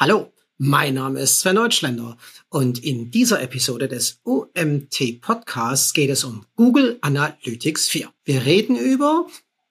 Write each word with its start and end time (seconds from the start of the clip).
Hallo, 0.00 0.32
mein 0.58 0.94
Name 0.94 1.20
ist 1.20 1.38
Sven 1.38 1.54
Deutschländer 1.54 2.16
und 2.48 2.82
in 2.82 3.12
dieser 3.12 3.40
Episode 3.40 3.86
des 3.86 4.18
OMT 4.24 5.20
Podcasts 5.20 5.92
geht 5.92 6.10
es 6.10 6.24
um 6.24 6.44
Google 6.56 6.98
Analytics 7.00 7.88
4. 7.88 8.10
Wir 8.24 8.44
reden 8.44 8.76
über 8.76 9.28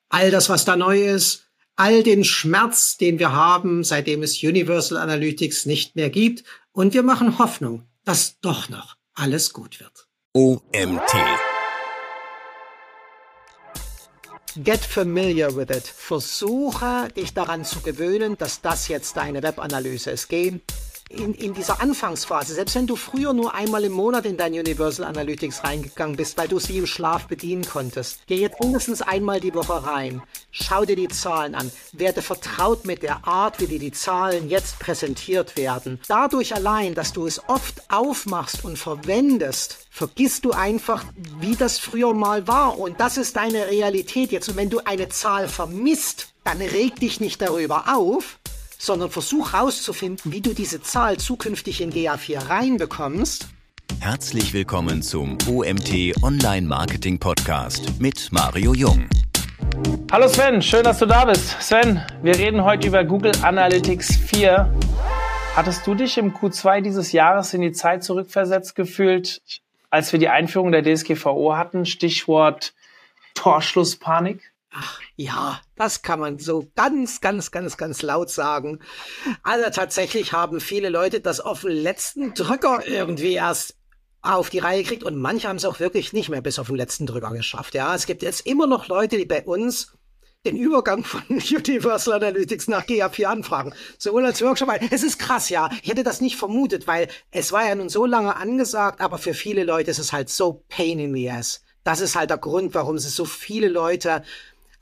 all 0.07 0.31
das, 0.31 0.47
was 0.47 0.63
da 0.63 0.77
neu 0.77 1.03
ist, 1.03 1.49
all 1.75 2.03
den 2.03 2.23
Schmerz, 2.23 2.95
den 2.95 3.19
wir 3.19 3.33
haben, 3.33 3.83
seitdem 3.83 4.23
es 4.23 4.41
Universal 4.41 4.97
Analytics 4.97 5.65
nicht 5.65 5.97
mehr 5.97 6.09
gibt 6.09 6.45
und 6.71 6.93
wir 6.93 7.03
machen 7.03 7.37
Hoffnung, 7.37 7.83
dass 8.05 8.39
doch 8.39 8.69
noch 8.69 8.95
alles 9.15 9.51
gut 9.51 9.81
wird. 9.81 10.07
OMT. 10.31 11.52
Get 14.55 14.81
familiar 14.81 15.55
with 15.55 15.71
it. 15.71 15.87
Versuche 15.87 17.07
dich 17.15 17.33
daran 17.33 17.65
zu 17.65 17.79
gewöhnen, 17.81 18.37
dass 18.37 18.61
das 18.61 18.87
jetzt 18.87 19.17
deine 19.17 19.41
Webanalyse 19.41 20.11
ist. 20.11 20.29
Geh 20.29 20.59
in, 21.13 21.33
in 21.35 21.53
dieser 21.53 21.81
Anfangsphase, 21.81 22.53
selbst 22.53 22.75
wenn 22.75 22.87
du 22.87 22.95
früher 22.95 23.33
nur 23.33 23.53
einmal 23.53 23.83
im 23.83 23.91
Monat 23.91 24.25
in 24.25 24.37
dein 24.37 24.53
Universal 24.53 25.05
Analytics 25.05 25.63
reingegangen 25.63 26.15
bist, 26.15 26.37
weil 26.37 26.47
du 26.47 26.59
sie 26.59 26.79
im 26.79 26.87
Schlaf 26.87 27.27
bedienen 27.27 27.65
konntest, 27.65 28.21
geh 28.27 28.35
jetzt 28.35 28.59
mindestens 28.59 29.01
einmal 29.01 29.39
die 29.39 29.53
Woche 29.53 29.85
rein, 29.85 30.21
schau 30.51 30.85
dir 30.85 30.95
die 30.95 31.07
Zahlen 31.07 31.55
an, 31.55 31.71
werde 31.91 32.21
vertraut 32.21 32.85
mit 32.85 33.03
der 33.03 33.27
Art, 33.27 33.59
wie 33.59 33.67
dir 33.67 33.79
die 33.79 33.91
Zahlen 33.91 34.49
jetzt 34.49 34.79
präsentiert 34.79 35.55
werden. 35.55 35.99
Dadurch 36.07 36.55
allein, 36.55 36.95
dass 36.95 37.13
du 37.13 37.27
es 37.27 37.41
oft 37.47 37.91
aufmachst 37.91 38.65
und 38.65 38.77
verwendest, 38.77 39.87
vergisst 39.89 40.45
du 40.45 40.51
einfach, 40.51 41.05
wie 41.39 41.55
das 41.55 41.77
früher 41.77 42.13
mal 42.13 42.47
war. 42.47 42.79
Und 42.79 42.99
das 42.99 43.17
ist 43.17 43.35
deine 43.35 43.67
Realität 43.67 44.31
jetzt. 44.31 44.49
Und 44.49 44.57
wenn 44.57 44.71
du 44.71 44.79
eine 44.85 45.09
Zahl 45.09 45.47
vermisst, 45.47 46.33
dann 46.43 46.57
reg 46.61 46.95
dich 46.99 47.19
nicht 47.19 47.41
darüber 47.41 47.95
auf, 47.95 48.39
sondern 48.83 49.09
versuch 49.09 49.53
herauszufinden, 49.53 50.33
wie 50.33 50.41
du 50.41 50.53
diese 50.53 50.81
Zahl 50.81 51.17
zukünftig 51.17 51.79
in 51.79 51.91
GA4 51.91 52.49
reinbekommst. 52.49 53.47
Herzlich 54.01 54.53
willkommen 54.53 55.01
zum 55.01 55.37
OMT 55.47 56.21
Online 56.21 56.67
Marketing 56.67 57.17
Podcast 57.17 58.01
mit 58.01 58.29
Mario 58.31 58.73
Jung. 58.73 59.07
Hallo 60.11 60.27
Sven, 60.27 60.61
schön, 60.61 60.83
dass 60.83 60.99
du 60.99 61.05
da 61.05 61.23
bist. 61.23 61.61
Sven, 61.61 62.01
wir 62.21 62.37
reden 62.37 62.65
heute 62.65 62.87
über 62.87 63.05
Google 63.05 63.31
Analytics 63.41 64.17
4. 64.17 64.73
Hattest 65.55 65.87
du 65.87 65.95
dich 65.95 66.17
im 66.17 66.33
Q2 66.33 66.81
dieses 66.81 67.13
Jahres 67.13 67.53
in 67.53 67.61
die 67.61 67.71
Zeit 67.71 68.03
zurückversetzt 68.03 68.75
gefühlt, 68.75 69.41
als 69.91 70.11
wir 70.11 70.19
die 70.19 70.29
Einführung 70.29 70.73
der 70.73 70.83
DSGVO 70.83 71.55
hatten? 71.55 71.85
Stichwort 71.85 72.73
Torschlusspanik? 73.33 74.52
Ja, 75.15 75.61
das 75.75 76.01
kann 76.01 76.19
man 76.19 76.39
so 76.39 76.67
ganz, 76.75 77.21
ganz, 77.21 77.51
ganz, 77.51 77.77
ganz 77.77 78.01
laut 78.01 78.29
sagen. 78.29 78.79
Also 79.43 79.69
tatsächlich 79.69 80.33
haben 80.33 80.59
viele 80.59 80.89
Leute 80.89 81.21
das 81.21 81.39
auf 81.39 81.61
den 81.61 81.71
letzten 81.71 82.33
Drücker 82.33 82.85
irgendwie 82.87 83.33
erst 83.33 83.75
auf 84.23 84.49
die 84.49 84.59
Reihe 84.59 84.83
gekriegt 84.83 85.03
und 85.03 85.17
manche 85.17 85.49
haben 85.49 85.57
es 85.57 85.65
auch 85.65 85.79
wirklich 85.79 86.13
nicht 86.13 86.29
mehr 86.29 86.41
bis 86.41 86.57
auf 86.57 86.67
den 86.67 86.77
letzten 86.77 87.05
Drücker 87.05 87.31
geschafft. 87.31 87.75
Ja, 87.75 87.93
es 87.93 88.05
gibt 88.05 88.23
jetzt 88.23 88.47
immer 88.47 88.67
noch 88.67 88.87
Leute, 88.87 89.17
die 89.17 89.25
bei 89.25 89.43
uns 89.43 89.93
den 90.45 90.57
Übergang 90.57 91.03
von 91.03 91.21
Universal 91.29 92.15
Analytics 92.15 92.67
nach 92.67 92.85
GA4 92.85 93.25
anfragen. 93.25 93.73
Sowohl 93.97 94.25
als 94.25 94.41
Workshop, 94.41 94.67
weil 94.67 94.87
es 94.91 95.03
ist 95.03 95.19
krass, 95.19 95.49
ja. 95.49 95.69
Ich 95.81 95.89
hätte 95.89 96.03
das 96.03 96.21
nicht 96.21 96.37
vermutet, 96.37 96.87
weil 96.87 97.07
es 97.31 97.51
war 97.51 97.67
ja 97.67 97.75
nun 97.75 97.89
so 97.89 98.05
lange 98.05 98.35
angesagt, 98.35 99.01
aber 99.01 99.17
für 99.17 99.33
viele 99.33 99.63
Leute 99.63 99.91
ist 99.91 99.99
es 99.99 100.13
halt 100.13 100.29
so 100.29 100.63
pain 100.69 100.99
in 100.99 101.13
the 101.13 101.29
ass. 101.29 101.61
Das 101.83 101.99
ist 101.99 102.15
halt 102.15 102.29
der 102.29 102.37
Grund, 102.37 102.73
warum 102.73 102.95
es 102.95 103.15
so 103.15 103.25
viele 103.25 103.67
Leute 103.67 104.23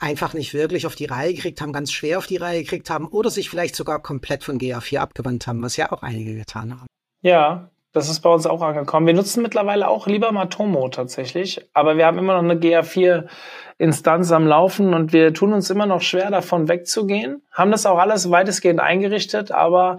einfach 0.02 0.34
nicht 0.34 0.54
wirklich 0.54 0.86
auf 0.88 0.96
die 0.96 1.06
Reihe 1.06 1.34
gekriegt 1.34 1.62
haben, 1.62 1.74
ganz 1.74 1.92
schwer 1.92 2.18
auf 2.18 2.28
die 2.28 2.38
Reihe 2.38 2.64
gekriegt 2.64 2.90
haben 2.90 3.08
oder 3.08 3.30
sich 3.30 3.50
vielleicht 3.50 3.76
sogar 3.76 4.02
komplett 4.02 4.44
von 4.44 4.58
GA4 4.58 4.98
abgewandt 4.98 5.48
haben, 5.48 5.62
was 5.62 5.78
ja 5.78 5.92
auch 5.92 6.04
einige 6.04 6.36
getan 6.36 6.72
haben. 6.72 6.88
Ja, 7.22 7.70
das 7.94 8.10
ist 8.10 8.22
bei 8.22 8.30
uns 8.30 8.46
auch 8.46 8.62
angekommen. 8.62 9.06
Wir 9.06 9.14
nutzen 9.14 9.44
mittlerweile 9.44 9.90
auch 9.90 10.08
lieber 10.08 10.32
Matomo 10.32 10.88
tatsächlich, 10.88 11.68
aber 11.74 11.98
wir 11.98 12.06
haben 12.06 12.18
immer 12.18 12.42
noch 12.42 12.50
eine 12.50 12.60
GA4-Instanz 12.60 14.32
am 14.32 14.48
Laufen 14.48 14.94
und 14.94 15.12
wir 15.12 15.34
tun 15.34 15.52
uns 15.52 15.70
immer 15.70 15.86
noch 15.86 16.02
schwer, 16.02 16.32
davon 16.32 16.70
wegzugehen. 16.70 17.44
Haben 17.52 17.72
das 17.72 17.86
auch 17.86 17.98
alles 17.98 18.32
weitestgehend 18.32 18.80
eingerichtet, 18.80 19.52
aber 19.52 19.98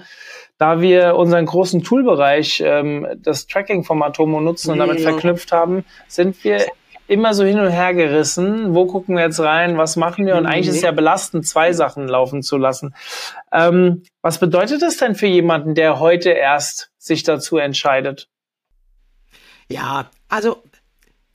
da 0.57 0.81
wir 0.81 1.17
unseren 1.17 1.45
großen 1.45 1.83
Toolbereich, 1.83 2.63
ähm, 2.65 3.07
das 3.17 3.47
Tracking 3.47 3.85
von 3.85 3.99
Matomo 3.99 4.41
nutzen 4.41 4.73
und 4.73 4.79
damit 4.79 5.01
verknüpft 5.01 5.53
haben, 5.53 5.85
sind 6.09 6.43
wir 6.45 6.65
immer 7.13 7.35
so 7.35 7.45
hin 7.45 7.61
und 7.61 7.71
her 7.71 7.95
gerissen. 7.95 8.75
Wo 8.75 8.87
gucken 8.87 9.17
wir 9.17 9.25
jetzt 9.25 9.41
rein? 9.41 9.77
Was 9.79 9.97
machen 9.97 10.27
wir? 10.27 10.37
Und 10.37 10.47
eigentlich 10.47 10.69
ist 10.69 10.77
es 10.77 10.83
ja 10.83 10.93
belastend, 10.93 11.47
zwei 11.47 11.73
Sachen 11.73 12.09
laufen 12.09 12.43
zu 12.43 12.57
lassen. 12.57 12.95
Ähm, 13.53 14.03
was 14.23 14.39
bedeutet 14.39 14.83
das 14.83 14.97
denn 14.97 15.15
für 15.15 15.27
jemanden, 15.27 15.75
der 15.75 16.01
heute 16.01 16.31
erst 16.31 16.91
sich 16.99 17.23
dazu 17.23 17.59
entscheidet? 17.59 18.29
Ja, 19.69 20.11
also 20.29 20.63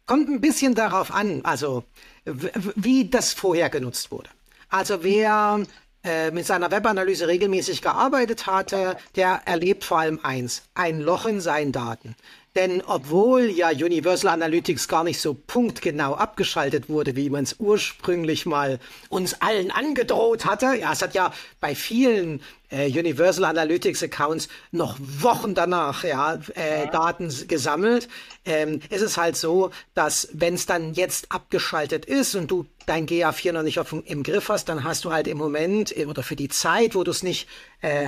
kommt 0.06 0.30
ein 0.30 0.42
bisschen 0.42 0.74
darauf 0.74 1.14
an, 1.14 1.42
also 1.44 1.84
wie 2.26 3.10
das 3.10 3.34
vorher 3.34 3.70
genutzt 3.70 4.12
wurde. 4.12 4.30
Also 4.70 5.04
wer 5.04 5.64
äh, 6.04 6.32
mit 6.32 6.46
seiner 6.46 6.72
Webanalyse 6.72 7.28
regelmäßig 7.28 7.82
gearbeitet 7.82 8.48
hatte, 8.48 8.98
der 9.16 9.42
erlebt 9.46 9.84
vor 9.84 10.00
allem 10.00 10.20
eins, 10.24 10.64
ein 10.74 11.00
Loch 11.00 11.26
in 11.26 11.42
seinen 11.42 11.72
Daten. 11.72 12.16
Denn 12.56 12.82
obwohl 12.82 13.50
ja 13.52 13.70
Universal 13.70 14.32
Analytics 14.32 14.88
gar 14.88 15.04
nicht 15.04 15.22
so 15.22 15.36
punktgenau 15.36 16.16
abgeschaltet 16.16 16.90
wurde, 16.90 17.16
wie 17.16 17.30
man 17.30 17.44
es 17.44 17.56
ursprünglich 17.60 18.48
mal 18.48 18.80
uns 19.10 19.42
allen 19.42 19.70
angedroht 19.70 20.46
hatte, 20.46 20.74
ja, 20.80 20.92
es 20.92 21.04
hat 21.04 21.14
ja 21.14 21.32
bei 21.60 21.76
vielen 21.76 22.42
äh, 22.70 22.88
Universal 22.88 23.46
Analytics 23.46 24.04
Accounts 24.04 24.48
noch 24.72 24.98
Wochen 25.00 25.54
danach 25.54 26.04
ja, 26.04 26.40
äh, 26.56 26.86
ja. 26.86 26.86
Daten 26.88 27.32
gesammelt. 27.48 28.08
Ähm, 28.46 28.82
ist 28.90 29.02
es 29.02 29.18
halt 29.18 29.36
so, 29.36 29.72
dass 29.94 30.30
wenn 30.34 30.56
es 30.56 30.66
dann 30.66 30.94
jetzt 30.94 31.32
abgeschaltet 31.32 32.06
ist 32.06 32.36
und 32.36 32.50
du 32.50 32.66
dein 32.86 33.08
GA4 33.08 33.52
noch 33.52 33.64
nicht 33.64 33.80
auf, 33.80 33.94
im 34.06 34.24
Griff 34.24 34.50
hast, 34.50 34.70
dann 34.70 34.84
hast 34.84 35.06
du 35.06 35.12
halt 35.12 35.28
im 35.28 35.38
Moment 35.38 35.96
äh, 35.96 36.06
oder 36.06 36.24
für 36.24 36.36
die 36.36 36.50
Zeit, 36.50 36.96
wo 36.96 37.04
du 37.04 37.12
es 37.12 37.24
nicht 37.24 37.48
äh, 37.82 38.08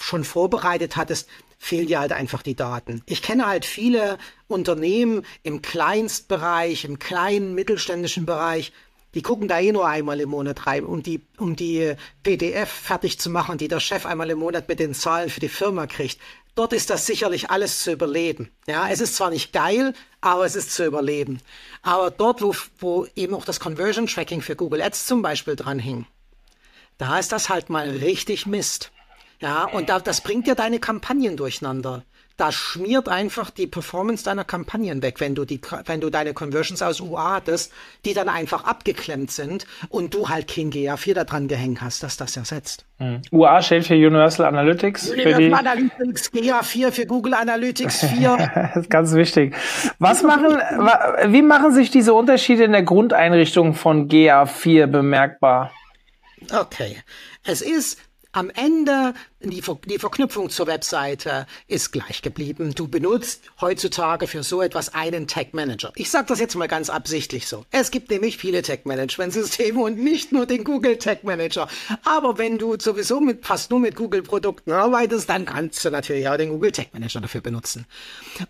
schon 0.00 0.24
vorbereitet 0.24 0.96
hattest, 0.96 1.28
fehlen 1.62 1.86
dir 1.86 2.00
halt 2.00 2.10
einfach 2.10 2.42
die 2.42 2.56
Daten. 2.56 3.02
Ich 3.06 3.22
kenne 3.22 3.46
halt 3.46 3.64
viele 3.64 4.18
Unternehmen 4.48 5.24
im 5.44 5.62
Kleinstbereich, 5.62 6.84
im 6.84 6.98
kleinen 6.98 7.54
mittelständischen 7.54 8.26
Bereich, 8.26 8.72
die 9.14 9.22
gucken 9.22 9.46
da 9.46 9.60
eh 9.60 9.70
nur 9.70 9.86
einmal 9.86 10.20
im 10.20 10.30
Monat 10.30 10.66
rein, 10.66 10.84
um 10.84 11.04
die, 11.04 11.20
um 11.38 11.54
die 11.54 11.94
PDF 12.24 12.68
fertig 12.68 13.20
zu 13.20 13.30
machen, 13.30 13.58
die 13.58 13.68
der 13.68 13.78
Chef 13.78 14.06
einmal 14.06 14.30
im 14.30 14.40
Monat 14.40 14.68
mit 14.68 14.80
den 14.80 14.92
Zahlen 14.92 15.30
für 15.30 15.38
die 15.38 15.48
Firma 15.48 15.86
kriegt. 15.86 16.18
Dort 16.56 16.72
ist 16.72 16.90
das 16.90 17.06
sicherlich 17.06 17.48
alles 17.48 17.82
zu 17.82 17.92
überleben. 17.92 18.50
Ja, 18.66 18.88
es 18.88 19.00
ist 19.00 19.14
zwar 19.14 19.30
nicht 19.30 19.52
geil, 19.52 19.94
aber 20.20 20.44
es 20.44 20.56
ist 20.56 20.74
zu 20.74 20.84
überleben. 20.84 21.40
Aber 21.82 22.10
dort, 22.10 22.42
wo, 22.42 22.56
wo 22.78 23.06
eben 23.14 23.34
auch 23.34 23.44
das 23.44 23.60
Conversion 23.60 24.08
Tracking 24.08 24.42
für 24.42 24.56
Google 24.56 24.82
Ads 24.82 25.06
zum 25.06 25.22
Beispiel 25.22 25.54
dran 25.54 25.78
hing, 25.78 26.06
da 26.98 27.20
ist 27.20 27.30
das 27.30 27.48
halt 27.48 27.70
mal 27.70 27.88
richtig 27.88 28.46
Mist. 28.46 28.90
Ja, 29.42 29.64
und 29.64 29.88
da, 29.88 29.98
das 29.98 30.20
bringt 30.20 30.46
ja 30.46 30.54
deine 30.54 30.78
Kampagnen 30.78 31.36
durcheinander. 31.36 32.04
Da 32.38 32.50
schmiert 32.50 33.08
einfach 33.08 33.50
die 33.50 33.66
Performance 33.66 34.24
deiner 34.24 34.44
Kampagnen 34.44 35.02
weg, 35.02 35.20
wenn 35.20 35.34
du 35.34 35.44
die, 35.44 35.60
wenn 35.84 36.00
du 36.00 36.10
deine 36.10 36.32
Conversions 36.32 36.80
aus 36.80 37.00
UA 37.00 37.34
hattest, 37.34 37.72
die 38.04 38.14
dann 38.14 38.28
einfach 38.28 38.64
abgeklemmt 38.64 39.30
sind 39.30 39.66
und 39.90 40.14
du 40.14 40.28
halt 40.28 40.48
kein 40.48 40.70
GA4 40.70 41.14
da 41.14 41.24
dran 41.24 41.46
gehängt 41.46 41.82
hast, 41.82 42.02
dass 42.02 42.16
das 42.16 42.36
ersetzt. 42.36 42.86
Mhm. 42.98 43.20
UA 43.32 43.62
steht 43.62 43.86
für 43.86 43.94
Universal 43.94 44.46
Analytics. 44.46 45.10
Universal 45.10 45.34
für 45.34 45.40
die 45.40 45.52
Analytics 45.52 46.32
GA4 46.32 46.90
für 46.92 47.06
Google 47.06 47.34
Analytics 47.34 48.06
4. 48.06 48.50
das 48.54 48.76
ist 48.76 48.90
ganz 48.90 49.12
wichtig. 49.12 49.54
Was 49.98 50.22
machen, 50.22 50.56
wie 51.26 51.42
machen 51.42 51.72
sich 51.72 51.90
diese 51.90 52.14
Unterschiede 52.14 52.64
in 52.64 52.72
der 52.72 52.84
Grundeinrichtung 52.84 53.74
von 53.74 54.08
GA4 54.08 54.86
bemerkbar? 54.86 55.72
Okay. 56.50 56.96
Es 57.44 57.60
ist 57.60 57.98
am 58.32 58.50
Ende, 58.50 59.12
die, 59.50 59.62
Ver 59.62 59.78
die 59.86 59.98
Verknüpfung 59.98 60.50
zur 60.50 60.66
Webseite 60.66 61.46
ist 61.68 61.92
gleich 61.92 62.22
geblieben. 62.22 62.74
Du 62.74 62.88
benutzt 62.88 63.42
heutzutage 63.60 64.26
für 64.26 64.42
so 64.42 64.62
etwas 64.62 64.94
einen 64.94 65.26
Tag 65.26 65.54
Manager. 65.54 65.92
Ich 65.96 66.10
sage 66.10 66.26
das 66.28 66.40
jetzt 66.40 66.54
mal 66.54 66.68
ganz 66.68 66.90
absichtlich 66.90 67.46
so. 67.46 67.64
Es 67.70 67.90
gibt 67.90 68.10
nämlich 68.10 68.38
viele 68.38 68.62
Tag 68.62 68.86
Management 68.86 69.32
Systeme 69.32 69.80
und 69.82 69.98
nicht 69.98 70.32
nur 70.32 70.46
den 70.46 70.64
Google 70.64 70.98
Tag 70.98 71.24
Manager. 71.24 71.68
Aber 72.04 72.38
wenn 72.38 72.58
du 72.58 72.76
sowieso 72.78 73.20
mit, 73.20 73.44
fast 73.44 73.70
nur 73.70 73.80
mit 73.80 73.96
Google 73.96 74.22
Produkten 74.22 74.72
arbeitest, 74.72 75.28
dann 75.28 75.44
kannst 75.44 75.84
du 75.84 75.90
natürlich 75.90 76.28
auch 76.28 76.36
den 76.36 76.50
Google 76.50 76.72
Tag 76.72 76.92
Manager 76.92 77.20
dafür 77.20 77.40
benutzen. 77.40 77.86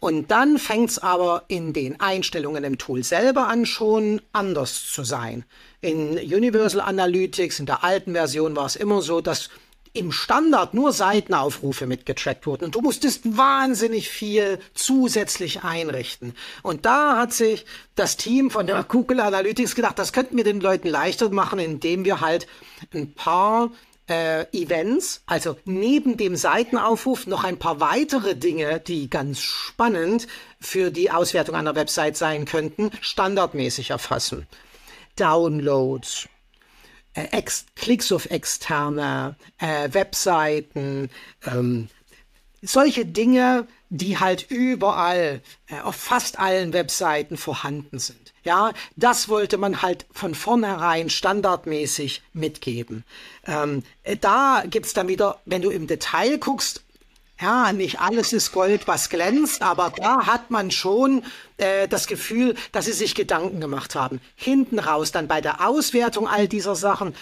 Und 0.00 0.30
dann 0.30 0.58
fängt's 0.58 0.98
aber 0.98 1.44
in 1.48 1.72
den 1.72 2.00
Einstellungen 2.00 2.64
im 2.64 2.78
Tool 2.78 3.02
selber 3.02 3.48
an 3.48 3.66
schon 3.66 4.20
anders 4.32 4.90
zu 4.90 5.04
sein. 5.04 5.44
In 5.80 6.12
Universal 6.12 6.80
Analytics, 6.80 7.58
in 7.58 7.66
der 7.66 7.82
alten 7.82 8.12
Version 8.12 8.54
war 8.54 8.66
es 8.66 8.76
immer 8.76 9.02
so, 9.02 9.20
dass 9.20 9.50
im 9.94 10.10
Standard 10.10 10.72
nur 10.72 10.92
Seitenaufrufe 10.92 11.86
mitgetrackt 11.86 12.46
wurden 12.46 12.64
und 12.64 12.74
du 12.74 12.80
musstest 12.80 13.36
wahnsinnig 13.36 14.08
viel 14.08 14.58
zusätzlich 14.74 15.64
einrichten. 15.64 16.34
Und 16.62 16.86
da 16.86 17.18
hat 17.18 17.32
sich 17.32 17.66
das 17.94 18.16
Team 18.16 18.50
von 18.50 18.66
der 18.66 18.82
Google 18.84 19.20
Analytics 19.20 19.74
gedacht, 19.74 19.98
das 19.98 20.12
könnten 20.12 20.36
wir 20.36 20.44
den 20.44 20.60
Leuten 20.60 20.88
leichter 20.88 21.28
machen, 21.30 21.58
indem 21.58 22.04
wir 22.04 22.20
halt 22.20 22.46
ein 22.94 23.12
paar 23.12 23.70
äh, 24.08 24.46
Events, 24.52 25.22
also 25.26 25.56
neben 25.64 26.16
dem 26.16 26.36
Seitenaufruf 26.36 27.26
noch 27.26 27.44
ein 27.44 27.58
paar 27.58 27.80
weitere 27.80 28.34
Dinge, 28.34 28.80
die 28.80 29.10
ganz 29.10 29.40
spannend 29.40 30.26
für 30.58 30.90
die 30.90 31.10
Auswertung 31.10 31.54
einer 31.54 31.76
Website 31.76 32.16
sein 32.16 32.46
könnten, 32.46 32.90
standardmäßig 33.00 33.90
erfassen. 33.90 34.46
Downloads, 35.16 36.28
äh, 37.14 37.42
Klicks 37.76 38.12
auf 38.12 38.26
externe 38.30 39.36
äh, 39.58 39.88
Webseiten, 39.92 41.10
ähm, 41.46 41.88
solche 42.62 43.04
Dinge, 43.04 43.66
die 43.90 44.18
halt 44.18 44.50
überall, 44.50 45.40
äh, 45.66 45.80
auf 45.80 45.96
fast 45.96 46.38
allen 46.38 46.72
Webseiten 46.72 47.36
vorhanden 47.36 47.98
sind. 47.98 48.32
Ja, 48.44 48.72
das 48.96 49.28
wollte 49.28 49.58
man 49.58 49.82
halt 49.82 50.06
von 50.12 50.34
vornherein 50.34 51.10
standardmäßig 51.10 52.22
mitgeben. 52.32 53.04
Ähm, 53.46 53.82
äh, 54.02 54.16
da 54.16 54.64
gibt's 54.68 54.94
dann 54.94 55.08
wieder, 55.08 55.40
wenn 55.44 55.62
du 55.62 55.70
im 55.70 55.86
Detail 55.86 56.38
guckst, 56.38 56.81
ja, 57.42 57.72
nicht 57.72 58.00
alles 58.00 58.32
ist 58.32 58.52
Gold, 58.52 58.86
was 58.86 59.08
glänzt, 59.10 59.62
aber 59.62 59.92
da 59.96 60.26
hat 60.26 60.50
man 60.50 60.70
schon 60.70 61.24
äh, 61.56 61.88
das 61.88 62.06
Gefühl, 62.06 62.54
dass 62.70 62.84
sie 62.84 62.92
sich 62.92 63.16
Gedanken 63.16 63.60
gemacht 63.60 63.96
haben. 63.96 64.20
Hinten 64.36 64.78
raus, 64.78 65.10
dann 65.10 65.26
bei 65.26 65.40
der 65.40 65.66
Auswertung 65.66 66.28
all 66.28 66.46
dieser 66.46 66.76
Sachen, 66.76 67.14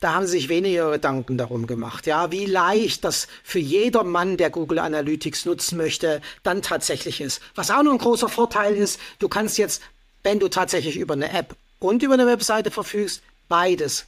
da 0.00 0.14
haben 0.14 0.26
sie 0.26 0.32
sich 0.32 0.48
weniger 0.48 0.90
Gedanken 0.90 1.38
darum 1.38 1.68
gemacht. 1.68 2.06
Ja, 2.06 2.32
wie 2.32 2.46
leicht 2.46 3.04
das 3.04 3.28
für 3.44 3.60
jeder 3.60 4.02
Mann, 4.02 4.36
der 4.36 4.50
Google 4.50 4.80
Analytics 4.80 5.44
nutzen 5.44 5.76
möchte, 5.76 6.20
dann 6.42 6.62
tatsächlich 6.62 7.20
ist. 7.20 7.40
Was 7.54 7.70
auch 7.70 7.84
noch 7.84 7.92
ein 7.92 7.98
großer 7.98 8.28
Vorteil 8.28 8.74
ist, 8.74 8.98
du 9.20 9.28
kannst 9.28 9.56
jetzt, 9.56 9.82
wenn 10.24 10.40
du 10.40 10.48
tatsächlich 10.48 10.96
über 10.96 11.14
eine 11.14 11.32
App 11.32 11.54
und 11.78 12.02
über 12.02 12.14
eine 12.14 12.26
Webseite 12.26 12.72
verfügst, 12.72 13.22
beides 13.48 14.06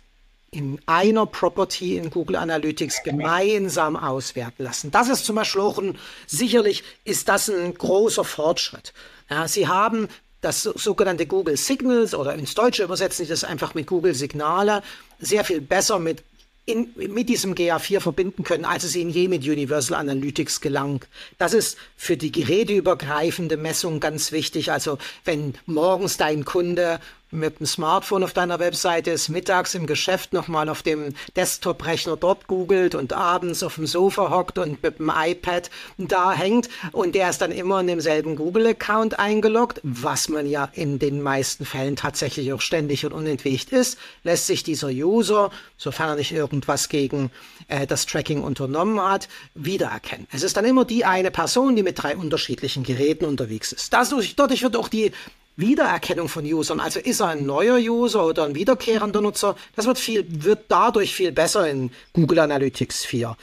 in 0.53 0.79
einer 0.85 1.25
Property 1.25 1.97
in 1.97 2.11
Google 2.11 2.37
Analytics 2.37 3.03
gemeinsam 3.03 3.97
auswerten 3.97 4.65
lassen. 4.65 4.91
Das 4.91 5.09
ist 5.09 5.25
zum 5.25 5.37
Beispiel 5.37 5.63
auch 5.63 5.79
ein, 5.79 5.99
sicherlich 6.27 6.85
ist 7.05 7.29
das 7.29 7.49
ein 7.49 7.73
großer 7.73 8.23
Fortschritt. 8.23 8.93
Ja, 9.31 9.49
Sie 9.49 9.67
haben 9.67 10.09
das 10.43 10.63
sogenannte 10.63 11.25
Google 11.27 11.57
Signals 11.57 12.15
oder 12.15 12.35
ins 12.35 12.55
Deutsche 12.55 12.85
übersetzen 12.85 13.25
Sie 13.25 13.31
das 13.31 13.45
einfach 13.45 13.75
mit 13.75 13.87
Google 13.87 14.15
Signale 14.15 14.83
sehr 15.19 15.45
viel 15.45 15.63
besser 15.63 15.99
mit 15.99 16.23
in, 16.65 16.93
mit 16.95 17.29
diesem 17.29 17.55
GA4 17.55 18.01
verbinden 18.01 18.45
können, 18.45 18.65
als 18.65 18.85
es 18.85 18.95
ihnen 18.95 19.11
je 19.11 19.27
mit 19.29 19.43
Universal 19.43 19.99
Analytics 19.99 20.61
gelang. 20.61 21.05
Das 21.39 21.55
ist 21.55 21.77
für 21.97 22.17
die 22.17 22.31
geräteübergreifende 22.31 23.57
Messung 23.57 23.99
ganz 23.99 24.31
wichtig. 24.31 24.71
Also 24.71 24.99
wenn 25.25 25.55
morgens 25.67 26.19
dein 26.19 26.45
Kunde 26.45 27.01
mit 27.33 27.59
dem 27.59 27.67
Smartphone 27.67 28.23
auf 28.23 28.33
deiner 28.33 28.59
Webseite 28.59 29.11
ist, 29.11 29.29
mittags 29.29 29.75
im 29.75 29.87
Geschäft 29.87 30.33
nochmal 30.33 30.69
auf 30.69 30.83
dem 30.83 31.15
Desktop-Rechner 31.35 32.17
dort 32.17 32.47
googelt 32.47 32.95
und 32.95 33.13
abends 33.13 33.63
auf 33.63 33.77
dem 33.77 33.87
Sofa 33.87 34.31
hockt 34.31 34.59
und 34.59 34.83
mit 34.83 34.99
dem 34.99 35.11
iPad 35.15 35.71
da 35.97 36.33
hängt 36.33 36.69
und 36.93 37.15
der 37.15 37.31
ist 37.31 37.41
dann 37.41 37.51
immer 37.51 37.81
in 37.81 37.87
demselben 37.87 38.37
Google-Account 38.37 39.19
eingeloggt, 39.19 39.81
was 39.83 40.29
man 40.29 40.47
ja 40.47 40.69
in 40.75 40.99
den 40.99 41.23
meisten 41.23 41.65
Fällen 41.65 41.97
tatsächlich 41.97 42.53
auch 42.53 42.61
ständig 42.61 43.07
und 43.07 43.13
unentwegt 43.13 43.73
ist, 43.73 43.99
lässt 44.23 44.47
sich 44.47 44.63
dieser 44.63 44.89
User, 44.89 45.51
sofern 45.79 46.11
er 46.11 46.17
nicht 46.17 46.33
irgendwas 46.33 46.89
gegen 46.89 47.31
äh, 47.69 47.87
das 47.87 48.07
Tracking 48.07 48.43
unternommen 48.43 49.01
hat, 49.01 49.29
wiedererkennen. 49.55 50.27
Es 50.33 50.43
ist 50.43 50.57
dann 50.57 50.65
immer 50.65 50.85
die 50.85 51.05
eine 51.05 51.31
Person, 51.31 51.77
die 51.77 51.83
mit 51.83 52.03
drei 52.03 52.17
unterschiedlichen 52.17 52.83
Geräten 52.83 53.25
unterwegs 53.25 53.73
ist. 53.73 53.93
Dadurch, 53.93 54.37
wird 54.37 54.77
auch 54.77 54.89
die 54.89 55.13
Wiedererkennung 55.57 56.29
von 56.29 56.45
Usern. 56.45 56.81
Also 56.81 57.01
ist 57.01 57.21
er 57.21 57.29
ein 57.29 57.45
neuer 57.47 57.77
User 57.77 58.27
oder 58.27 58.45
ein 58.45 58.55
wiederkehrender 58.55 59.21
Nutzer? 59.21 59.57
Das 59.77 59.87
wird 59.87 59.99
viel, 59.99 60.25
wird 60.29 60.65
dadurch 60.69 61.15
viel 61.15 61.33
besser 61.33 61.69
in 61.69 61.91
Google 62.13 62.39
Analytics 62.39 63.05
4. 63.05 63.37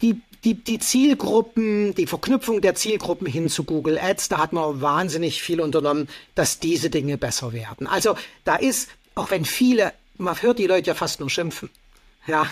Die, 0.00 0.20
die, 0.44 0.54
die 0.54 0.78
Zielgruppen, 0.78 1.94
die 1.94 2.06
Verknüpfung 2.06 2.60
der 2.60 2.74
Zielgruppen 2.74 3.26
hin 3.26 3.48
zu 3.48 3.64
Google 3.64 3.98
Ads, 3.98 4.28
da 4.28 4.38
hat 4.38 4.52
man 4.52 4.80
wahnsinnig 4.80 5.42
viel 5.42 5.60
unternommen, 5.60 6.08
dass 6.34 6.60
diese 6.60 6.90
Dinge 6.90 7.18
besser 7.18 7.52
werden. 7.52 7.86
Also 7.86 8.16
da 8.44 8.56
ist, 8.56 8.90
auch 9.14 9.30
wenn 9.30 9.44
viele, 9.44 9.92
man 10.16 10.40
hört 10.40 10.58
die 10.58 10.66
Leute 10.66 10.88
ja 10.88 10.94
fast 10.94 11.20
nur 11.20 11.30
schimpfen. 11.30 11.70
Ja, 12.26 12.46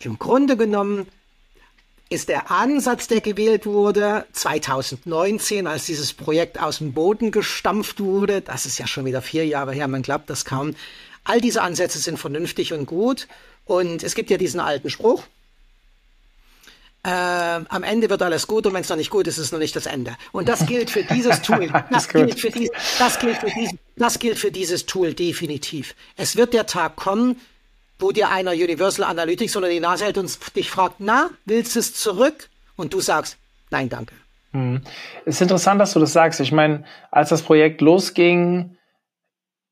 im 0.00 0.18
Grunde 0.18 0.56
genommen 0.56 1.06
ist 2.10 2.28
der 2.28 2.50
Ansatz, 2.50 3.06
der 3.06 3.20
gewählt 3.20 3.66
wurde, 3.66 4.26
2019, 4.32 5.66
als 5.66 5.86
dieses 5.86 6.14
Projekt 6.14 6.60
aus 6.60 6.78
dem 6.78 6.92
Boden 6.92 7.30
gestampft 7.30 8.00
wurde, 8.00 8.40
das 8.40 8.64
ist 8.64 8.78
ja 8.78 8.86
schon 8.86 9.04
wieder 9.04 9.20
vier 9.20 9.46
Jahre 9.46 9.72
her, 9.72 9.88
man 9.88 10.02
glaubt 10.02 10.30
das 10.30 10.44
kaum, 10.44 10.74
all 11.24 11.40
diese 11.40 11.62
Ansätze 11.62 11.98
sind 11.98 12.18
vernünftig 12.18 12.72
und 12.72 12.86
gut. 12.86 13.28
Und 13.66 14.02
es 14.02 14.14
gibt 14.14 14.30
ja 14.30 14.38
diesen 14.38 14.60
alten 14.60 14.88
Spruch, 14.88 15.24
äh, 17.04 17.10
am 17.10 17.82
Ende 17.84 18.10
wird 18.10 18.22
alles 18.22 18.46
gut 18.46 18.66
und 18.66 18.74
wenn 18.74 18.80
es 18.80 18.88
noch 18.88 18.96
nicht 18.96 19.10
gut 19.10 19.26
ist, 19.26 19.38
ist 19.38 19.46
es 19.46 19.52
noch 19.52 19.58
nicht 19.58 19.76
das 19.76 19.86
Ende. 19.86 20.16
Und 20.32 20.48
das 20.48 20.66
gilt 20.66 20.90
für 20.90 21.04
dieses 21.04 21.42
Tool. 21.42 21.70
Das, 21.90 22.08
gilt 22.08 22.38
für, 22.40 22.50
dies, 22.50 22.70
das, 22.98 23.18
gilt 23.18 23.36
für 23.38 23.50
dies, 23.50 23.70
das 23.96 24.18
gilt 24.18 24.38
für 24.38 24.50
dieses 24.50 24.86
Tool 24.86 25.14
definitiv. 25.14 25.94
Es 26.16 26.36
wird 26.36 26.54
der 26.54 26.66
Tag 26.66 26.96
kommen, 26.96 27.40
wo 27.98 28.12
dir 28.12 28.30
einer 28.30 28.52
Universal 28.52 29.04
Analytics 29.06 29.56
unter 29.56 29.68
die 29.68 29.80
Nase 29.80 30.04
hält 30.04 30.18
und 30.18 30.56
dich 30.56 30.70
fragt, 30.70 30.96
na, 30.98 31.30
willst 31.44 31.74
du 31.74 31.80
es 31.80 31.94
zurück? 31.94 32.48
Und 32.76 32.94
du 32.94 33.00
sagst, 33.00 33.38
nein, 33.70 33.88
danke. 33.88 34.14
Hm. 34.52 34.82
Ist 35.24 35.42
interessant, 35.42 35.80
dass 35.80 35.92
du 35.92 36.00
das 36.00 36.12
sagst. 36.12 36.40
Ich 36.40 36.52
meine, 36.52 36.84
als 37.10 37.30
das 37.30 37.42
Projekt 37.42 37.80
losging, 37.80 38.76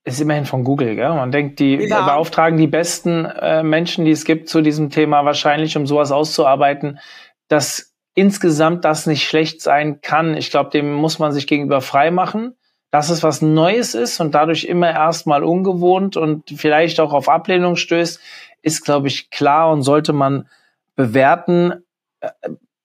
ist 0.05 0.21
immerhin 0.21 0.45
von 0.45 0.65
Google, 0.65 0.95
gell? 0.95 1.09
Man 1.09 1.33
denkt, 1.33 1.59
die 1.59 1.75
ja. 1.75 2.07
beauftragen 2.07 2.59
die 2.59 2.67
besten 2.67 3.25
äh, 3.25 3.63
Menschen, 3.63 4.05
die 4.05 4.13
es 4.13 4.25
gibt 4.25 4.49
zu 4.49 4.61
diesem 4.61 4.91
Thema 4.91 5.25
wahrscheinlich, 5.25 5.77
um 5.77 5.87
sowas 5.87 6.13
auszuarbeiten, 6.13 7.01
dass 7.49 7.95
insgesamt 8.15 8.85
das 8.85 9.07
nicht 9.07 9.27
schlecht 9.27 9.61
sein 9.61 10.01
kann. 10.01 10.37
Ich 10.37 10.51
glaube, 10.51 10.71
dem 10.71 10.93
muss 10.93 11.19
man 11.19 11.33
sich 11.33 11.47
gegenüber 11.47 11.81
frei 11.81 12.11
machen 12.11 12.57
dass 12.97 13.11
es 13.11 13.23
was 13.23 13.43
Neues 13.43 13.95
ist 13.95 14.21
und 14.21 14.35
dadurch 14.35 14.65
immer 14.65 14.91
erstmal 14.91 15.45
ungewohnt 15.45 16.17
und 16.17 16.49
vielleicht 16.57 16.99
auch 16.99 17.13
auf 17.13 17.29
Ablehnung 17.29 17.77
stößt, 17.77 18.19
ist, 18.63 18.87
glaube 18.87 19.09
ich, 19.09 19.29
klar 19.29 19.71
und 19.71 19.83
sollte 19.83 20.15
man 20.15 20.49
bewerten. 20.95 21.85
Äh, 22.21 22.31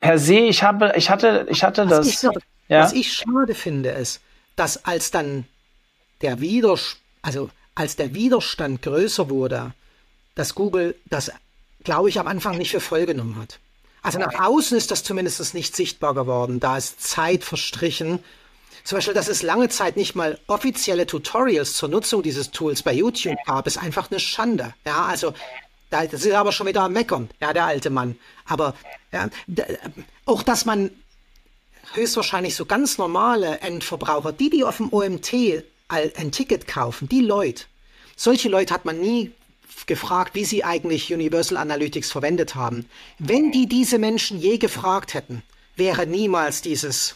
per 0.02 0.20
se, 0.20 0.40
ich 0.40 0.64
habe, 0.64 0.92
ich 0.98 1.10
hatte, 1.10 1.48
ich 1.50 1.64
hatte 1.64 1.90
was 1.90 1.98
das. 2.00 2.08
Ich, 2.08 2.24
ja? 2.68 2.84
Was 2.84 2.92
ich 2.92 3.14
schade 3.14 3.56
finde, 3.56 3.92
ist, 3.92 4.20
dass 4.58 4.84
als 4.84 5.12
dann 5.12 5.46
der 6.22 6.42
Widerstand, 6.42 7.02
also 7.22 7.50
als 7.74 7.96
der 7.96 8.14
Widerstand 8.14 8.82
größer 8.82 9.30
wurde, 9.30 9.72
dass 10.36 10.56
Google 10.56 10.96
das, 11.06 11.32
glaube 11.86 12.10
ich, 12.10 12.20
am 12.20 12.28
Anfang 12.28 12.58
nicht 12.58 12.72
für 12.72 12.82
voll 12.82 13.06
genommen 13.06 13.38
hat. 13.42 13.60
Also 14.02 14.20
nach 14.20 14.38
außen 14.42 14.78
ist 14.78 14.92
das 14.92 15.06
zumindest 15.06 15.54
nicht 15.54 15.74
sichtbar 15.74 16.14
geworden. 16.16 16.60
Da 16.60 16.76
ist 16.76 17.02
Zeit 17.02 17.46
verstrichen 17.46 18.20
zum 18.84 18.98
Beispiel, 18.98 19.14
dass 19.14 19.28
es 19.28 19.44
lange 19.44 19.70
Zeit 19.70 19.98
nicht 19.98 20.16
mal 20.16 20.40
offizielle 20.48 21.06
Tutorials 21.06 21.74
zur 21.74 21.90
Nutzung 21.90 22.24
dieses 22.24 22.52
Tools 22.52 22.84
bei 22.84 22.94
YouTube 22.94 23.38
gab, 23.46 23.68
ist 23.68 23.78
einfach 23.78 24.10
eine 24.10 24.20
Schande. 24.20 24.74
Ja, 24.86 25.06
also 25.06 25.34
das 25.90 26.14
ist 26.14 26.32
aber 26.32 26.52
schon 26.52 26.68
wieder 26.68 26.84
am 26.84 26.94
Meckern, 26.94 27.30
ja, 27.42 27.54
der 27.54 27.66
alte 27.66 27.90
Mann. 27.90 28.18
Aber 28.46 28.76
ja, 29.12 29.30
auch, 30.26 30.42
dass 30.42 30.66
man 30.66 30.90
höchstwahrscheinlich 31.94 32.56
so 32.56 32.66
ganz 32.66 32.98
normale 32.98 33.60
Endverbraucher, 33.60 34.32
die, 34.32 34.50
die 34.50 34.64
auf 34.64 34.78
dem 34.78 34.92
OMT 34.92 35.34
ein 35.90 36.32
Ticket 36.32 36.68
kaufen, 36.68 37.10
die 37.10 37.22
Leute, 37.22 37.66
solche 38.16 38.48
Leute 38.48 38.74
hat 38.74 38.86
man 38.86 39.00
nie 39.00 39.32
gefragt, 39.88 40.36
wie 40.36 40.46
sie 40.46 40.64
eigentlich 40.64 41.14
Universal 41.14 41.58
Analytics 41.58 42.12
verwendet 42.12 42.56
haben. 42.56 42.86
Wenn 43.20 43.52
die 43.52 43.68
diese 43.68 43.98
Menschen 43.98 44.40
je 44.40 44.58
gefragt 44.58 45.14
hätten, 45.14 45.44
wäre 45.76 46.06
niemals 46.06 46.62
dieses 46.62 47.16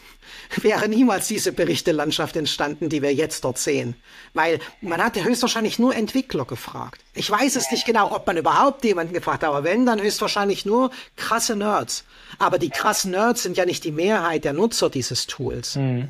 wäre 0.61 0.87
niemals 0.87 1.27
diese 1.27 1.51
Berichtelandschaft 1.51 2.35
entstanden, 2.35 2.89
die 2.89 3.01
wir 3.01 3.13
jetzt 3.13 3.43
dort 3.43 3.57
sehen. 3.57 3.95
Weil 4.33 4.59
man 4.81 5.03
hatte 5.03 5.23
höchstwahrscheinlich 5.23 5.79
nur 5.79 5.95
Entwickler 5.95 6.45
gefragt. 6.45 7.01
Ich 7.13 7.29
weiß 7.29 7.55
es 7.55 7.71
nicht 7.71 7.85
genau, 7.85 8.13
ob 8.13 8.27
man 8.27 8.37
überhaupt 8.37 8.83
jemanden 8.83 9.13
gefragt 9.13 9.43
hat, 9.43 9.49
aber 9.49 9.63
wenn, 9.63 9.85
dann 9.85 10.01
höchstwahrscheinlich 10.01 10.65
nur 10.65 10.91
krasse 11.15 11.55
Nerds. 11.55 12.05
Aber 12.39 12.59
die 12.59 12.69
krassen 12.69 13.11
Nerds 13.11 13.43
sind 13.43 13.57
ja 13.57 13.65
nicht 13.65 13.83
die 13.83 13.91
Mehrheit 13.91 14.43
der 14.45 14.53
Nutzer 14.53 14.89
dieses 14.89 15.27
Tools. 15.27 15.75
Hm. 15.75 16.09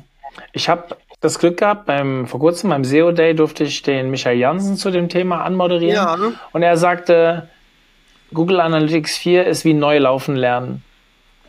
Ich 0.52 0.68
habe 0.68 0.96
das 1.20 1.38
Glück 1.38 1.58
gehabt, 1.58 1.86
beim, 1.86 2.26
vor 2.26 2.40
kurzem 2.40 2.70
beim 2.70 2.84
SEO 2.84 3.12
Day 3.12 3.34
durfte 3.34 3.64
ich 3.64 3.82
den 3.82 4.10
Michael 4.10 4.38
Jansen 4.38 4.76
zu 4.76 4.90
dem 4.90 5.08
Thema 5.08 5.42
anmoderieren. 5.44 5.94
Ja. 5.94 6.32
Und 6.52 6.62
er 6.62 6.76
sagte, 6.76 7.48
Google 8.34 8.60
Analytics 8.60 9.16
4 9.16 9.46
ist 9.46 9.64
wie 9.64 9.74
neu 9.74 9.98
laufen 9.98 10.36
lernen. 10.36 10.82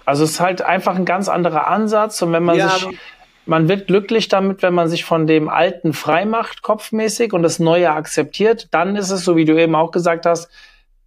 Also 0.07 0.23
es 0.23 0.31
ist 0.31 0.39
halt 0.39 0.61
einfach 0.61 0.95
ein 0.95 1.03
ganz 1.03 1.27
anderer 1.27 1.67
Ansatz 1.67 2.21
und 2.21 2.31
wenn 2.31 2.45
man 2.45 2.55
ja, 2.55 2.69
sich, 2.69 2.97
man 3.45 3.67
wird 3.67 3.87
glücklich 3.87 4.29
damit, 4.29 4.61
wenn 4.61 4.73
man 4.73 4.87
sich 4.87 5.03
von 5.03 5.27
dem 5.27 5.49
Alten 5.49 5.91
frei 5.91 6.23
macht, 6.23 6.61
kopfmäßig 6.61 7.33
und 7.33 7.43
das 7.43 7.59
Neue 7.59 7.91
akzeptiert, 7.91 8.69
dann 8.71 8.95
ist 8.95 9.09
es, 9.09 9.25
so 9.25 9.35
wie 9.35 9.43
du 9.43 9.61
eben 9.61 9.75
auch 9.75 9.91
gesagt 9.91 10.25
hast, 10.25 10.49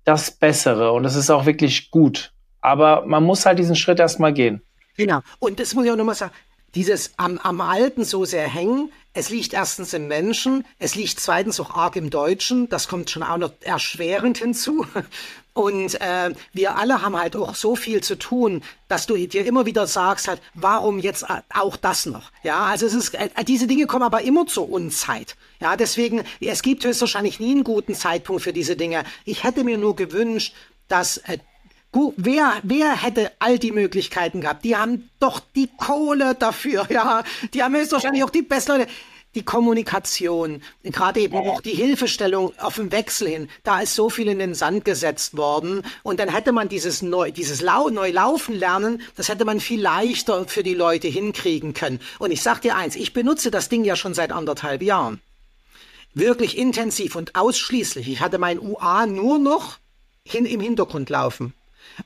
das 0.04 0.30
Bessere 0.30 0.92
und 0.92 1.06
es 1.06 1.16
ist 1.16 1.30
auch 1.30 1.46
wirklich 1.46 1.90
gut. 1.90 2.34
Aber 2.60 3.06
man 3.06 3.24
muss 3.24 3.46
halt 3.46 3.58
diesen 3.58 3.74
Schritt 3.74 4.00
erstmal 4.00 4.34
gehen. 4.34 4.60
Genau. 4.98 5.20
Und 5.38 5.60
das 5.60 5.72
muss 5.74 5.86
ich 5.86 5.90
auch 5.90 5.96
nochmal 5.96 6.14
sagen. 6.14 6.32
Dieses 6.74 7.12
am, 7.16 7.38
am 7.38 7.60
Alten 7.60 8.04
so 8.04 8.24
sehr 8.24 8.48
hängen, 8.48 8.90
es 9.12 9.28
liegt 9.28 9.54
erstens 9.54 9.92
im 9.92 10.06
Menschen, 10.06 10.64
es 10.78 10.94
liegt 10.94 11.18
zweitens 11.18 11.58
auch 11.58 11.74
arg 11.74 11.96
im 11.96 12.10
Deutschen, 12.10 12.68
das 12.68 12.86
kommt 12.86 13.10
schon 13.10 13.24
auch 13.24 13.38
noch 13.38 13.52
erschwerend 13.60 14.38
hinzu. 14.38 14.86
Und 15.52 16.00
äh, 16.00 16.32
wir 16.52 16.76
alle 16.76 17.02
haben 17.02 17.16
halt 17.16 17.34
auch 17.34 17.56
so 17.56 17.74
viel 17.74 18.02
zu 18.04 18.16
tun, 18.16 18.62
dass 18.86 19.06
du 19.06 19.16
dir 19.16 19.44
immer 19.44 19.66
wieder 19.66 19.88
sagst 19.88 20.28
halt, 20.28 20.40
warum 20.54 21.00
jetzt 21.00 21.26
auch 21.52 21.76
das 21.76 22.06
noch? 22.06 22.30
Ja, 22.44 22.66
also 22.66 22.86
es 22.86 22.94
ist, 22.94 23.14
äh, 23.14 23.28
diese 23.46 23.66
Dinge 23.66 23.86
kommen 23.86 24.04
aber 24.04 24.22
immer 24.22 24.46
zur 24.46 24.70
Unzeit. 24.70 25.36
Ja, 25.58 25.76
deswegen, 25.76 26.22
es 26.40 26.62
gibt 26.62 26.84
höchstwahrscheinlich 26.84 27.40
nie 27.40 27.50
einen 27.50 27.64
guten 27.64 27.96
Zeitpunkt 27.96 28.42
für 28.42 28.52
diese 28.52 28.76
Dinge. 28.76 29.02
Ich 29.24 29.42
hätte 29.42 29.64
mir 29.64 29.76
nur 29.76 29.96
gewünscht, 29.96 30.54
dass 30.86 31.18
äh, 31.18 31.38
Wer, 31.92 32.54
wer 32.62 32.92
hätte 32.92 33.32
all 33.40 33.58
die 33.58 33.72
Möglichkeiten 33.72 34.40
gehabt? 34.40 34.64
Die 34.64 34.76
haben 34.76 35.10
doch 35.18 35.40
die 35.56 35.68
Kohle 35.76 36.36
dafür, 36.36 36.86
ja. 36.90 37.24
Die 37.52 37.62
haben 37.62 37.74
höchstwahrscheinlich 37.74 38.22
auch 38.24 38.30
die 38.30 38.42
besten 38.42 38.72
Leute. 38.72 38.86
Die 39.36 39.44
Kommunikation, 39.44 40.60
gerade 40.82 41.20
eben 41.20 41.36
auch 41.36 41.60
die 41.60 41.70
Hilfestellung 41.70 42.52
auf 42.58 42.74
dem 42.74 42.90
Wechsel 42.90 43.28
hin, 43.28 43.48
da 43.62 43.80
ist 43.80 43.94
so 43.94 44.10
viel 44.10 44.26
in 44.26 44.40
den 44.40 44.54
Sand 44.54 44.84
gesetzt 44.84 45.36
worden. 45.36 45.84
Und 46.02 46.18
dann 46.18 46.28
hätte 46.28 46.50
man 46.50 46.68
dieses 46.68 47.00
neu, 47.00 47.30
dieses 47.30 47.60
Lau, 47.60 47.90
neu 47.90 48.10
laufen 48.10 48.58
lernen, 48.58 49.02
das 49.14 49.28
hätte 49.28 49.44
man 49.44 49.60
viel 49.60 49.80
leichter 49.80 50.48
für 50.48 50.64
die 50.64 50.74
Leute 50.74 51.06
hinkriegen 51.06 51.74
können. 51.74 52.00
Und 52.18 52.32
ich 52.32 52.42
sag 52.42 52.60
dir 52.60 52.74
eins, 52.74 52.96
ich 52.96 53.12
benutze 53.12 53.52
das 53.52 53.68
Ding 53.68 53.84
ja 53.84 53.94
schon 53.94 54.14
seit 54.14 54.32
anderthalb 54.32 54.82
Jahren. 54.82 55.20
Wirklich 56.12 56.58
intensiv 56.58 57.14
und 57.14 57.36
ausschließlich. 57.36 58.08
Ich 58.08 58.20
hatte 58.20 58.38
mein 58.38 58.58
UA 58.58 59.06
nur 59.06 59.38
noch 59.38 59.78
hin, 60.26 60.44
im 60.44 60.58
Hintergrund 60.58 61.08
laufen. 61.08 61.54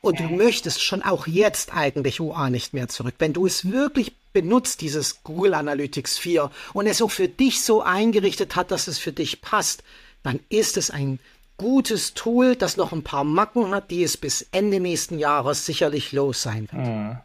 Und 0.01 0.21
du 0.21 0.25
möchtest 0.25 0.83
schon 0.83 1.03
auch 1.03 1.27
jetzt 1.27 1.75
eigentlich 1.75 2.21
UA 2.21 2.51
nicht 2.51 2.75
mehr 2.75 2.89
zurück. 2.89 3.15
Wenn 3.19 3.33
du 3.33 3.47
es 3.47 3.71
wirklich 3.71 4.13
benutzt, 4.33 4.81
dieses 4.81 5.23
Google 5.23 5.55
Analytics 5.55 6.19
4, 6.19 6.51
und 6.73 6.87
es 6.87 7.01
auch 7.01 7.11
für 7.11 7.29
dich 7.29 7.63
so 7.63 7.83
eingerichtet 7.83 8.57
hat, 8.57 8.71
dass 8.71 8.89
es 8.89 8.99
für 8.99 9.13
dich 9.13 9.41
passt, 9.41 9.83
dann 10.23 10.41
ist 10.49 10.77
es 10.77 10.91
ein 10.91 11.19
gutes 11.57 12.15
Tool, 12.15 12.57
das 12.57 12.77
noch 12.77 12.93
ein 12.93 13.05
paar 13.05 13.25
Macken 13.25 13.73
hat, 13.75 13.91
die 13.91 14.03
es 14.03 14.17
bis 14.17 14.47
Ende 14.53 14.81
nächsten 14.81 15.19
Jahres 15.19 15.65
sicherlich 15.65 16.13
los 16.13 16.43
sein 16.43 16.69
wird. 16.73 16.87
Hm. 16.87 17.17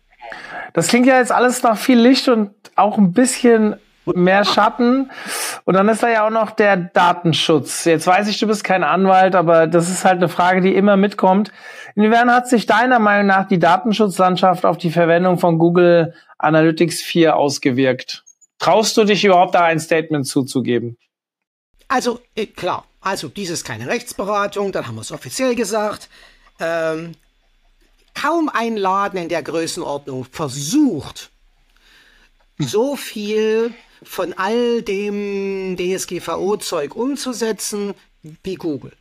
Das 0.73 0.87
klingt 0.87 1.07
ja 1.07 1.17
jetzt 1.17 1.31
alles 1.31 1.63
nach 1.63 1.77
viel 1.77 1.99
Licht 1.99 2.27
und 2.27 2.51
auch 2.75 2.97
ein 2.97 3.13
bisschen 3.13 3.75
mehr 4.05 4.45
Schatten. 4.45 5.11
Und 5.65 5.73
dann 5.73 5.89
ist 5.89 6.03
da 6.03 6.09
ja 6.09 6.25
auch 6.25 6.31
noch 6.31 6.51
der 6.51 6.77
Datenschutz. 6.77 7.85
Jetzt 7.85 8.07
weiß 8.07 8.27
ich, 8.27 8.39
du 8.39 8.47
bist 8.47 8.63
kein 8.63 8.83
Anwalt, 8.83 9.35
aber 9.35 9.67
das 9.67 9.89
ist 9.89 10.05
halt 10.05 10.17
eine 10.17 10.29
Frage, 10.29 10.61
die 10.61 10.75
immer 10.75 10.97
mitkommt. 10.97 11.51
Inwiefern 11.95 12.31
hat 12.31 12.47
sich 12.47 12.65
deiner 12.65 12.99
Meinung 12.99 13.27
nach 13.27 13.47
die 13.47 13.59
Datenschutzlandschaft 13.59 14.65
auf 14.65 14.77
die 14.77 14.91
Verwendung 14.91 15.37
von 15.37 15.57
Google 15.57 16.13
Analytics 16.37 17.01
4 17.01 17.35
ausgewirkt? 17.35 18.23
Traust 18.59 18.97
du 18.97 19.05
dich 19.05 19.23
überhaupt 19.23 19.55
da 19.55 19.63
ein 19.63 19.79
Statement 19.79 20.27
zuzugeben? 20.27 20.97
Also, 21.87 22.19
äh, 22.35 22.45
klar. 22.45 22.85
Also, 23.01 23.29
dies 23.29 23.49
ist 23.49 23.63
keine 23.63 23.87
Rechtsberatung, 23.87 24.71
dann 24.71 24.87
haben 24.87 24.95
wir 24.95 25.01
es 25.01 25.11
offiziell 25.11 25.55
gesagt. 25.55 26.09
Ähm, 26.59 27.13
kaum 28.13 28.49
ein 28.53 28.75
Laden 28.75 29.19
in 29.19 29.29
der 29.29 29.41
Größenordnung 29.41 30.25
versucht, 30.25 31.31
so 32.57 32.97
viel 32.97 33.73
von 34.03 34.33
all 34.33 34.81
dem 34.81 35.77
DSGVO-Zeug 35.77 36.95
umzusetzen 36.95 37.93
wie 38.43 38.55
Google. 38.55 38.91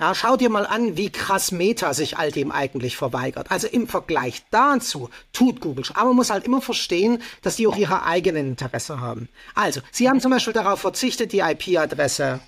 Ja, 0.00 0.14
schau 0.14 0.36
dir 0.36 0.50
mal 0.50 0.66
an, 0.66 0.96
wie 0.96 1.10
krass 1.10 1.52
Meta 1.52 1.94
sich 1.94 2.18
all 2.18 2.32
dem 2.32 2.50
eigentlich 2.50 2.96
verweigert. 2.96 3.50
Also 3.50 3.68
im 3.68 3.86
Vergleich 3.86 4.42
dazu 4.50 5.08
tut 5.32 5.60
Google. 5.60 5.84
Aber 5.94 6.08
man 6.08 6.16
muss 6.16 6.30
halt 6.30 6.44
immer 6.44 6.60
verstehen, 6.60 7.22
dass 7.42 7.56
die 7.56 7.66
auch 7.68 7.76
ihre 7.76 8.04
eigenen 8.04 8.48
Interesse 8.48 9.00
haben. 9.00 9.28
Also, 9.54 9.80
sie 9.92 10.08
haben 10.08 10.20
zum 10.20 10.32
Beispiel 10.32 10.52
darauf 10.52 10.80
verzichtet, 10.80 11.32
die 11.32 11.40
IP-Adresse 11.40 12.40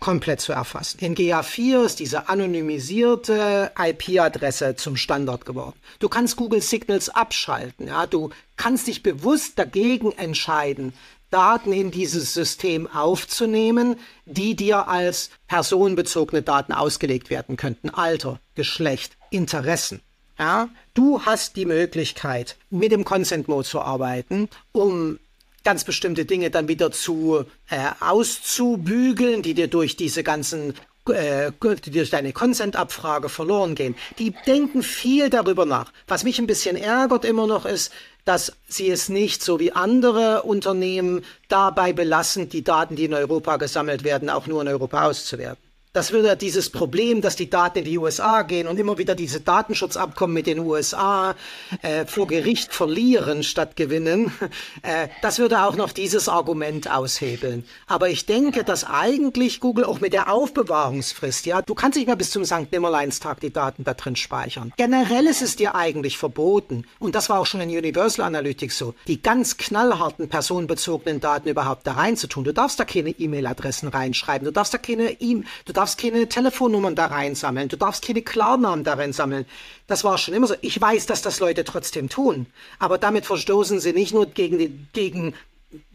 komplett 0.00 0.40
zu 0.40 0.52
erfassen. 0.52 0.98
In 1.00 1.14
GA4 1.14 1.84
ist 1.84 2.00
diese 2.00 2.28
anonymisierte 2.28 3.70
IP-Adresse 3.78 4.74
zum 4.76 4.96
Standard 4.96 5.44
geworden. 5.44 5.78
Du 5.98 6.08
kannst 6.08 6.36
Google 6.36 6.62
Signals 6.62 7.10
abschalten. 7.10 7.86
Ja, 7.86 8.06
du 8.06 8.30
kannst 8.56 8.86
dich 8.86 9.02
bewusst 9.02 9.58
dagegen 9.58 10.12
entscheiden, 10.12 10.94
Daten 11.30 11.72
in 11.72 11.90
dieses 11.90 12.34
System 12.34 12.86
aufzunehmen, 12.88 13.96
die 14.26 14.56
dir 14.56 14.88
als 14.88 15.30
personenbezogene 15.48 16.42
Daten 16.42 16.72
ausgelegt 16.72 17.30
werden 17.30 17.56
könnten. 17.56 17.90
Alter, 17.90 18.40
Geschlecht, 18.54 19.16
Interessen. 19.30 20.00
Ja, 20.38 20.70
du 20.94 21.22
hast 21.26 21.56
die 21.56 21.66
Möglichkeit, 21.66 22.56
mit 22.70 22.92
dem 22.92 23.04
Consent 23.04 23.46
Mode 23.46 23.68
zu 23.68 23.80
arbeiten, 23.80 24.48
um 24.72 25.18
ganz 25.64 25.84
bestimmte 25.84 26.24
Dinge 26.24 26.50
dann 26.50 26.66
wieder 26.66 26.90
zu 26.92 27.44
äh, 27.68 27.90
auszubügeln, 28.00 29.42
die 29.42 29.52
dir 29.52 29.68
durch 29.68 29.96
diese 29.96 30.22
ganzen 30.22 30.74
äh, 31.08 31.52
durch 31.60 32.10
deine 32.10 32.32
Consent-Abfrage 32.32 33.28
verloren 33.28 33.74
gehen. 33.74 33.94
Die 34.18 34.34
denken 34.46 34.82
viel 34.82 35.30
darüber 35.30 35.66
nach. 35.66 35.92
Was 36.06 36.24
mich 36.24 36.38
ein 36.38 36.46
bisschen 36.46 36.76
ärgert 36.76 37.24
immer 37.24 37.46
noch 37.46 37.64
ist, 37.64 37.92
dass 38.24 38.52
sie 38.68 38.90
es 38.90 39.08
nicht 39.08 39.42
so 39.42 39.58
wie 39.60 39.72
andere 39.72 40.42
Unternehmen 40.42 41.24
dabei 41.48 41.92
belassen, 41.92 42.48
die 42.48 42.62
Daten, 42.62 42.96
die 42.96 43.04
in 43.04 43.14
Europa 43.14 43.56
gesammelt 43.56 44.04
werden, 44.04 44.30
auch 44.30 44.46
nur 44.46 44.62
in 44.62 44.68
Europa 44.68 45.04
auszuwerten. 45.06 45.69
Das 45.92 46.12
würde 46.12 46.36
dieses 46.36 46.70
Problem, 46.70 47.20
dass 47.20 47.34
die 47.34 47.50
Daten 47.50 47.78
in 47.78 47.84
die 47.84 47.98
USA 47.98 48.42
gehen 48.42 48.68
und 48.68 48.78
immer 48.78 48.96
wieder 48.96 49.16
diese 49.16 49.40
Datenschutzabkommen 49.40 50.32
mit 50.32 50.46
den 50.46 50.60
USA 50.60 51.34
äh, 51.82 52.06
vor 52.06 52.28
Gericht 52.28 52.72
verlieren 52.72 53.42
statt 53.42 53.74
gewinnen, 53.74 54.32
äh, 54.82 55.08
das 55.20 55.40
würde 55.40 55.64
auch 55.64 55.74
noch 55.74 55.90
dieses 55.90 56.28
Argument 56.28 56.88
aushebeln. 56.88 57.64
Aber 57.88 58.08
ich 58.08 58.24
denke, 58.24 58.62
dass 58.62 58.84
eigentlich 58.84 59.58
Google 59.58 59.84
auch 59.84 60.00
mit 60.00 60.12
der 60.12 60.32
Aufbewahrungsfrist, 60.32 61.44
ja, 61.46 61.60
du 61.60 61.74
kannst 61.74 61.98
nicht 61.98 62.06
mehr 62.06 62.14
bis 62.14 62.30
zum 62.30 62.44
St. 62.44 62.70
Nimmerleinstag 62.70 63.40
die 63.40 63.52
Daten 63.52 63.82
da 63.82 63.94
drin 63.94 64.14
speichern. 64.14 64.72
Generell 64.76 65.26
ist 65.26 65.42
es 65.42 65.56
dir 65.56 65.74
eigentlich 65.74 66.18
verboten, 66.18 66.84
und 67.00 67.16
das 67.16 67.28
war 67.30 67.40
auch 67.40 67.46
schon 67.46 67.62
in 67.62 67.68
Universal 67.68 68.24
Analytics 68.26 68.78
so, 68.78 68.94
die 69.08 69.20
ganz 69.20 69.56
knallharten 69.56 70.28
personenbezogenen 70.28 71.18
Daten 71.18 71.48
überhaupt 71.48 71.84
da 71.88 71.94
reinzutun. 71.94 72.44
Du 72.44 72.54
darfst 72.54 72.78
da 72.78 72.84
keine 72.84 73.10
E-Mail-Adressen 73.10 73.88
reinschreiben, 73.88 74.44
du 74.44 74.52
darfst 74.52 74.72
da 74.72 74.78
keine 74.78 75.20
E-Mail, 75.20 75.46
darfst 75.80 75.98
keine 75.98 76.28
Telefonnummern 76.28 76.94
da 76.94 77.06
reinsammeln, 77.06 77.68
du 77.68 77.76
darfst 77.76 78.06
keine 78.06 78.20
Klarnamen 78.20 78.84
da 78.84 78.94
reinsammeln. 78.94 79.46
Das 79.86 80.04
war 80.04 80.18
schon 80.18 80.34
immer 80.34 80.46
so. 80.46 80.54
Ich 80.60 80.78
weiß, 80.78 81.06
dass 81.06 81.22
das 81.22 81.40
Leute 81.40 81.64
trotzdem 81.64 82.10
tun, 82.10 82.46
aber 82.78 82.98
damit 82.98 83.24
verstoßen 83.24 83.80
sie 83.80 83.94
nicht 83.94 84.12
nur 84.12 84.26
gegen, 84.26 84.58
die, 84.58 84.78
gegen, 84.92 85.34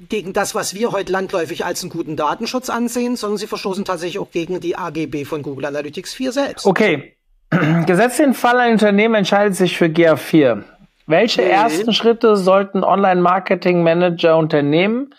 gegen 0.09 0.33
das, 0.33 0.55
was 0.55 0.73
wir 0.73 0.91
heute 0.91 1.11
landläufig 1.11 1.65
als 1.65 1.83
einen 1.83 1.91
guten 1.91 2.15
Datenschutz 2.15 2.71
ansehen, 2.71 3.15
sondern 3.15 3.37
sie 3.37 3.45
verstoßen 3.45 3.85
tatsächlich 3.85 4.17
auch 4.17 4.31
gegen 4.31 4.59
die 4.59 4.75
AGB 4.75 5.23
von 5.23 5.43
Google 5.43 5.65
Analytics 5.65 6.15
4 6.15 6.31
selbst. 6.31 6.65
Okay. 6.65 7.13
Gesetzt 7.85 8.17
den 8.17 8.33
Fall, 8.33 8.59
ein 8.59 8.71
Unternehmen 8.73 9.13
entscheidet 9.13 9.55
sich 9.55 9.77
für 9.77 9.85
GA4. 9.85 10.63
Welche 11.05 11.43
mhm. 11.43 11.51
ersten 11.51 11.93
Schritte 11.93 12.37
sollten 12.37 12.83
Online-Marketing-Manager 12.83 14.35
unternehmen, 14.35 15.13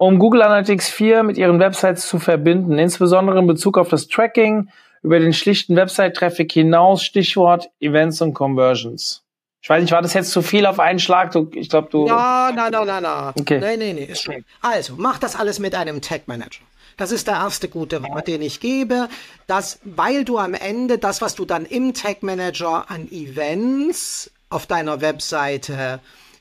um 0.00 0.18
Google 0.18 0.40
Analytics 0.40 0.88
4 0.88 1.22
mit 1.24 1.36
ihren 1.36 1.60
Websites 1.60 2.08
zu 2.08 2.18
verbinden, 2.18 2.78
insbesondere 2.78 3.38
in 3.38 3.46
Bezug 3.46 3.76
auf 3.76 3.90
das 3.90 4.08
Tracking 4.08 4.70
über 5.02 5.18
den 5.18 5.34
schlichten 5.34 5.76
Website-Traffic 5.76 6.50
hinaus, 6.50 7.04
Stichwort 7.04 7.68
Events 7.80 8.22
und 8.22 8.32
Conversions. 8.32 9.22
Ich 9.60 9.68
weiß 9.68 9.82
nicht, 9.82 9.92
war 9.92 10.00
das 10.00 10.14
jetzt 10.14 10.30
zu 10.30 10.40
viel 10.40 10.64
auf 10.64 10.80
einen 10.80 11.00
Schlag? 11.00 11.32
Du, 11.32 11.50
ich 11.54 11.68
glaube, 11.68 11.88
du. 11.90 12.06
Ja, 12.06 12.50
nein, 12.54 12.72
nein, 12.72 12.86
nein, 12.86 13.02
nein. 13.02 13.32
Okay. 13.38 13.60
Nein, 13.60 13.78
nein, 13.78 13.96
nein, 13.96 14.08
ist 14.08 14.22
schon. 14.22 14.42
Also, 14.62 14.94
mach 14.96 15.18
das 15.18 15.36
alles 15.36 15.58
mit 15.58 15.74
einem 15.74 16.00
Tag 16.00 16.26
Manager. 16.28 16.62
Das 16.96 17.12
ist 17.12 17.26
der 17.26 17.34
erste 17.34 17.68
gute 17.68 18.02
Rat, 18.02 18.26
den 18.26 18.40
ich 18.40 18.58
gebe, 18.60 19.06
dass, 19.48 19.80
weil 19.84 20.24
du 20.24 20.38
am 20.38 20.54
Ende 20.54 20.96
das, 20.96 21.20
was 21.20 21.34
du 21.34 21.44
dann 21.44 21.66
im 21.66 21.92
Tag 21.92 22.22
Manager 22.22 22.86
an 22.88 23.06
Events 23.12 24.30
auf 24.48 24.64
deiner 24.66 25.02
Webseite 25.02 26.00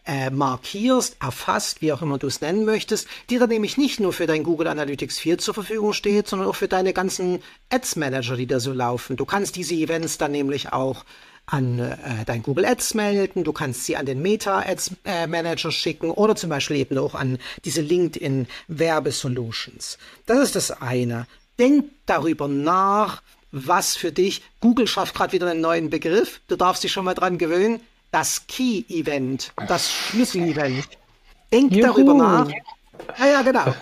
äh, 0.09 0.31
markierst, 0.31 1.17
erfasst, 1.21 1.83
wie 1.83 1.93
auch 1.93 2.01
immer 2.01 2.17
du 2.17 2.25
es 2.25 2.41
nennen 2.41 2.65
möchtest, 2.65 3.07
die 3.29 3.37
dann 3.37 3.49
nämlich 3.49 3.77
nicht 3.77 3.99
nur 3.99 4.11
für 4.11 4.25
dein 4.25 4.43
Google 4.43 4.65
Analytics 4.65 5.19
4 5.19 5.37
zur 5.37 5.53
Verfügung 5.53 5.93
steht, 5.93 6.27
sondern 6.27 6.47
auch 6.47 6.55
für 6.55 6.67
deine 6.67 6.93
ganzen 6.93 7.43
Ads 7.69 7.95
Manager, 7.95 8.35
die 8.35 8.47
da 8.47 8.59
so 8.59 8.73
laufen. 8.73 9.17
Du 9.17 9.25
kannst 9.25 9.55
diese 9.55 9.75
Events 9.75 10.17
dann 10.17 10.31
nämlich 10.31 10.73
auch 10.73 11.05
an 11.45 11.77
äh, 11.77 12.25
dein 12.25 12.41
Google 12.41 12.65
Ads 12.65 12.95
melden, 12.95 13.43
du 13.43 13.53
kannst 13.53 13.85
sie 13.85 13.97
an 13.97 14.07
den 14.07 14.19
Meta 14.21 14.61
Ads 14.61 14.91
äh, 15.05 15.27
Manager 15.27 15.71
schicken 15.71 16.09
oder 16.09 16.35
zum 16.35 16.49
Beispiel 16.49 16.77
eben 16.77 16.97
auch 16.97 17.13
an 17.13 17.37
diese 17.63 17.81
LinkedIn 17.81 18.47
Werbesolutions. 18.67 19.99
Das 20.25 20.39
ist 20.39 20.55
das 20.55 20.71
eine. 20.81 21.27
Denk 21.59 21.85
darüber 22.07 22.47
nach, 22.47 23.21
was 23.51 23.95
für 23.95 24.11
dich. 24.11 24.41
Google 24.59 24.87
schafft 24.87 25.13
gerade 25.13 25.33
wieder 25.33 25.51
einen 25.51 25.61
neuen 25.61 25.91
Begriff. 25.91 26.41
Du 26.47 26.55
darfst 26.55 26.83
dich 26.83 26.91
schon 26.91 27.05
mal 27.05 27.13
dran 27.13 27.37
gewöhnen 27.37 27.81
das 28.11 28.47
Key-Event, 28.47 29.51
das 29.67 29.91
Schlüssel-Event. 29.91 30.87
Denk 31.51 31.71
Juhu. 31.71 31.81
darüber 31.81 32.13
nach. 32.13 32.49
Ja, 33.17 33.27
ja, 33.27 33.41
genau. 33.41 33.73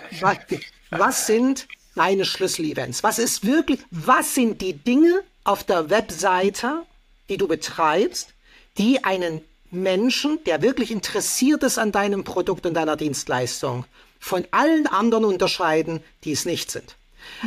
Was, 0.91 1.27
sind 1.27 1.67
deine 1.95 2.25
Schlüssel-Events? 2.25 3.03
Was 3.03 3.19
ist 3.19 3.45
wirklich, 3.45 3.79
was 3.91 4.35
sind 4.35 4.61
die 4.61 4.73
Dinge 4.73 5.21
auf 5.43 5.63
der 5.63 5.89
Webseite, 5.89 6.83
die 7.29 7.37
du 7.37 7.47
betreibst, 7.47 8.33
die 8.77 9.03
einen 9.03 9.41
Menschen, 9.71 10.39
der 10.45 10.61
wirklich 10.61 10.91
interessiert 10.91 11.63
ist 11.63 11.77
an 11.77 11.91
deinem 11.91 12.23
Produkt 12.23 12.65
und 12.65 12.73
deiner 12.73 12.95
Dienstleistung, 12.95 13.85
von 14.19 14.45
allen 14.51 14.87
anderen 14.87 15.25
unterscheiden, 15.25 16.01
die 16.23 16.31
es 16.31 16.45
nicht 16.45 16.71
sind. 16.71 16.96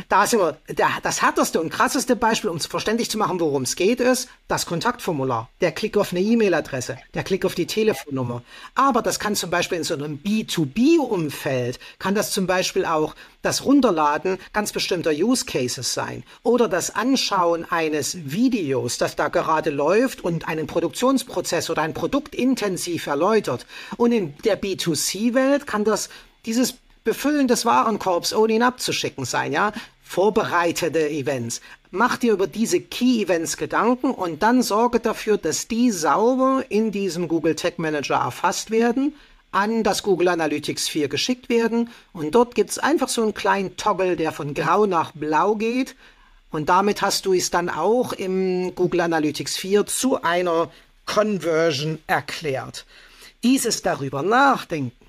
Da 0.08 0.24
ist 0.24 0.34
immer 0.34 0.56
das 1.02 1.22
härteste 1.22 1.60
und 1.60 1.70
krasseste 1.70 2.16
Beispiel, 2.16 2.50
um 2.50 2.56
es 2.56 2.66
verständlich 2.66 3.10
zu 3.10 3.18
machen, 3.18 3.40
worum 3.40 3.62
es 3.62 3.76
geht, 3.76 4.00
ist 4.00 4.28
das 4.48 4.66
Kontaktformular, 4.66 5.48
der 5.60 5.72
Klick 5.72 5.96
auf 5.96 6.12
eine 6.12 6.20
E-Mail-Adresse, 6.20 6.98
der 7.14 7.24
Klick 7.24 7.44
auf 7.44 7.54
die 7.54 7.66
Telefonnummer. 7.66 8.42
Aber 8.74 9.02
das 9.02 9.18
kann 9.18 9.36
zum 9.36 9.50
Beispiel 9.50 9.78
in 9.78 9.84
so 9.84 9.94
einem 9.94 10.20
B2B-Umfeld, 10.24 11.78
kann 11.98 12.14
das 12.14 12.32
zum 12.32 12.46
Beispiel 12.46 12.84
auch 12.84 13.14
das 13.42 13.64
Runterladen 13.64 14.38
ganz 14.52 14.72
bestimmter 14.72 15.10
Use 15.10 15.44
Cases 15.44 15.94
sein 15.94 16.24
oder 16.42 16.68
das 16.68 16.94
Anschauen 16.94 17.64
eines 17.70 18.30
Videos, 18.30 18.98
das 18.98 19.16
da 19.16 19.28
gerade 19.28 19.70
läuft 19.70 20.22
und 20.22 20.46
einen 20.48 20.66
Produktionsprozess 20.66 21.70
oder 21.70 21.82
ein 21.82 21.94
Produkt 21.94 22.34
intensiv 22.34 23.06
erläutert. 23.06 23.66
Und 23.96 24.12
in 24.12 24.36
der 24.44 24.60
B2C-Welt 24.60 25.66
kann 25.66 25.84
das 25.84 26.10
dieses 26.46 26.74
Befüllen 27.04 27.48
des 27.48 27.64
Warenkorbs, 27.64 28.34
ohne 28.34 28.52
ihn 28.52 28.62
abzuschicken 28.62 29.24
sein, 29.24 29.52
ja? 29.52 29.72
Vorbereitete 30.02 31.08
Events. 31.08 31.60
Mach 31.90 32.16
dir 32.16 32.32
über 32.32 32.46
diese 32.46 32.80
Key 32.80 33.22
Events 33.22 33.56
Gedanken 33.56 34.10
und 34.10 34.42
dann 34.42 34.62
sorge 34.62 35.00
dafür, 35.00 35.38
dass 35.38 35.68
die 35.68 35.90
sauber 35.90 36.64
in 36.68 36.92
diesem 36.92 37.26
Google 37.28 37.54
Tag 37.54 37.78
Manager 37.78 38.16
erfasst 38.16 38.70
werden, 38.70 39.14
an 39.52 39.82
das 39.82 40.02
Google 40.02 40.28
Analytics 40.28 40.88
4 40.88 41.08
geschickt 41.08 41.48
werden 41.48 41.90
und 42.12 42.34
dort 42.34 42.54
gibt's 42.54 42.78
einfach 42.78 43.08
so 43.08 43.22
einen 43.22 43.34
kleinen 43.34 43.76
Toggle, 43.76 44.16
der 44.16 44.32
von 44.32 44.54
grau 44.54 44.86
nach 44.86 45.12
blau 45.12 45.56
geht 45.56 45.96
und 46.50 46.68
damit 46.68 47.02
hast 47.02 47.26
du 47.26 47.32
es 47.32 47.50
dann 47.50 47.68
auch 47.68 48.12
im 48.12 48.74
Google 48.74 49.00
Analytics 49.00 49.56
4 49.56 49.86
zu 49.86 50.22
einer 50.22 50.70
Conversion 51.06 51.98
erklärt. 52.06 52.86
Dieses 53.42 53.82
darüber 53.82 54.22
nachdenken, 54.22 54.99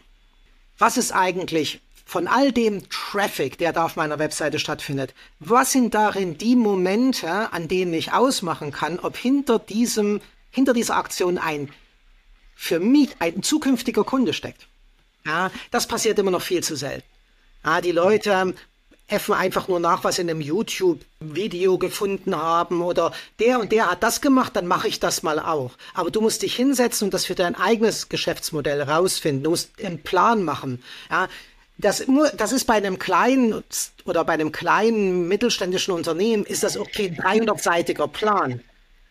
was 0.82 0.98
ist 0.98 1.12
eigentlich 1.12 1.80
von 2.06 2.28
all 2.28 2.52
dem 2.52 2.90
Traffic, 2.90 3.58
der 3.60 3.72
da 3.72 3.86
auf 3.86 3.96
meiner 3.96 4.18
Webseite 4.18 4.58
stattfindet, 4.58 5.14
was 5.40 5.72
sind 5.72 5.94
darin 5.94 6.38
die 6.38 6.56
Momente, 6.56 7.54
an 7.54 7.68
denen 7.68 7.94
ich 7.94 8.12
ausmachen 8.12 8.72
kann, 8.72 9.00
ob 9.00 9.16
hinter 9.16 9.60
diesem, 9.60 10.22
hinter 10.50 10.74
dieser 10.74 10.98
Aktion 10.98 11.38
ein 11.38 11.70
für 12.56 12.80
mich 12.80 13.12
ein 13.20 13.44
zukünftiger 13.44 14.04
Kunde 14.04 14.34
steckt? 14.34 14.68
Ja, 15.24 15.52
das 15.70 15.88
passiert 15.88 16.18
immer 16.18 16.32
noch 16.32 16.42
viel 16.42 16.64
zu 16.64 16.76
selten. 16.76 17.08
Ja, 17.64 17.80
die 17.80 17.92
Leute 17.92 18.56
äffen 19.12 19.34
einfach 19.34 19.68
nur 19.68 19.80
nach, 19.80 20.04
was 20.04 20.20
in 20.20 20.30
einem 20.30 20.42
YouTube-Video 20.42 21.78
gefunden 21.78 22.36
haben 22.36 22.82
oder 22.82 23.12
der 23.40 23.60
und 23.60 23.72
der 23.72 23.92
hat 23.92 24.04
das 24.04 24.22
gemacht, 24.22 24.56
dann 24.56 24.68
mache 24.68 24.88
ich 24.88 25.00
das 25.00 25.22
mal 25.22 25.40
auch. 25.40 25.72
Aber 25.94 26.12
du 26.12 26.22
musst 26.22 26.42
dich 26.42 26.56
hinsetzen 26.56 27.06
und 27.06 27.14
das 27.14 27.26
für 27.26 27.36
dein 27.36 27.56
eigenes 27.56 28.10
Geschäftsmodell 28.10 28.82
rausfinden. 28.82 29.44
Du 29.44 29.52
musst 29.52 29.72
einen 29.84 30.02
Plan 30.02 30.44
machen. 30.44 30.82
Ja, 31.10 31.28
das, 31.78 32.06
das 32.38 32.52
ist 32.52 32.66
bei 32.66 32.76
einem 32.76 33.00
kleinen 33.00 33.64
oder 34.06 34.24
bei 34.24 34.34
einem 34.34 34.52
kleinen 34.52 35.28
mittelständischen 35.28 35.94
Unternehmen 35.94 36.46
ist 36.46 36.64
das 36.64 36.78
okay, 36.78 37.14
300-seitiger 37.18 38.08
Plan. 38.08 38.62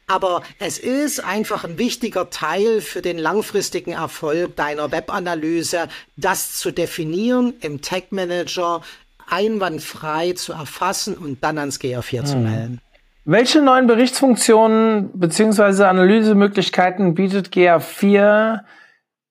Aber 0.06 0.42
es 0.58 0.78
ist 0.78 1.22
einfach 1.22 1.62
ein 1.62 1.78
wichtiger 1.78 2.30
Teil 2.30 2.80
für 2.80 3.00
den 3.00 3.16
langfristigen 3.16 3.92
Erfolg 3.92 4.56
deiner 4.56 4.90
Webanalyse, 4.90 5.88
das 6.16 6.56
zu 6.56 6.72
definieren 6.72 7.54
im 7.60 7.80
Tag 7.80 8.10
Manager, 8.10 8.82
einwandfrei 9.30 10.32
zu 10.32 10.52
erfassen 10.52 11.16
und 11.16 11.42
dann 11.42 11.58
ans 11.58 11.80
GA4 11.80 12.24
zu 12.24 12.34
hm. 12.34 12.42
melden. 12.42 12.80
Welche 13.24 13.60
neuen 13.62 13.86
Berichtsfunktionen 13.86 15.10
bzw. 15.12 15.84
Analysemöglichkeiten 15.84 17.14
bietet 17.14 17.48
GA4, 17.48 18.60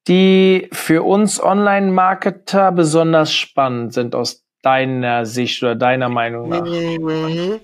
die 0.08 0.70
für 0.72 1.04
uns 1.04 1.42
Online-Marketer 1.42 2.72
besonders 2.72 3.34
spannend 3.34 3.94
sind 3.94 4.16
aus 4.16 4.44
deiner 4.62 5.26
Sicht 5.26 5.62
oder 5.64 5.76
deiner 5.76 6.10
Meinung 6.10 6.50
nach? 6.50 7.60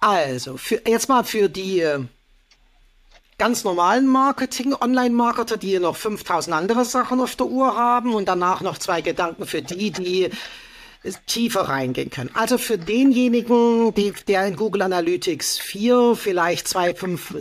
Also, 0.00 0.56
für, 0.56 0.80
jetzt 0.86 1.08
mal 1.08 1.22
für 1.22 1.48
die 1.48 1.80
äh, 1.80 2.00
ganz 3.38 3.64
normalen 3.64 4.06
Marketing, 4.06 4.74
Online-Marketer, 4.74 5.56
die 5.56 5.78
noch 5.78 5.96
5000 5.96 6.56
andere 6.56 6.84
Sachen 6.84 7.20
auf 7.20 7.36
der 7.36 7.46
Uhr 7.46 7.76
haben 7.76 8.14
und 8.14 8.28
danach 8.28 8.60
noch 8.62 8.78
zwei 8.78 9.00
Gedanken 9.00 9.46
für 9.46 9.62
die, 9.62 9.90
die 9.90 10.30
tiefer 11.26 11.62
reingehen 11.62 12.10
können. 12.10 12.30
Also 12.34 12.58
für 12.58 12.78
denjenigen, 12.78 13.92
die, 13.94 14.12
der 14.28 14.46
in 14.46 14.56
Google 14.56 14.82
Analytics 14.82 15.58
4 15.58 16.14
vielleicht 16.16 16.68
zwei, 16.68 16.94
fünf, 16.94 17.34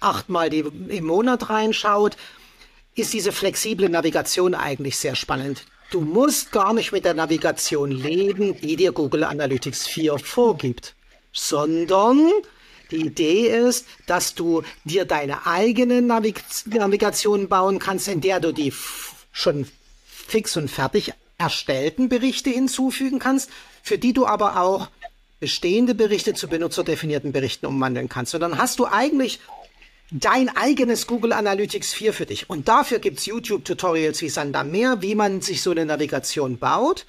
achtmal 0.00 0.50
die, 0.50 0.60
im 0.60 1.04
Monat 1.04 1.50
reinschaut, 1.50 2.16
ist 2.94 3.12
diese 3.12 3.32
flexible 3.32 3.88
Navigation 3.88 4.54
eigentlich 4.54 4.96
sehr 4.96 5.16
spannend. 5.16 5.64
Du 5.90 6.00
musst 6.00 6.50
gar 6.52 6.72
nicht 6.72 6.92
mit 6.92 7.04
der 7.04 7.14
Navigation 7.14 7.90
leben, 7.90 8.58
die 8.60 8.76
dir 8.76 8.92
Google 8.92 9.24
Analytics 9.24 9.86
4 9.86 10.18
vorgibt, 10.18 10.94
sondern 11.32 12.30
die 12.90 13.06
Idee 13.06 13.48
ist, 13.48 13.86
dass 14.06 14.34
du 14.34 14.62
dir 14.84 15.04
deine 15.04 15.46
eigene 15.46 16.02
Navig 16.02 16.42
Navigation 16.66 17.48
bauen 17.48 17.78
kannst, 17.78 18.08
in 18.08 18.20
der 18.20 18.40
du 18.40 18.52
die 18.52 18.72
schon 19.32 19.66
fix 20.06 20.56
und 20.56 20.70
fertig 20.70 21.12
erstellten 21.38 22.08
Berichte 22.08 22.50
hinzufügen 22.50 23.18
kannst, 23.18 23.50
für 23.82 23.98
die 23.98 24.12
du 24.12 24.26
aber 24.26 24.60
auch 24.60 24.88
bestehende 25.38 25.94
Berichte 25.94 26.34
zu 26.34 26.48
benutzerdefinierten 26.48 27.32
Berichten 27.32 27.66
umwandeln 27.66 28.08
kannst. 28.08 28.34
Und 28.34 28.40
dann 28.40 28.58
hast 28.58 28.78
du 28.78 28.86
eigentlich 28.86 29.40
dein 30.10 30.48
eigenes 30.48 31.06
Google 31.06 31.32
Analytics 31.32 31.92
4 31.92 32.12
für 32.12 32.26
dich. 32.26 32.48
Und 32.48 32.68
dafür 32.68 33.00
gibt's 33.00 33.26
YouTube-Tutorials 33.26 34.22
wie 34.22 34.28
Sander 34.28 34.64
mehr, 34.64 35.02
wie 35.02 35.14
man 35.14 35.40
sich 35.40 35.62
so 35.62 35.72
eine 35.72 35.84
Navigation 35.84 36.58
baut 36.58 37.06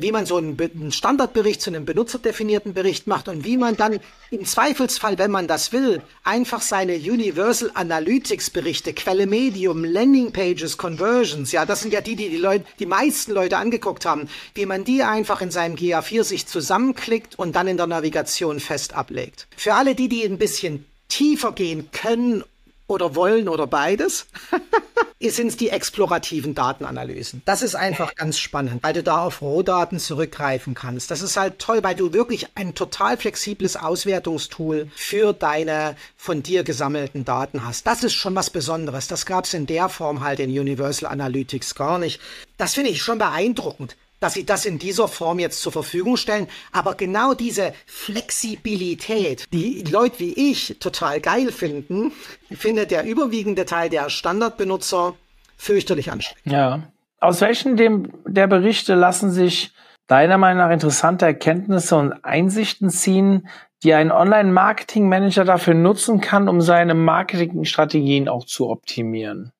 wie 0.00 0.12
man 0.12 0.26
so 0.26 0.36
einen, 0.36 0.58
einen 0.60 0.92
Standardbericht 0.92 1.60
zu 1.60 1.70
einem 1.70 1.84
benutzerdefinierten 1.84 2.74
Bericht 2.74 3.06
macht 3.06 3.28
und 3.28 3.44
wie 3.44 3.56
man 3.56 3.76
dann 3.76 3.98
im 4.30 4.44
Zweifelsfall, 4.44 5.18
wenn 5.18 5.30
man 5.30 5.48
das 5.48 5.72
will, 5.72 6.02
einfach 6.24 6.60
seine 6.60 6.96
Universal 6.96 7.70
Analytics 7.74 8.50
Berichte, 8.50 8.92
Quelle 8.92 9.26
Medium, 9.26 9.84
Landing 9.84 10.32
Pages, 10.32 10.76
Conversions, 10.76 11.52
ja, 11.52 11.64
das 11.64 11.80
sind 11.80 11.92
ja 11.92 12.00
die, 12.00 12.16
die 12.16 12.28
die 12.28 12.36
Leute, 12.36 12.64
die 12.78 12.86
meisten 12.86 13.32
Leute 13.32 13.56
angeguckt 13.56 14.04
haben, 14.04 14.28
wie 14.54 14.66
man 14.66 14.84
die 14.84 15.02
einfach 15.02 15.40
in 15.40 15.50
seinem 15.50 15.76
GA4 15.76 16.24
sich 16.24 16.46
zusammenklickt 16.46 17.38
und 17.38 17.56
dann 17.56 17.68
in 17.68 17.76
der 17.76 17.86
Navigation 17.86 18.60
fest 18.60 18.94
ablegt. 18.94 19.46
Für 19.56 19.74
alle 19.74 19.94
die, 19.94 20.08
die 20.08 20.24
ein 20.24 20.38
bisschen 20.38 20.86
tiefer 21.08 21.52
gehen 21.52 21.90
können 21.92 22.44
oder 22.86 23.14
wollen 23.14 23.48
oder 23.48 23.66
beides, 23.66 24.26
sind 25.20 25.48
es 25.48 25.56
die 25.56 25.70
explorativen 25.70 26.54
Datenanalysen. 26.54 27.42
Das 27.44 27.62
ist 27.62 27.74
einfach 27.74 28.14
ganz 28.14 28.38
spannend, 28.38 28.82
weil 28.82 28.92
du 28.92 29.02
da 29.02 29.24
auf 29.24 29.40
Rohdaten 29.40 29.98
zurückgreifen 29.98 30.74
kannst. 30.74 31.10
Das 31.10 31.22
ist 31.22 31.36
halt 31.36 31.58
toll, 31.58 31.82
weil 31.82 31.94
du 31.94 32.12
wirklich 32.12 32.48
ein 32.54 32.74
total 32.74 33.16
flexibles 33.16 33.76
Auswertungstool 33.76 34.90
für 34.94 35.32
deine 35.32 35.96
von 36.16 36.42
dir 36.42 36.64
gesammelten 36.64 37.24
Daten 37.24 37.64
hast. 37.66 37.86
Das 37.86 38.04
ist 38.04 38.14
schon 38.14 38.34
was 38.34 38.50
Besonderes. 38.50 39.08
Das 39.08 39.24
gab 39.24 39.46
es 39.46 39.54
in 39.54 39.66
der 39.66 39.88
Form 39.88 40.22
halt 40.22 40.38
in 40.40 40.50
Universal 40.50 41.10
Analytics 41.10 41.74
gar 41.74 41.98
nicht. 41.98 42.20
Das 42.58 42.74
finde 42.74 42.90
ich 42.90 43.02
schon 43.02 43.18
beeindruckend 43.18 43.96
dass 44.20 44.34
sie 44.34 44.44
das 44.44 44.64
in 44.64 44.78
dieser 44.78 45.08
Form 45.08 45.38
jetzt 45.38 45.60
zur 45.60 45.72
Verfügung 45.72 46.16
stellen. 46.16 46.48
Aber 46.72 46.94
genau 46.94 47.34
diese 47.34 47.72
Flexibilität, 47.86 49.44
die 49.52 49.82
Leute 49.82 50.20
wie 50.20 50.50
ich 50.50 50.76
total 50.80 51.20
geil 51.20 51.52
finden, 51.52 52.12
findet 52.50 52.90
der 52.90 53.04
überwiegende 53.04 53.64
Teil 53.64 53.90
der 53.90 54.08
Standardbenutzer 54.08 55.14
fürchterlich 55.56 56.10
anstrengend. 56.10 56.52
Ja. 56.52 56.82
Aus 57.18 57.40
welchen 57.40 57.76
dem, 57.76 58.12
der 58.26 58.46
Berichte 58.46 58.94
lassen 58.94 59.30
sich 59.30 59.72
deiner 60.06 60.38
Meinung 60.38 60.64
nach 60.64 60.70
interessante 60.70 61.24
Erkenntnisse 61.24 61.96
und 61.96 62.12
Einsichten 62.24 62.90
ziehen, 62.90 63.48
die 63.82 63.94
ein 63.94 64.12
Online-Marketing-Manager 64.12 65.44
dafür 65.44 65.74
nutzen 65.74 66.20
kann, 66.20 66.48
um 66.48 66.60
seine 66.60 66.94
Marketingstrategien 66.94 68.28
auch 68.28 68.44
zu 68.44 68.68
optimieren? 68.68 69.52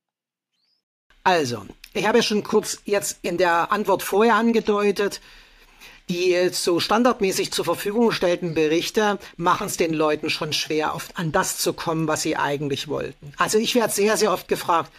Also, 1.24 1.64
ich 1.96 2.06
habe 2.06 2.18
ja 2.18 2.22
schon 2.22 2.42
kurz 2.42 2.78
jetzt 2.84 3.18
in 3.22 3.38
der 3.38 3.72
Antwort 3.72 4.02
vorher 4.02 4.34
angedeutet, 4.34 5.20
die 6.08 6.50
so 6.52 6.78
standardmäßig 6.78 7.50
zur 7.50 7.64
Verfügung 7.64 8.08
gestellten 8.08 8.54
Berichte 8.54 9.18
machen 9.36 9.66
es 9.66 9.76
den 9.76 9.92
Leuten 9.92 10.30
schon 10.30 10.52
schwer, 10.52 10.94
oft 10.94 11.18
an 11.18 11.32
das 11.32 11.58
zu 11.58 11.72
kommen, 11.72 12.06
was 12.06 12.22
sie 12.22 12.36
eigentlich 12.36 12.88
wollten. 12.88 13.32
Also 13.36 13.58
ich 13.58 13.74
werde 13.74 13.92
sehr, 13.92 14.16
sehr 14.16 14.32
oft 14.32 14.46
gefragt, 14.46 14.92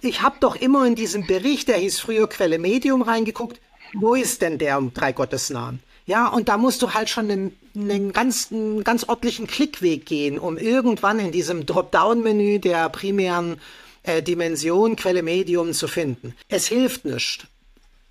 ich 0.00 0.22
habe 0.22 0.36
doch 0.40 0.56
immer 0.56 0.86
in 0.86 0.94
diesem 0.94 1.26
Bericht, 1.26 1.68
der 1.68 1.76
hieß 1.78 2.00
früher 2.00 2.28
Quelle 2.28 2.58
Medium, 2.58 3.02
reingeguckt, 3.02 3.60
wo 3.94 4.14
ist 4.14 4.42
denn 4.42 4.58
der 4.58 4.78
um 4.78 4.92
drei 4.92 5.12
Gottesnamen? 5.12 5.80
Ja, 6.06 6.28
und 6.28 6.48
da 6.48 6.56
musst 6.56 6.82
du 6.82 6.94
halt 6.94 7.10
schon 7.10 7.30
einen, 7.30 7.56
einen, 7.76 8.12
ganz, 8.12 8.50
einen 8.50 8.82
ganz 8.82 9.04
ordentlichen 9.04 9.46
Klickweg 9.46 10.06
gehen, 10.06 10.38
um 10.38 10.56
irgendwann 10.56 11.20
in 11.20 11.32
diesem 11.32 11.66
Dropdown-Menü 11.66 12.60
der 12.60 12.88
primären 12.88 13.60
äh, 14.08 14.22
Dimension, 14.22 14.96
Quelle, 14.96 15.22
Medium 15.22 15.72
zu 15.72 15.86
finden. 15.86 16.34
Es 16.48 16.66
hilft 16.66 17.04
nicht. 17.04 17.46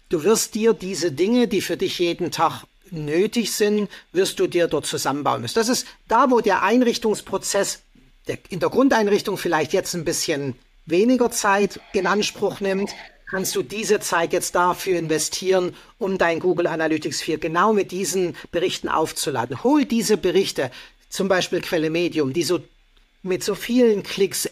Du 0.09 0.23
wirst 0.23 0.55
dir 0.55 0.73
diese 0.73 1.11
Dinge, 1.11 1.47
die 1.47 1.61
für 1.61 1.75
dich 1.75 1.99
jeden 1.99 2.31
Tag 2.31 2.63
nötig 2.91 3.51
sind, 3.51 3.89
wirst 4.13 4.39
du 4.39 4.47
dir 4.47 4.67
dort 4.67 4.85
zusammenbauen 4.85 5.41
müssen. 5.41 5.55
Das 5.55 5.67
ist 5.67 5.85
da, 6.07 6.31
wo 6.31 6.39
der 6.39 6.63
Einrichtungsprozess 6.63 7.81
der, 8.27 8.37
in 8.49 8.59
der 8.59 8.69
Grundeinrichtung 8.69 9.37
vielleicht 9.37 9.73
jetzt 9.73 9.93
ein 9.95 10.05
bisschen 10.05 10.55
weniger 10.85 11.31
Zeit 11.31 11.81
in 11.91 12.07
Anspruch 12.07 12.61
nimmt, 12.61 12.91
kannst 13.29 13.55
du 13.57 13.63
diese 13.63 13.99
Zeit 13.99 14.31
jetzt 14.31 14.55
dafür 14.55 14.97
investieren, 14.97 15.75
um 15.97 16.17
dein 16.17 16.39
Google 16.39 16.67
Analytics 16.67 17.21
4 17.21 17.39
genau 17.39 17.73
mit 17.73 17.91
diesen 17.91 18.37
Berichten 18.51 18.87
aufzuladen. 18.87 19.63
Hol 19.63 19.83
diese 19.83 20.15
Berichte, 20.15 20.71
zum 21.09 21.27
Beispiel 21.27 21.61
Quelle 21.61 21.89
Medium, 21.89 22.31
die 22.31 22.43
so 22.43 22.61
mit 23.23 23.43
so 23.43 23.55
vielen 23.55 24.03
Klicks 24.03 24.49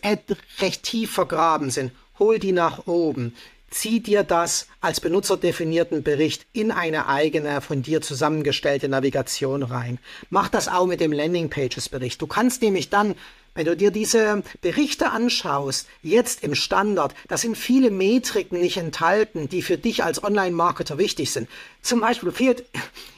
recht 0.59 0.83
tief 0.83 1.11
vergraben 1.11 1.69
sind, 1.69 1.91
hol 2.19 2.39
die 2.39 2.51
nach 2.51 2.87
oben. 2.87 3.35
Zieh 3.69 3.99
dir 3.99 4.23
das 4.23 4.67
als 4.79 5.01
benutzerdefinierten 5.01 6.03
Bericht 6.03 6.45
in 6.53 6.71
eine 6.71 7.07
eigene 7.07 7.59
von 7.61 7.81
dir 7.81 8.01
zusammengestellte 8.01 8.87
Navigation 8.87 9.63
rein. 9.63 9.99
Mach 10.29 10.47
das 10.49 10.67
auch 10.67 10.85
mit 10.85 11.01
dem 11.01 11.11
Landingpages-Bericht. 11.11 12.21
Du 12.21 12.27
kannst 12.27 12.61
nämlich 12.61 12.89
dann 12.89 13.15
wenn 13.57 13.65
du 13.65 13.77
dir 13.77 13.89
diese 13.89 14.43
Berichte 14.59 15.11
anschaust, 15.11 15.87
jetzt 16.03 16.43
im 16.43 16.55
Standard, 16.55 17.15
da 17.29 17.37
sind 17.37 17.57
viele 17.57 17.89
Metriken 17.89 18.59
nicht 18.59 18.75
enthalten, 18.75 19.47
die 19.47 19.61
für 19.61 19.77
dich 19.77 20.03
als 20.03 20.21
Online-Marketer 20.21 20.97
wichtig 20.97 21.31
sind. 21.31 21.47
Zum 21.81 22.01
Beispiel 22.01 22.33
fehlt 22.33 22.65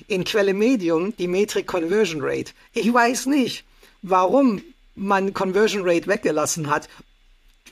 in 0.07 0.25
Quelle 0.25 0.53
Medium 0.53 1.17
die 1.17 1.27
Metrik 1.27 1.65
Conversion 1.65 2.21
Rate. 2.21 2.51
Ich 2.73 2.93
weiß 2.93 3.25
nicht, 3.25 3.65
warum 4.03 4.61
man 4.97 5.33
Conversion 5.33 5.87
Rate 5.87 6.07
weggelassen 6.07 6.69
hat. 6.69 6.89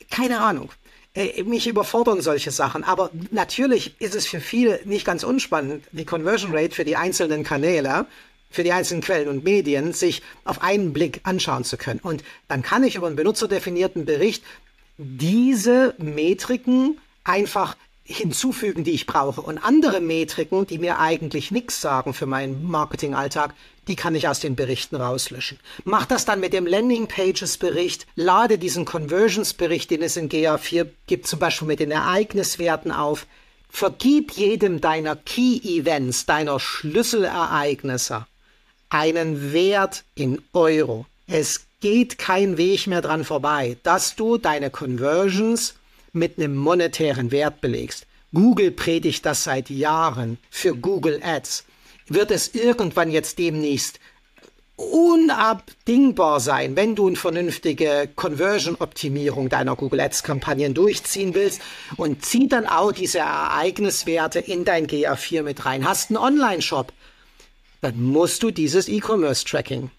Keine 0.09 0.39
Ahnung. 0.39 0.71
Äh, 1.13 1.43
mich 1.43 1.67
überfordern 1.67 2.21
solche 2.21 2.51
Sachen. 2.51 2.83
Aber 2.83 3.09
natürlich 3.31 3.99
ist 3.99 4.15
es 4.15 4.27
für 4.27 4.39
viele 4.39 4.79
nicht 4.85 5.05
ganz 5.05 5.23
unspannend, 5.23 5.83
die 5.91 6.05
Conversion 6.05 6.55
Rate 6.55 6.73
für 6.73 6.85
die 6.85 6.95
einzelnen 6.95 7.43
Kanäle 7.43 8.05
für 8.55 8.63
die 8.63 8.71
einzelnen 8.71 9.01
Quellen 9.01 9.27
und 9.27 9.43
Medien 9.43 9.91
sich 9.91 10.21
auf 10.45 10.61
einen 10.61 10.93
Blick 10.93 11.19
anschauen 11.23 11.65
zu 11.65 11.77
können. 11.77 11.99
Und 12.01 12.23
dann 12.47 12.61
kann 12.61 12.83
ich 12.83 12.95
über 12.95 13.07
einen 13.07 13.17
benutzerdefinierten 13.17 14.05
Bericht 14.05 14.43
diese 14.97 15.93
Metriken 15.97 16.97
einfach 17.25 17.75
hinzufügen, 18.05 18.83
die 18.83 18.91
ich 18.91 19.07
brauche. 19.07 19.41
Und 19.41 19.57
andere 19.57 19.99
Metriken, 19.99 20.67
die 20.67 20.77
mir 20.77 20.99
eigentlich 20.99 21.51
nichts 21.51 21.81
sagen 21.81 22.13
für 22.13 22.27
meinen 22.27 22.63
Marketingalltag, 22.63 23.53
die 23.87 23.95
kann 23.95 24.15
ich 24.15 24.27
aus 24.27 24.39
den 24.39 24.55
Berichten 24.55 24.95
rauslöschen. 24.95 25.59
Mach 25.83 26.05
das 26.05 26.25
dann 26.25 26.39
mit 26.39 26.53
dem 26.53 26.67
Landing 26.67 27.07
Pages 27.07 27.57
Bericht, 27.57 28.07
lade 28.15 28.57
diesen 28.57 28.85
Conversions 28.85 29.53
Bericht, 29.53 29.91
den 29.91 30.01
es 30.01 30.17
in 30.17 30.29
GA4 30.29 30.87
gibt, 31.07 31.27
zum 31.27 31.39
Beispiel 31.39 31.67
mit 31.67 31.79
den 31.79 31.91
Ereigniswerten 31.91 32.91
auf. 32.91 33.25
Vergib 33.69 34.31
jedem 34.31 34.81
deiner 34.81 35.15
Key 35.15 35.57
Events, 35.63 36.25
deiner 36.25 36.59
Schlüsselereignisse 36.59 38.25
einen 38.89 39.51
Wert 39.51 40.03
in 40.15 40.41
Euro. 40.53 41.05
Es 41.27 41.65
geht 41.81 42.17
kein 42.17 42.57
Weg 42.57 42.87
mehr 42.87 43.01
dran 43.01 43.25
vorbei, 43.25 43.77
dass 43.83 44.15
du 44.15 44.37
deine 44.37 44.69
Conversions 44.69 45.75
mit 46.15 46.37
einem 46.37 46.55
monetären 46.55 47.31
Wert 47.31 47.61
belegst. 47.61 48.07
Google 48.33 48.71
predigt 48.71 49.25
das 49.25 49.43
seit 49.43 49.69
Jahren 49.69 50.37
für 50.49 50.75
Google 50.75 51.21
Ads. 51.23 51.65
Wird 52.07 52.31
es 52.31 52.53
irgendwann 52.53 53.11
jetzt 53.11 53.39
demnächst 53.39 53.99
unabdingbar 54.75 56.41
sein, 56.41 56.75
wenn 56.75 56.95
du 56.95 57.07
eine 57.07 57.15
vernünftige 57.15 58.09
Conversion-Optimierung 58.13 59.47
deiner 59.47 59.75
Google 59.75 60.01
Ads-Kampagnen 60.01 60.73
durchziehen 60.73 61.33
willst 61.33 61.61
und 61.95 62.25
zieh 62.25 62.47
dann 62.49 62.67
auch 62.67 62.91
diese 62.91 63.19
Ereigniswerte 63.19 64.39
in 64.39 64.65
dein 64.65 64.87
GA4 64.87 65.43
mit 65.43 65.65
rein. 65.65 65.87
Hast 65.87 66.09
einen 66.09 66.17
Online-Shop, 66.17 66.91
dann 67.81 68.01
musst 68.03 68.43
du 68.43 68.51
dieses 68.51 68.89
E-Commerce-Tracking 68.89 69.91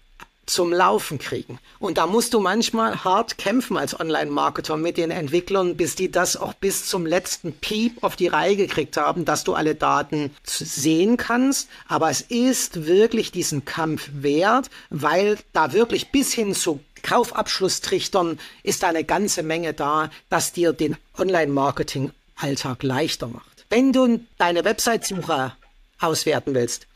zum 0.47 0.73
Laufen 0.73 1.19
kriegen. 1.19 1.59
Und 1.77 1.97
da 1.97 2.07
musst 2.07 2.33
du 2.33 2.39
manchmal 2.39 3.03
hart 3.03 3.37
kämpfen 3.37 3.77
als 3.77 3.99
Online-Marketer 3.99 4.77
mit 4.77 4.97
den 4.97 5.11
Entwicklern, 5.11 5.77
bis 5.77 5.95
die 5.95 6.09
das 6.09 6.37
auch 6.37 6.53
bis 6.53 6.87
zum 6.87 7.05
letzten 7.05 7.53
Piep 7.53 8.03
auf 8.03 8.15
die 8.15 8.27
Reihe 8.27 8.55
gekriegt 8.55 8.97
haben, 8.97 9.25
dass 9.25 9.43
du 9.43 9.53
alle 9.53 9.75
Daten 9.75 10.31
sehen 10.43 11.17
kannst. 11.17 11.69
Aber 11.87 12.09
es 12.09 12.21
ist 12.21 12.85
wirklich 12.85 13.31
diesen 13.31 13.65
Kampf 13.65 14.09
wert, 14.13 14.69
weil 14.89 15.37
da 15.53 15.73
wirklich 15.73 16.11
bis 16.11 16.33
hin 16.33 16.55
zu 16.55 16.79
Kaufabschlusstrichtern 17.03 18.39
ist 18.63 18.83
da 18.83 18.87
eine 18.87 19.03
ganze 19.03 19.43
Menge 19.43 19.73
da, 19.73 20.09
dass 20.29 20.53
dir 20.53 20.73
den 20.73 20.97
Online-Marketing-Alltag 21.17 22.83
leichter 22.83 23.27
macht. 23.27 23.65
Wenn 23.69 23.91
du 23.91 24.21
deine 24.37 24.63
Website-Suche 24.63 25.53
auswerten 25.99 26.53
willst, 26.53 26.87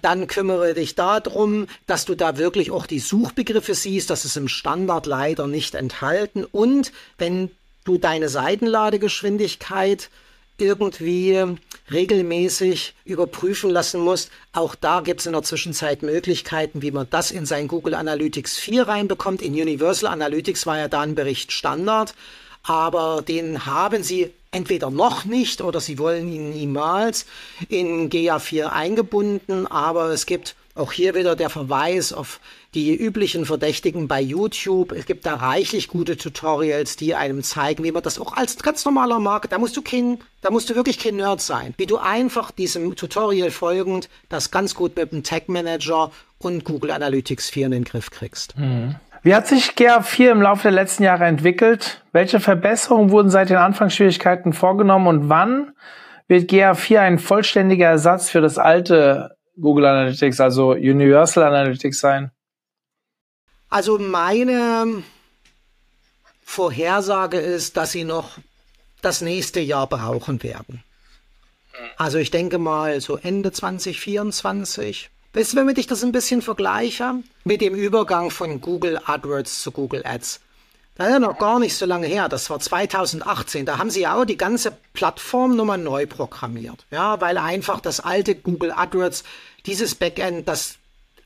dann 0.00 0.26
kümmere 0.26 0.74
dich 0.74 0.94
darum, 0.94 1.66
dass 1.86 2.04
du 2.04 2.14
da 2.14 2.38
wirklich 2.38 2.70
auch 2.70 2.86
die 2.86 2.98
Suchbegriffe 2.98 3.74
siehst. 3.74 4.10
Das 4.10 4.24
ist 4.24 4.36
im 4.36 4.48
Standard 4.48 5.06
leider 5.06 5.46
nicht 5.46 5.74
enthalten. 5.74 6.44
Und 6.44 6.92
wenn 7.18 7.50
du 7.84 7.98
deine 7.98 8.28
Seitenladegeschwindigkeit 8.28 10.08
irgendwie 10.58 11.56
regelmäßig 11.90 12.94
überprüfen 13.04 13.70
lassen 13.70 14.00
musst. 14.00 14.30
Auch 14.52 14.74
da 14.74 15.00
gibt 15.00 15.20
es 15.20 15.26
in 15.26 15.32
der 15.32 15.42
Zwischenzeit 15.42 16.02
Möglichkeiten, 16.02 16.82
wie 16.82 16.90
man 16.90 17.08
das 17.10 17.30
in 17.30 17.46
sein 17.46 17.68
Google 17.68 17.94
Analytics 17.94 18.58
4 18.58 18.86
reinbekommt. 18.86 19.42
In 19.42 19.54
Universal 19.54 20.12
Analytics 20.12 20.66
war 20.66 20.78
ja 20.78 20.88
da 20.88 21.00
ein 21.00 21.14
Bericht 21.14 21.52
Standard, 21.52 22.14
aber 22.62 23.22
den 23.22 23.66
haben 23.66 24.02
sie 24.02 24.32
entweder 24.50 24.90
noch 24.90 25.24
nicht 25.24 25.62
oder 25.62 25.80
sie 25.80 25.98
wollen 25.98 26.32
ihn 26.32 26.50
niemals 26.50 27.26
in 27.68 28.10
GA4 28.10 28.66
eingebunden, 28.66 29.66
aber 29.66 30.10
es 30.10 30.26
gibt 30.26 30.54
auch 30.74 30.92
hier 30.92 31.14
wieder 31.14 31.36
der 31.36 31.50
Verweis 31.50 32.12
auf 32.12 32.40
die 32.74 32.94
üblichen 32.94 33.44
Verdächtigen 33.44 34.08
bei 34.08 34.20
YouTube. 34.20 34.92
Es 34.92 35.04
gibt 35.04 35.26
da 35.26 35.34
reichlich 35.34 35.88
gute 35.88 36.16
Tutorials, 36.16 36.96
die 36.96 37.14
einem 37.14 37.42
zeigen, 37.42 37.84
wie 37.84 37.92
man 37.92 38.02
das 38.02 38.18
auch 38.18 38.32
als 38.34 38.56
ganz 38.56 38.84
normaler 38.84 39.18
Markt, 39.18 39.52
da 39.52 39.58
musst 39.58 39.76
du 39.76 39.82
kein, 39.82 40.18
da 40.40 40.50
musst 40.50 40.70
du 40.70 40.74
wirklich 40.74 40.98
kein 40.98 41.16
Nerd 41.16 41.42
sein, 41.42 41.74
wie 41.76 41.86
du 41.86 41.98
einfach 41.98 42.50
diesem 42.50 42.96
Tutorial 42.96 43.50
folgend 43.50 44.08
das 44.30 44.50
ganz 44.50 44.74
gut 44.74 44.96
mit 44.96 45.12
dem 45.12 45.22
Tag 45.22 45.48
Manager 45.48 46.10
und 46.38 46.64
Google 46.64 46.90
Analytics 46.90 47.50
4 47.50 47.66
in 47.66 47.72
den 47.72 47.84
Griff 47.84 48.10
kriegst. 48.10 48.56
Mhm. 48.56 48.96
Wie 49.24 49.36
hat 49.36 49.46
sich 49.46 49.70
GA4 49.70 50.32
im 50.32 50.42
Laufe 50.42 50.62
der 50.62 50.72
letzten 50.72 51.04
Jahre 51.04 51.26
entwickelt? 51.26 52.02
Welche 52.10 52.40
Verbesserungen 52.40 53.10
wurden 53.10 53.30
seit 53.30 53.50
den 53.50 53.56
Anfangsschwierigkeiten 53.56 54.52
vorgenommen 54.52 55.06
und 55.06 55.28
wann 55.28 55.72
wird 56.26 56.50
GA4 56.50 56.98
ein 56.98 57.18
vollständiger 57.20 57.86
Ersatz 57.86 58.30
für 58.30 58.40
das 58.40 58.58
alte 58.58 59.36
Google 59.60 59.86
Analytics, 59.86 60.40
also 60.40 60.70
Universal 60.70 61.44
Analytics 61.44 62.00
sein? 62.00 62.32
Also 63.70 63.98
meine 63.98 65.04
Vorhersage 66.44 67.38
ist, 67.38 67.76
dass 67.76 67.92
sie 67.92 68.04
noch 68.04 68.38
das 69.02 69.20
nächste 69.20 69.60
Jahr 69.60 69.86
brauchen 69.86 70.42
werden. 70.42 70.82
Also 71.96 72.18
ich 72.18 72.32
denke 72.32 72.58
mal 72.58 73.00
so 73.00 73.16
Ende 73.16 73.52
2024 73.52 75.10
Weißt 75.34 75.54
du, 75.54 75.66
wenn 75.66 75.76
ich 75.76 75.86
das 75.86 76.04
ein 76.04 76.12
bisschen 76.12 76.42
vergleiche 76.42 77.14
mit 77.44 77.62
dem 77.62 77.74
Übergang 77.74 78.30
von 78.30 78.60
Google 78.60 79.00
AdWords 79.02 79.62
zu 79.62 79.72
Google 79.72 80.02
Ads. 80.04 80.40
Das 80.94 81.06
ist 81.06 81.12
ja 81.14 81.18
noch 81.18 81.38
gar 81.38 81.58
nicht 81.58 81.74
so 81.74 81.86
lange 81.86 82.06
her, 82.06 82.28
das 82.28 82.50
war 82.50 82.60
2018. 82.60 83.64
Da 83.64 83.78
haben 83.78 83.88
sie 83.88 84.02
ja 84.02 84.14
auch 84.14 84.26
die 84.26 84.36
ganze 84.36 84.76
Plattform 84.92 85.56
nochmal 85.56 85.78
neu 85.78 86.06
programmiert. 86.06 86.84
Ja, 86.90 87.18
weil 87.22 87.38
einfach 87.38 87.80
das 87.80 88.00
alte 88.00 88.34
Google 88.34 88.72
AdWords, 88.72 89.24
dieses 89.64 89.94
Backend, 89.94 90.46
das, 90.48 90.76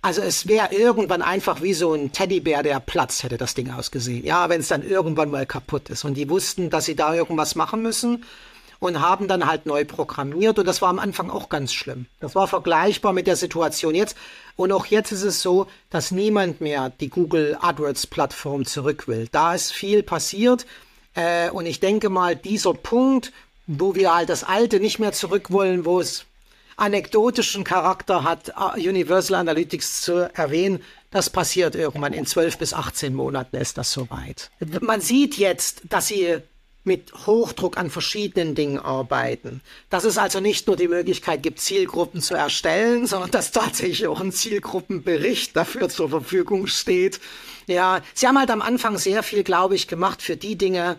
also 0.03 0.23
es 0.23 0.47
wäre 0.47 0.73
irgendwann 0.73 1.21
einfach 1.21 1.61
wie 1.63 1.75
so 1.75 1.93
ein 1.93 2.13
Teddybär, 2.13 2.63
der 2.63 2.79
Platz 2.79 3.25
hätte 3.25 3.39
das 3.39 3.55
Ding 3.55 3.73
ausgesehen. 3.73 4.25
Ja, 4.25 4.49
wenn 4.49 4.61
es 4.61 4.69
dann 4.69 4.89
irgendwann 4.89 5.33
mal 5.33 5.47
kaputt 5.47 5.91
ist. 5.91 6.05
Und 6.05 6.15
die 6.15 6.31
wussten, 6.31 6.71
dass 6.71 6.85
sie 6.85 6.95
da 6.95 7.13
irgendwas 7.13 7.57
machen 7.57 7.83
müssen 7.83 8.25
und 8.79 9.01
haben 9.01 9.29
dann 9.29 9.47
halt 9.47 9.67
neu 9.67 9.85
programmiert 9.85 10.59
und 10.59 10.67
das 10.67 10.83
war 10.83 10.89
am 10.89 10.99
Anfang 10.99 11.31
auch 11.31 11.49
ganz 11.49 11.73
schlimm. 11.73 12.07
Das 12.21 12.35
war 12.35 12.49
vergleichbar 12.49 13.13
mit 13.13 13.27
der 13.27 13.37
Situation 13.37 13.95
jetzt 13.95 14.17
und 14.57 14.73
auch 14.73 14.87
jetzt 14.87 15.13
ist 15.13 15.23
es 15.23 15.43
so, 15.43 15.67
dass 15.91 16.11
niemand 16.11 16.61
mehr 16.61 16.91
die 17.01 17.09
Google 17.09 17.57
AdWords 17.61 18.07
Plattform 18.07 18.65
zurück 18.65 19.09
will. 19.09 19.29
Da 19.33 19.55
ist 19.55 19.73
viel 19.73 20.03
passiert 20.03 20.67
äh, 21.15 21.51
und 21.51 21.67
ich 21.67 21.81
denke 21.81 22.09
mal, 22.09 22.37
dieser 22.37 22.75
Punkt, 22.75 23.33
wo 23.67 23.95
wir 23.95 24.15
halt 24.15 24.29
das 24.29 24.45
Alte 24.45 24.81
nicht 24.81 24.99
mehr 24.99 25.13
zurück 25.13 25.51
wollen, 25.51 25.85
wo 25.85 26.01
es 26.01 26.27
anekdotischen 26.77 27.65
Charakter 27.65 28.23
hat, 28.23 28.51
äh, 28.51 28.89
Universal 28.89 29.41
Analytics 29.41 30.03
zu 30.03 30.31
erwähnen, 30.35 30.83
das 31.11 31.31
passiert 31.31 31.75
irgendwann 31.75 32.13
in 32.13 32.27
12 32.27 32.59
bis 32.59 32.75
18 32.75 33.15
Monaten 33.15 33.57
ist 33.57 33.79
das 33.79 33.93
soweit. 33.93 34.51
Man 34.81 35.01
sieht 35.01 35.39
jetzt, 35.39 35.83
dass 35.89 36.09
sie 36.09 36.43
mit 36.87 37.13
Hochdruck 37.27 37.77
an 37.77 37.91
verschiedenen 37.91 38.55
Dingen 38.55 38.79
arbeiten. 38.79 39.61
Dass 39.91 40.05
es 40.05 40.19
also 40.19 40.41
nicht 40.41 40.67
nur 40.67 40.77
die 40.77 40.89
Möglichkeit 40.89 41.43
gibt, 41.43 41.61
Zielgruppen 41.61 42.23
zu 42.23 42.35
erstellen, 42.35 43.07
sondern 43.07 43.31
dass 43.31 43.53
tatsächlich 43.53 44.07
auch 44.07 44.21
ein 44.21 44.33
Zielgruppenbericht 44.33 45.57
dafür 45.57 45.89
zur 45.89 46.09
Verfügung 46.09 46.67
steht. 46.67 47.21
Ja, 47.67 48.01
sie 48.15 48.27
haben 48.27 48.39
halt 48.39 48.51
am 48.51 48.63
Anfang 48.63 48.99
sehr 48.99 49.23
viel, 49.23 49.43
glaube 49.43 49.75
ich, 49.75 49.89
gemacht 49.89 50.23
für 50.23 50.37
die 50.37 50.57
Dinge, 50.57 50.97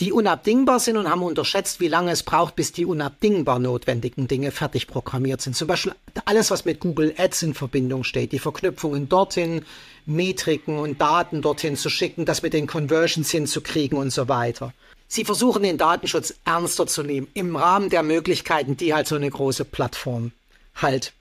die 0.00 0.12
unabdingbar 0.12 0.78
sind 0.78 0.96
und 0.96 1.10
haben 1.10 1.22
unterschätzt, 1.22 1.80
wie 1.80 1.88
lange 1.88 2.12
es 2.12 2.22
braucht, 2.22 2.54
bis 2.54 2.72
die 2.72 2.86
unabdingbar 2.86 3.58
notwendigen 3.58 4.28
Dinge 4.28 4.52
fertig 4.52 4.86
programmiert 4.86 5.40
sind. 5.40 5.56
Zum 5.56 5.66
Beispiel 5.66 5.92
alles, 6.24 6.50
was 6.50 6.64
mit 6.64 6.80
Google 6.80 7.14
Ads 7.18 7.42
in 7.42 7.54
Verbindung 7.54 8.04
steht, 8.04 8.32
die 8.32 8.38
Verknüpfungen 8.38 9.08
dorthin, 9.08 9.64
Metriken 10.06 10.78
und 10.78 11.00
Daten 11.00 11.42
dorthin 11.42 11.76
zu 11.76 11.90
schicken, 11.90 12.24
das 12.24 12.42
mit 12.42 12.52
den 12.52 12.66
Conversions 12.66 13.30
hinzukriegen 13.30 13.98
und 13.98 14.10
so 14.10 14.28
weiter. 14.28 14.72
Sie 15.08 15.24
versuchen 15.24 15.62
den 15.62 15.78
Datenschutz 15.78 16.34
ernster 16.44 16.86
zu 16.86 17.02
nehmen 17.02 17.28
im 17.34 17.56
Rahmen 17.56 17.90
der 17.90 18.02
Möglichkeiten, 18.02 18.76
die 18.76 18.94
halt 18.94 19.08
so 19.08 19.16
eine 19.16 19.30
große 19.30 19.64
Plattform 19.64 20.32
halt 20.74 21.12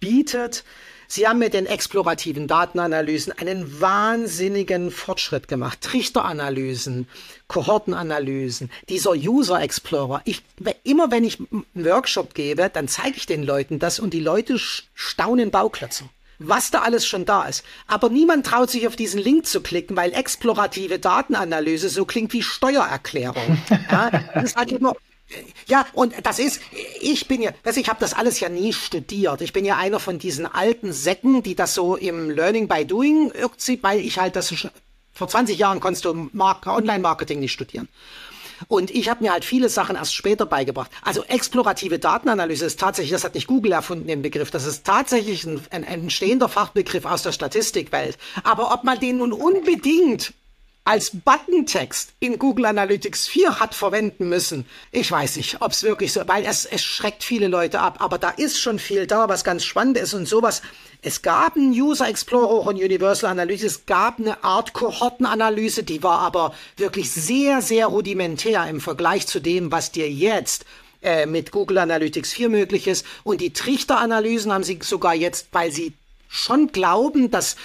bietet. 0.00 0.64
Sie 1.08 1.28
haben 1.28 1.38
mit 1.38 1.54
den 1.54 1.66
explorativen 1.66 2.48
Datenanalysen 2.48 3.32
einen 3.32 3.80
wahnsinnigen 3.80 4.90
Fortschritt 4.90 5.46
gemacht. 5.46 5.80
Trichteranalysen, 5.80 7.08
Kohortenanalysen, 7.46 8.70
dieser 8.88 9.12
User 9.12 9.62
Explorer. 9.62 10.20
Ich, 10.24 10.42
immer 10.82 11.12
wenn 11.12 11.22
ich 11.22 11.38
einen 11.38 11.64
Workshop 11.74 12.34
gebe, 12.34 12.70
dann 12.72 12.88
zeige 12.88 13.16
ich 13.18 13.26
den 13.26 13.44
Leuten 13.44 13.78
das 13.78 14.00
und 14.00 14.14
die 14.14 14.20
Leute 14.20 14.58
staunen 14.58 15.52
Bauklötze 15.52 16.04
was 16.38 16.70
da 16.70 16.80
alles 16.80 17.06
schon 17.06 17.24
da 17.24 17.44
ist. 17.44 17.64
Aber 17.86 18.08
niemand 18.08 18.46
traut 18.46 18.70
sich 18.70 18.86
auf 18.86 18.96
diesen 18.96 19.20
Link 19.20 19.46
zu 19.46 19.60
klicken, 19.60 19.96
weil 19.96 20.12
explorative 20.12 20.98
Datenanalyse 20.98 21.88
so 21.88 22.04
klingt 22.04 22.32
wie 22.32 22.42
Steuererklärung. 22.42 23.58
Ja, 23.90 24.10
das 24.34 24.56
halt 24.56 24.72
immer, 24.72 24.94
ja, 25.66 25.86
und 25.92 26.14
das 26.22 26.38
ist, 26.38 26.60
ich 27.00 27.26
bin 27.26 27.42
ja, 27.42 27.50
also 27.64 27.80
ich 27.80 27.88
habe 27.88 27.98
das 28.00 28.14
alles 28.14 28.40
ja 28.40 28.48
nie 28.48 28.72
studiert. 28.72 29.40
Ich 29.40 29.52
bin 29.52 29.64
ja 29.64 29.76
einer 29.76 29.98
von 29.98 30.18
diesen 30.18 30.46
alten 30.46 30.92
Säcken, 30.92 31.42
die 31.42 31.54
das 31.54 31.74
so 31.74 31.96
im 31.96 32.30
Learning 32.30 32.68
by 32.68 32.84
Doing 32.84 33.32
irgendwie, 33.34 33.82
weil 33.82 34.00
ich 34.00 34.18
halt 34.18 34.36
das 34.36 34.54
schon, 34.54 34.70
vor 35.12 35.28
20 35.28 35.58
Jahren 35.58 35.80
konntest 35.80 36.04
du 36.04 36.30
Online-Marketing 36.34 37.40
nicht 37.40 37.52
studieren. 37.52 37.88
Und 38.68 38.90
ich 38.90 39.08
habe 39.08 39.22
mir 39.22 39.32
halt 39.32 39.44
viele 39.44 39.68
Sachen 39.68 39.96
erst 39.96 40.14
später 40.14 40.46
beigebracht. 40.46 40.90
Also 41.02 41.22
explorative 41.24 41.98
Datenanalyse 41.98 42.66
ist 42.66 42.80
tatsächlich, 42.80 43.12
das 43.12 43.24
hat 43.24 43.34
nicht 43.34 43.46
Google 43.46 43.72
erfunden, 43.72 44.06
den 44.06 44.22
Begriff, 44.22 44.50
das 44.50 44.66
ist 44.66 44.84
tatsächlich 44.84 45.44
ein, 45.44 45.60
ein 45.70 45.84
entstehender 45.84 46.48
Fachbegriff 46.48 47.04
aus 47.04 47.22
der 47.22 47.32
Statistikwelt. 47.32 48.18
Aber 48.44 48.72
ob 48.72 48.84
man 48.84 48.98
den 48.98 49.18
nun 49.18 49.32
unbedingt 49.32 50.32
als 50.86 51.10
Buttontext 51.10 52.12
in 52.20 52.38
Google 52.38 52.66
Analytics 52.66 53.26
4 53.26 53.58
hat 53.58 53.74
verwenden 53.74 54.28
müssen. 54.28 54.66
Ich 54.92 55.10
weiß 55.10 55.36
nicht, 55.36 55.60
ob 55.60 55.72
es 55.72 55.82
wirklich 55.82 56.12
so, 56.12 56.22
weil 56.28 56.46
es, 56.46 56.64
es 56.64 56.84
schreckt 56.84 57.24
viele 57.24 57.48
Leute 57.48 57.80
ab, 57.80 57.96
aber 57.98 58.18
da 58.18 58.30
ist 58.30 58.60
schon 58.60 58.78
viel 58.78 59.08
da, 59.08 59.28
was 59.28 59.42
ganz 59.42 59.64
spannend 59.64 59.98
ist 59.98 60.14
und 60.14 60.28
sowas. 60.28 60.62
Es 61.02 61.22
gab 61.22 61.56
einen 61.56 61.72
User 61.72 62.08
Explorer 62.08 62.66
und 62.66 62.76
Universal 62.76 63.30
Analytics, 63.30 63.64
es 63.64 63.86
gab 63.86 64.18
eine 64.18 64.42
Art 64.42 64.72
Kohortenanalyse, 64.72 65.82
die 65.82 66.02
war 66.02 66.20
aber 66.20 66.54
wirklich 66.76 67.10
sehr, 67.10 67.62
sehr 67.62 67.86
rudimentär 67.86 68.66
im 68.66 68.80
Vergleich 68.80 69.26
zu 69.26 69.40
dem, 69.40 69.70
was 69.72 69.92
dir 69.92 70.10
jetzt 70.10 70.64
äh, 71.02 71.26
mit 71.26 71.52
Google 71.52 71.78
Analytics 71.78 72.32
4 72.32 72.48
möglich 72.48 72.86
ist. 72.86 73.06
Und 73.24 73.40
die 73.40 73.52
Trichteranalysen 73.52 74.52
haben 74.52 74.64
sie 74.64 74.78
sogar 74.82 75.14
jetzt, 75.14 75.48
weil 75.52 75.70
sie 75.70 75.92
schon 76.28 76.72
glauben, 76.72 77.30
dass 77.30 77.56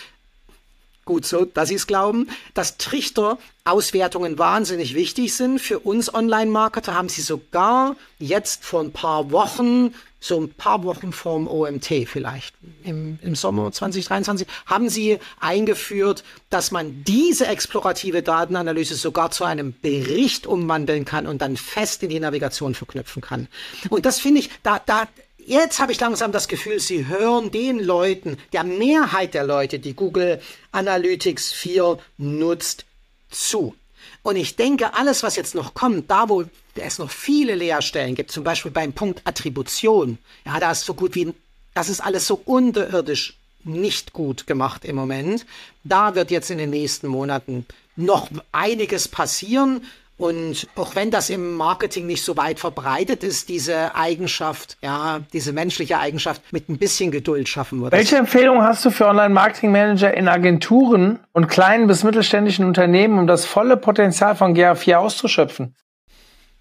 gut 1.05 1.25
so, 1.25 1.45
dass 1.45 1.69
sie 1.69 1.75
es 1.75 1.87
glauben, 1.87 2.29
dass 2.53 2.77
Trichter-Auswertungen 2.77 4.37
wahnsinnig 4.37 4.93
wichtig 4.93 5.35
sind. 5.35 5.59
Für 5.59 5.79
uns 5.79 6.13
Online-Marketer 6.13 6.93
haben 6.93 7.09
sie 7.09 7.21
sogar 7.21 7.95
jetzt 8.19 8.63
vor 8.63 8.81
ein 8.81 8.91
paar 8.91 9.31
Wochen, 9.31 9.93
so 10.19 10.39
ein 10.39 10.53
paar 10.53 10.83
Wochen 10.83 11.11
vorm 11.11 11.47
OMT 11.47 12.07
vielleicht, 12.07 12.53
im, 12.83 13.17
im 13.23 13.35
Sommer 13.35 13.71
2023, 13.71 14.47
haben 14.67 14.87
sie 14.87 15.17
eingeführt, 15.39 16.23
dass 16.51 16.71
man 16.71 17.03
diese 17.03 17.47
explorative 17.47 18.21
Datenanalyse 18.21 18.95
sogar 18.95 19.31
zu 19.31 19.43
einem 19.43 19.73
Bericht 19.81 20.45
umwandeln 20.45 21.05
kann 21.05 21.25
und 21.25 21.41
dann 21.41 21.57
fest 21.57 22.03
in 22.03 22.09
die 22.09 22.19
Navigation 22.19 22.75
verknüpfen 22.75 23.23
kann. 23.23 23.47
Und 23.89 24.05
das 24.05 24.19
finde 24.19 24.41
ich, 24.41 24.51
da, 24.61 24.79
da, 24.85 25.07
Jetzt 25.51 25.81
habe 25.81 25.91
ich 25.91 25.99
langsam 25.99 26.31
das 26.31 26.47
Gefühl, 26.47 26.79
Sie 26.79 27.07
hören 27.07 27.51
den 27.51 27.77
Leuten, 27.77 28.37
der 28.53 28.63
Mehrheit 28.63 29.33
der 29.33 29.43
Leute, 29.43 29.79
die 29.79 29.93
Google 29.93 30.39
Analytics 30.71 31.51
4 31.51 31.97
nutzt, 32.17 32.85
zu. 33.29 33.75
Und 34.23 34.37
ich 34.37 34.55
denke, 34.55 34.93
alles, 34.93 35.23
was 35.23 35.35
jetzt 35.35 35.53
noch 35.53 35.73
kommt, 35.73 36.09
da 36.09 36.29
wo 36.29 36.45
es 36.75 36.99
noch 36.99 37.11
viele 37.11 37.55
Leerstellen 37.55 38.15
gibt, 38.15 38.31
zum 38.31 38.45
Beispiel 38.45 38.71
beim 38.71 38.93
Punkt 38.93 39.23
Attribution, 39.25 40.19
ja, 40.45 40.57
da 40.57 40.71
ist 40.71 40.85
so 40.85 40.93
gut 40.93 41.15
wie, 41.15 41.33
das 41.73 41.89
ist 41.89 41.99
alles 41.99 42.27
so 42.27 42.41
unterirdisch 42.45 43.35
nicht 43.65 44.13
gut 44.13 44.47
gemacht 44.47 44.85
im 44.85 44.95
Moment. 44.95 45.45
Da 45.83 46.15
wird 46.15 46.31
jetzt 46.31 46.49
in 46.49 46.59
den 46.59 46.69
nächsten 46.69 47.07
Monaten 47.07 47.65
noch 47.97 48.29
einiges 48.53 49.09
passieren. 49.09 49.83
Und 50.21 50.67
auch 50.75 50.93
wenn 50.95 51.09
das 51.09 51.31
im 51.31 51.55
Marketing 51.55 52.05
nicht 52.05 52.23
so 52.23 52.37
weit 52.37 52.59
verbreitet 52.59 53.23
ist, 53.23 53.49
diese 53.49 53.95
Eigenschaft, 53.95 54.77
ja, 54.83 55.21
diese 55.33 55.51
menschliche 55.51 55.97
Eigenschaft 55.97 56.43
mit 56.51 56.69
ein 56.69 56.77
bisschen 56.77 57.09
Geduld 57.09 57.49
schaffen 57.49 57.81
wird. 57.81 57.91
Welche 57.91 58.17
Empfehlung 58.17 58.61
hast 58.61 58.85
du 58.85 58.91
für 58.91 59.07
Online-Marketing-Manager 59.07 60.13
in 60.13 60.27
Agenturen 60.27 61.17
und 61.31 61.47
kleinen 61.47 61.87
bis 61.87 62.03
mittelständischen 62.03 62.65
Unternehmen, 62.65 63.17
um 63.17 63.25
das 63.25 63.47
volle 63.47 63.77
Potenzial 63.77 64.35
von 64.35 64.55
GA4 64.55 64.97
auszuschöpfen? 64.97 65.75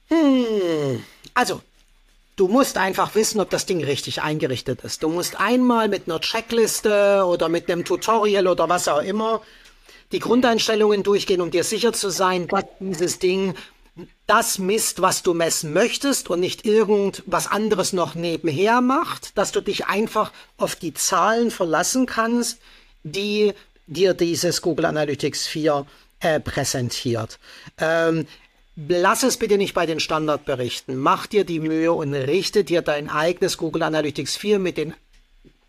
Hm, 0.09 1.05
also, 1.35 1.61
Du 2.37 2.49
musst 2.49 2.79
einfach 2.79 3.15
wissen, 3.17 3.39
ob 3.39 3.51
das 3.51 3.67
Ding 3.67 3.85
richtig 3.85 4.23
eingerichtet 4.23 4.81
ist. 4.81 5.03
Du 5.03 5.11
musst 5.11 5.39
einmal 5.39 5.89
mit 5.89 6.05
einer 6.07 6.23
Checkliste 6.23 7.27
oder 7.27 7.51
mit 7.51 7.71
einem 7.71 7.85
Tutorial 7.85 8.47
oder 8.47 8.67
was 8.67 8.89
auch 8.89 9.03
immer 9.03 9.43
die 10.13 10.19
Grundeinstellungen 10.19 11.03
durchgehen, 11.03 11.41
um 11.41 11.51
dir 11.51 11.65
sicher 11.65 11.93
zu 11.93 12.11
sein, 12.11 12.49
dass 12.49 12.65
dieses 12.81 13.19
Ding 13.19 13.55
das 14.27 14.59
misst, 14.59 15.03
was 15.03 15.23
du 15.23 15.35
messen 15.35 15.73
möchtest 15.73 16.31
und 16.31 16.41
nicht 16.41 16.65
irgendwas 16.65 17.47
anderes 17.47 17.93
noch 17.93 18.15
nebenher 18.15 18.81
macht, 18.81 19.37
dass 19.37 19.53
du 19.53 19.61
dich 19.61 19.87
einfach 19.87 20.33
auf 20.57 20.77
die 20.77 20.95
Zahlen 20.95 21.51
verlassen 21.51 22.07
kannst, 22.07 22.59
die 23.03 23.53
dir 23.87 24.15
dieses 24.15 24.63
Google 24.63 24.87
Analytics 24.87 25.47
4 25.47 25.87
äh, 26.21 26.41
präsentiert. 26.41 27.39
Ähm, 27.79 28.27
Lass 28.89 29.25
es 29.25 29.37
bitte 29.37 29.59
nicht 29.59 29.75
bei 29.75 29.85
den 29.85 30.01
Standardberichten. 30.01 30.97
Mach 30.97 31.27
dir 31.27 31.45
die 31.45 31.61
Mühe 31.61 31.93
und 31.93 32.15
richte 32.15 32.65
dir 32.65 32.83
dein 32.83 33.11
eigenes 33.11 33.59
Google 33.59 33.83
Analytics 33.83 34.37
4 34.37 34.59
mit 34.59 34.77
den 34.79 34.95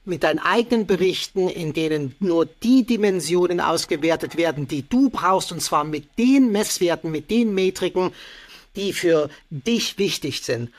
mit 0.03 0.23
deinen 0.23 0.39
eigenen 0.39 0.87
Berichten, 0.87 1.47
in 1.47 1.73
denen 1.73 2.15
nur 2.19 2.45
die 2.45 2.83
Dimensionen 2.83 3.59
ausgewertet 3.59 4.35
werden, 4.35 4.67
die 4.67 4.87
du 4.87 5.09
brauchst, 5.09 5.51
und 5.51 5.61
zwar 5.61 5.83
mit 5.83 6.17
den 6.17 6.51
Messwerten, 6.51 7.11
mit 7.11 7.29
den 7.29 7.53
Metriken, 7.53 8.11
die 8.75 8.93
für 8.93 9.29
dich 9.49 9.97
wichtig 9.97 10.41
sind. 10.41 10.69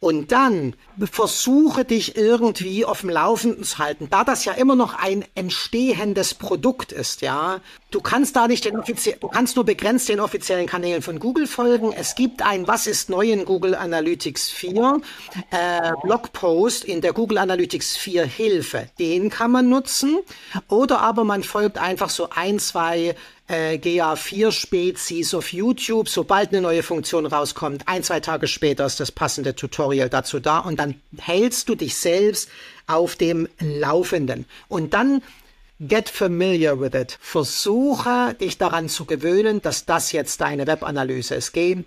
Und 0.00 0.30
dann 0.30 0.74
versuche 1.10 1.84
dich 1.84 2.16
irgendwie 2.16 2.84
auf 2.84 3.00
dem 3.00 3.10
Laufenden 3.10 3.64
zu 3.64 3.78
halten, 3.78 4.06
da 4.08 4.22
das 4.22 4.44
ja 4.44 4.52
immer 4.52 4.76
noch 4.76 4.94
ein 4.94 5.24
entstehendes 5.34 6.34
Produkt 6.34 6.92
ist, 6.92 7.20
ja. 7.20 7.60
Du 7.90 8.00
kannst 8.00 8.36
da 8.36 8.46
nicht 8.46 8.64
den 8.64 8.78
offiziellen, 8.78 9.18
du 9.18 9.28
kannst 9.28 9.56
nur 9.56 9.64
begrenzt 9.64 10.08
den 10.08 10.20
offiziellen 10.20 10.66
Kanälen 10.66 11.02
von 11.02 11.18
Google 11.18 11.48
folgen. 11.48 11.92
Es 11.92 12.14
gibt 12.14 12.42
ein 12.42 12.68
Was 12.68 12.86
ist 12.86 13.10
neu 13.10 13.32
in 13.32 13.44
Google 13.44 13.74
Analytics 13.74 14.50
4 14.50 15.00
äh, 15.50 15.92
Blogpost 16.02 16.84
in 16.84 17.00
der 17.00 17.12
Google 17.12 17.38
Analytics 17.38 17.96
4 17.96 18.24
Hilfe. 18.24 18.88
Den 19.00 19.30
kann 19.30 19.50
man 19.50 19.68
nutzen. 19.68 20.18
Oder 20.68 21.00
aber 21.00 21.24
man 21.24 21.42
folgt 21.42 21.78
einfach 21.78 22.10
so 22.10 22.28
ein, 22.30 22.58
zwei 22.58 23.16
äh, 23.48 23.74
GA4-Spezies 23.76 25.34
auf 25.34 25.52
YouTube. 25.52 26.08
Sobald 26.08 26.50
eine 26.50 26.60
neue 26.60 26.82
Funktion 26.82 27.26
rauskommt, 27.26 27.88
ein, 27.88 28.02
zwei 28.02 28.20
Tage 28.20 28.46
später 28.46 28.86
ist 28.86 29.00
das 29.00 29.10
passende 29.10 29.56
Tutorial 29.56 30.08
dazu 30.08 30.38
da 30.38 30.58
und 30.60 30.78
dann 30.78 31.00
hältst 31.18 31.68
du 31.68 31.74
dich 31.74 31.96
selbst 31.96 32.48
auf 32.86 33.16
dem 33.16 33.48
Laufenden. 33.58 34.46
Und 34.68 34.94
dann 34.94 35.22
get 35.80 36.08
familiar 36.08 36.80
with 36.80 36.94
it. 36.94 37.18
Versuche 37.20 38.34
dich 38.40 38.58
daran 38.58 38.88
zu 38.88 39.04
gewöhnen, 39.04 39.62
dass 39.62 39.84
das 39.84 40.12
jetzt 40.12 40.40
deine 40.40 40.66
Webanalyse 40.66 41.34
ist. 41.34 41.52
Geh 41.52 41.84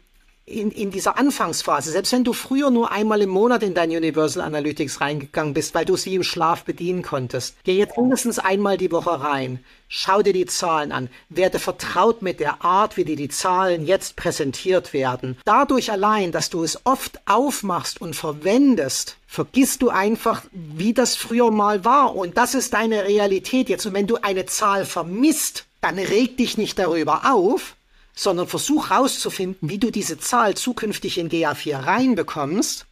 in, 0.52 0.72
in 0.72 0.92
dieser 0.92 1.18
Anfangsphase, 1.18 1.92
selbst 1.92 2.12
wenn 2.12 2.24
du 2.24 2.34
früher 2.34 2.70
nur 2.70 2.92
einmal 2.92 3.22
im 3.22 3.30
Monat 3.30 3.64
in 3.64 3.74
dein 3.74 3.90
Universal 3.90 4.44
Analytics 4.44 5.02
reingegangen 5.02 5.54
bist, 5.54 5.74
weil 5.74 5.86
du 5.86 5.96
sie 5.96 6.16
im 6.16 6.24
Schlaf 6.24 6.64
bedienen 6.64 7.02
konntest, 7.02 7.56
geh 7.64 7.78
jetzt 7.78 7.98
mindestens 7.98 8.40
einmal 8.40 8.78
die 8.78 8.92
Woche 8.92 9.22
rein, 9.22 9.64
schau 9.88 10.22
dir 10.22 10.34
die 10.34 10.46
Zahlen 10.46 10.92
an, 10.92 11.10
werde 11.30 11.60
vertraut 11.60 12.22
mit 12.22 12.40
der 12.40 12.64
Art, 12.64 12.98
wie 12.98 13.06
dir 13.06 13.16
die 13.16 13.30
Zahlen 13.30 13.86
jetzt 13.86 14.16
präsentiert 14.16 14.94
werden. 14.94 15.38
Dadurch 15.46 15.92
allein, 15.92 16.32
dass 16.32 16.50
du 16.50 16.64
es 16.64 16.86
oft 16.86 17.20
aufmachst 17.26 18.02
und 18.02 18.16
verwendest, 18.16 19.18
vergisst 19.28 19.82
du 19.82 19.90
einfach, 19.90 20.44
wie 20.52 20.94
das 20.94 21.16
früher 21.16 21.52
mal 21.52 21.86
war. 21.86 22.16
Und 22.16 22.38
das 22.38 22.54
ist 22.54 22.74
deine 22.74 23.06
Realität 23.06 23.70
jetzt. 23.70 23.86
Und 23.86 23.94
wenn 23.94 24.08
du 24.08 24.18
eine 24.22 24.46
Zahl 24.46 24.86
vermisst, 24.86 25.66
dann 25.82 25.98
reg 25.98 26.38
dich 26.38 26.58
nicht 26.58 26.78
darüber 26.78 27.32
auf, 27.34 27.76
sondern 28.16 28.48
versuch 28.48 28.90
herauszufinden, 28.90 29.70
wie 29.70 29.78
du 29.78 29.92
diese 29.92 30.20
Zahl 30.20 30.56
zukünftig 30.56 31.18
in 31.18 31.30
GA4 31.30 31.86
reinbekommst. 31.86 32.86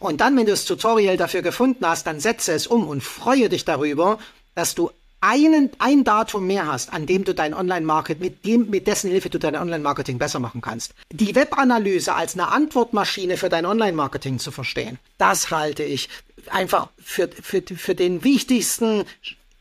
Und 0.00 0.20
dann, 0.20 0.36
wenn 0.36 0.46
du 0.46 0.52
das 0.52 0.64
Tutorial 0.64 1.16
dafür 1.16 1.42
gefunden 1.42 1.86
hast, 1.86 2.06
dann 2.06 2.20
setze 2.20 2.52
es 2.52 2.66
um 2.66 2.88
und 2.88 3.02
freue 3.02 3.48
dich 3.48 3.64
darüber, 3.64 4.18
dass 4.54 4.74
du 4.74 4.90
einen, 5.20 5.70
ein 5.78 6.04
Datum 6.04 6.46
mehr 6.46 6.66
hast, 6.66 6.92
an 6.92 7.06
dem 7.06 7.24
du 7.24 7.34
dein 7.34 7.54
Online-Marketing, 7.54 8.22
mit 8.22 8.44
dem, 8.44 8.70
mit 8.70 8.86
dessen 8.86 9.10
Hilfe 9.10 9.30
du 9.30 9.38
dein 9.38 9.56
Online-Marketing 9.56 10.18
besser 10.18 10.38
machen 10.38 10.60
kannst. 10.60 10.94
Die 11.10 11.34
Webanalyse 11.34 12.14
als 12.14 12.34
eine 12.34 12.48
Antwortmaschine 12.48 13.36
für 13.36 13.48
dein 13.48 13.66
Online-Marketing 13.66 14.38
zu 14.38 14.50
verstehen, 14.50 14.98
das 15.18 15.50
halte 15.50 15.82
ich 15.82 16.08
einfach 16.50 16.88
für, 17.02 17.28
für, 17.28 17.62
für 17.62 17.94
den 17.94 18.22
wichtigsten 18.24 19.04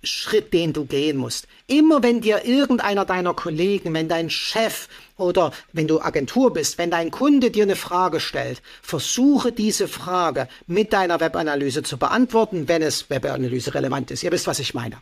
Schritt, 0.05 0.53
den 0.53 0.73
du 0.73 0.85
gehen 0.85 1.17
musst. 1.17 1.47
Immer 1.67 2.03
wenn 2.03 2.21
dir 2.21 2.45
irgendeiner 2.45 3.05
deiner 3.05 3.33
Kollegen, 3.33 3.93
wenn 3.93 4.07
dein 4.07 4.29
Chef 4.29 4.87
oder 5.17 5.51
wenn 5.73 5.87
du 5.87 6.01
Agentur 6.01 6.53
bist, 6.53 6.77
wenn 6.77 6.91
dein 6.91 7.11
Kunde 7.11 7.51
dir 7.51 7.63
eine 7.63 7.75
Frage 7.75 8.19
stellt, 8.19 8.61
versuche 8.81 9.51
diese 9.51 9.87
Frage 9.87 10.47
mit 10.67 10.93
deiner 10.93 11.19
Webanalyse 11.19 11.83
zu 11.83 11.97
beantworten, 11.97 12.67
wenn 12.67 12.81
es 12.81 13.09
Webanalyse 13.09 13.73
relevant 13.73 14.11
ist. 14.11 14.23
Ihr 14.23 14.31
wisst, 14.31 14.47
was 14.47 14.59
ich 14.59 14.73
meine. 14.73 14.97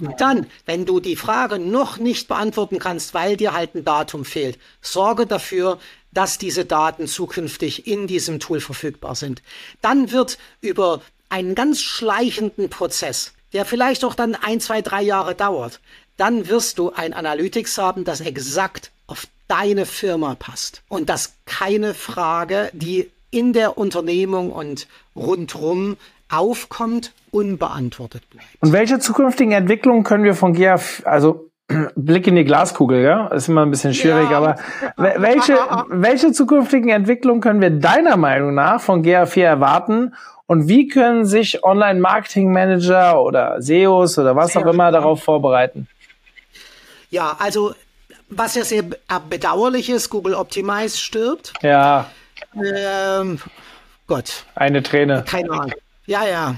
Und 0.00 0.20
dann, 0.20 0.46
wenn 0.66 0.86
du 0.86 0.98
die 0.98 1.14
Frage 1.14 1.60
noch 1.60 1.98
nicht 1.98 2.26
beantworten 2.26 2.80
kannst, 2.80 3.14
weil 3.14 3.36
dir 3.36 3.52
halt 3.52 3.76
ein 3.76 3.84
Datum 3.84 4.24
fehlt, 4.24 4.58
sorge 4.80 5.24
dafür, 5.26 5.78
dass 6.10 6.38
diese 6.38 6.64
Daten 6.64 7.06
zukünftig 7.06 7.86
in 7.86 8.06
diesem 8.08 8.40
Tool 8.40 8.60
verfügbar 8.60 9.14
sind. 9.14 9.42
Dann 9.82 10.10
wird 10.10 10.38
über 10.60 11.00
einen 11.28 11.54
ganz 11.54 11.80
schleichenden 11.80 12.70
Prozess, 12.70 13.33
der 13.54 13.64
vielleicht 13.64 14.04
auch 14.04 14.14
dann 14.14 14.34
ein, 14.34 14.60
zwei, 14.60 14.82
drei 14.82 15.02
Jahre 15.02 15.34
dauert, 15.34 15.80
dann 16.16 16.48
wirst 16.48 16.78
du 16.78 16.92
ein 16.92 17.12
Analytics 17.12 17.78
haben, 17.78 18.04
das 18.04 18.20
exakt 18.20 18.90
auf 19.06 19.26
deine 19.48 19.86
Firma 19.86 20.34
passt 20.34 20.82
und 20.88 21.08
dass 21.08 21.34
keine 21.46 21.94
Frage, 21.94 22.70
die 22.72 23.10
in 23.30 23.52
der 23.52 23.78
Unternehmung 23.78 24.52
und 24.52 24.86
rundrum 25.16 25.96
aufkommt, 26.28 27.12
unbeantwortet 27.30 28.28
bleibt. 28.30 28.48
Und 28.60 28.72
welche 28.72 28.98
zukünftigen 28.98 29.52
Entwicklungen 29.52 30.04
können 30.04 30.24
wir 30.24 30.34
von 30.34 30.54
GA, 30.54 30.80
also 31.04 31.50
Blick 31.96 32.26
in 32.26 32.36
die 32.36 32.44
Glaskugel, 32.44 33.02
ja, 33.02 33.28
ist 33.28 33.48
immer 33.48 33.62
ein 33.62 33.70
bisschen 33.70 33.94
schwierig, 33.94 34.30
ja. 34.30 34.36
aber 34.36 34.56
welche, 34.96 35.56
welche 35.88 36.32
zukünftigen 36.32 36.90
Entwicklungen 36.90 37.40
können 37.40 37.60
wir 37.60 37.70
deiner 37.70 38.16
Meinung 38.16 38.54
nach 38.54 38.80
von 38.80 39.02
GA4 39.02 39.42
erwarten 39.42 40.14
und 40.46 40.68
wie 40.68 40.88
können 40.88 41.24
sich 41.24 41.64
Online-Marketing-Manager 41.64 43.20
oder 43.22 43.62
SEOs 43.62 44.18
oder 44.18 44.36
was 44.36 44.56
auch 44.56 44.66
immer 44.66 44.92
darauf 44.92 45.22
vorbereiten? 45.22 45.88
Ja, 47.08 47.36
also 47.38 47.74
was 48.28 48.54
ja 48.54 48.64
sehr 48.64 48.82
bedauerlich 49.30 49.88
ist, 49.88 50.10
Google 50.10 50.34
Optimize 50.34 50.98
stirbt. 50.98 51.54
Ja. 51.62 52.10
Ähm, 52.54 53.40
Gott. 54.06 54.44
Eine 54.54 54.82
Träne. 54.82 55.24
Keine 55.26 55.50
Ahnung. 55.50 55.72
Ja, 56.06 56.26
ja. 56.26 56.56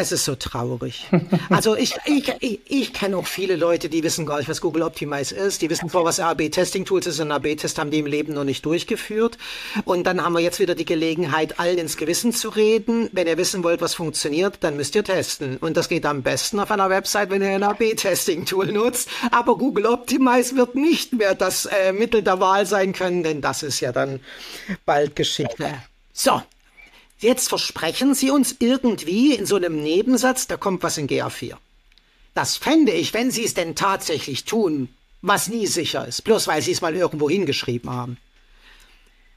Es 0.00 0.12
ist 0.12 0.26
so 0.26 0.36
traurig. 0.36 1.08
Also 1.50 1.74
ich, 1.74 1.96
ich, 2.04 2.32
ich, 2.38 2.60
ich 2.66 2.92
kenne 2.92 3.16
auch 3.16 3.26
viele 3.26 3.56
Leute, 3.56 3.88
die 3.88 4.04
wissen 4.04 4.26
gar 4.26 4.38
nicht, 4.38 4.48
was 4.48 4.60
Google 4.60 4.82
Optimize 4.84 5.34
ist. 5.34 5.60
Die 5.60 5.70
wissen 5.70 5.90
zwar, 5.90 6.04
was 6.04 6.20
AB-Testing-Tools 6.20 7.08
ist. 7.08 7.20
Ein 7.20 7.32
AB-Test 7.32 7.80
haben 7.80 7.90
die 7.90 7.98
im 7.98 8.06
Leben 8.06 8.32
noch 8.32 8.44
nicht 8.44 8.64
durchgeführt. 8.64 9.38
Und 9.84 10.04
dann 10.06 10.22
haben 10.22 10.34
wir 10.34 10.40
jetzt 10.40 10.60
wieder 10.60 10.76
die 10.76 10.84
Gelegenheit, 10.84 11.58
allen 11.58 11.78
ins 11.78 11.96
Gewissen 11.96 12.32
zu 12.32 12.50
reden. 12.50 13.08
Wenn 13.10 13.26
ihr 13.26 13.38
wissen 13.38 13.64
wollt, 13.64 13.80
was 13.80 13.94
funktioniert, 13.94 14.58
dann 14.60 14.76
müsst 14.76 14.94
ihr 14.94 15.02
testen. 15.02 15.56
Und 15.56 15.76
das 15.76 15.88
geht 15.88 16.06
am 16.06 16.22
besten 16.22 16.60
auf 16.60 16.70
einer 16.70 16.90
Website, 16.90 17.30
wenn 17.30 17.42
ihr 17.42 17.48
ein 17.48 17.64
AB-Testing-Tool 17.64 18.70
nutzt. 18.70 19.08
Aber 19.32 19.58
Google 19.58 19.86
Optimize 19.86 20.54
wird 20.54 20.76
nicht 20.76 21.12
mehr 21.14 21.34
das 21.34 21.66
äh, 21.66 21.92
Mittel 21.92 22.22
der 22.22 22.38
Wahl 22.38 22.66
sein 22.66 22.92
können, 22.92 23.24
denn 23.24 23.40
das 23.40 23.64
ist 23.64 23.80
ja 23.80 23.90
dann 23.90 24.20
bald 24.86 25.16
Geschichte. 25.16 25.74
So, 26.12 26.40
Jetzt 27.18 27.48
versprechen 27.48 28.14
Sie 28.14 28.30
uns 28.30 28.56
irgendwie 28.60 29.34
in 29.34 29.44
so 29.44 29.56
einem 29.56 29.82
Nebensatz, 29.82 30.46
da 30.46 30.56
kommt 30.56 30.82
was 30.82 30.98
in 30.98 31.08
GA4. 31.08 31.56
Das 32.34 32.56
fände 32.56 32.92
ich, 32.92 33.12
wenn 33.12 33.30
Sie 33.30 33.44
es 33.44 33.54
denn 33.54 33.74
tatsächlich 33.74 34.44
tun, 34.44 34.88
was 35.20 35.48
nie 35.48 35.66
sicher 35.66 36.06
ist, 36.06 36.22
bloß 36.22 36.46
weil 36.46 36.62
Sie 36.62 36.70
es 36.70 36.80
mal 36.80 36.94
irgendwo 36.94 37.28
hingeschrieben 37.28 37.90
haben. 37.90 38.18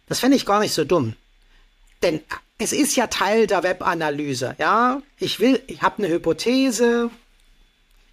Das 0.07 0.19
fände 0.19 0.37
ich 0.37 0.45
gar 0.45 0.59
nicht 0.59 0.73
so 0.73 0.85
dumm. 0.85 1.15
Denn 2.03 2.21
es 2.59 2.73
ist 2.73 2.95
ja 2.95 3.07
Teil 3.07 3.47
der 3.47 3.63
Webanalyse, 3.63 4.55
ja? 4.59 5.01
Ich 5.17 5.39
will, 5.39 5.63
ich 5.65 5.81
habe 5.81 6.03
eine 6.03 6.13
Hypothese, 6.13 7.09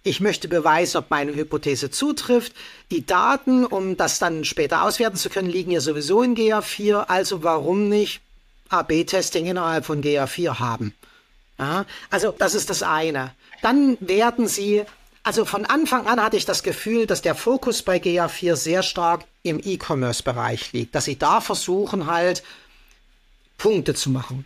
ich 0.01 0.19
möchte 0.19 0.47
beweisen, 0.47 0.97
ob 0.97 1.11
meine 1.11 1.35
Hypothese 1.35 1.91
zutrifft. 1.91 2.53
Die 2.89 3.05
Daten, 3.05 3.65
um 3.65 3.97
das 3.97 4.17
dann 4.17 4.45
später 4.45 4.83
auswerten 4.83 5.17
zu 5.17 5.29
können, 5.29 5.49
liegen 5.49 5.71
ja 5.71 5.81
sowieso 5.81 6.23
in 6.23 6.35
GA4, 6.35 7.05
also 7.07 7.43
warum 7.43 7.89
nicht 7.89 8.21
AB-Testing 8.69 9.45
innerhalb 9.45 9.85
von 9.85 10.01
GA4 10.01 10.59
haben. 10.59 10.93
Ja, 11.57 11.85
also 12.09 12.33
das 12.37 12.55
ist 12.55 12.69
das 12.69 12.83
eine. 12.83 13.31
Dann 13.61 13.97
werden 13.99 14.47
sie, 14.47 14.83
also 15.23 15.43
von 15.43 15.65
Anfang 15.65 16.07
an 16.07 16.21
hatte 16.21 16.37
ich 16.37 16.45
das 16.45 16.63
Gefühl, 16.63 17.05
dass 17.05 17.21
der 17.21 17.35
Fokus 17.35 17.83
bei 17.83 17.97
GA4 17.97 18.55
sehr 18.55 18.83
stark 18.83 19.25
im 19.43 19.59
E-Commerce-Bereich 19.63 20.71
liegt, 20.71 20.95
dass 20.95 21.05
sie 21.05 21.17
da 21.17 21.41
versuchen 21.41 22.07
halt 22.07 22.43
Punkte 23.57 23.93
zu 23.93 24.09
machen. 24.09 24.45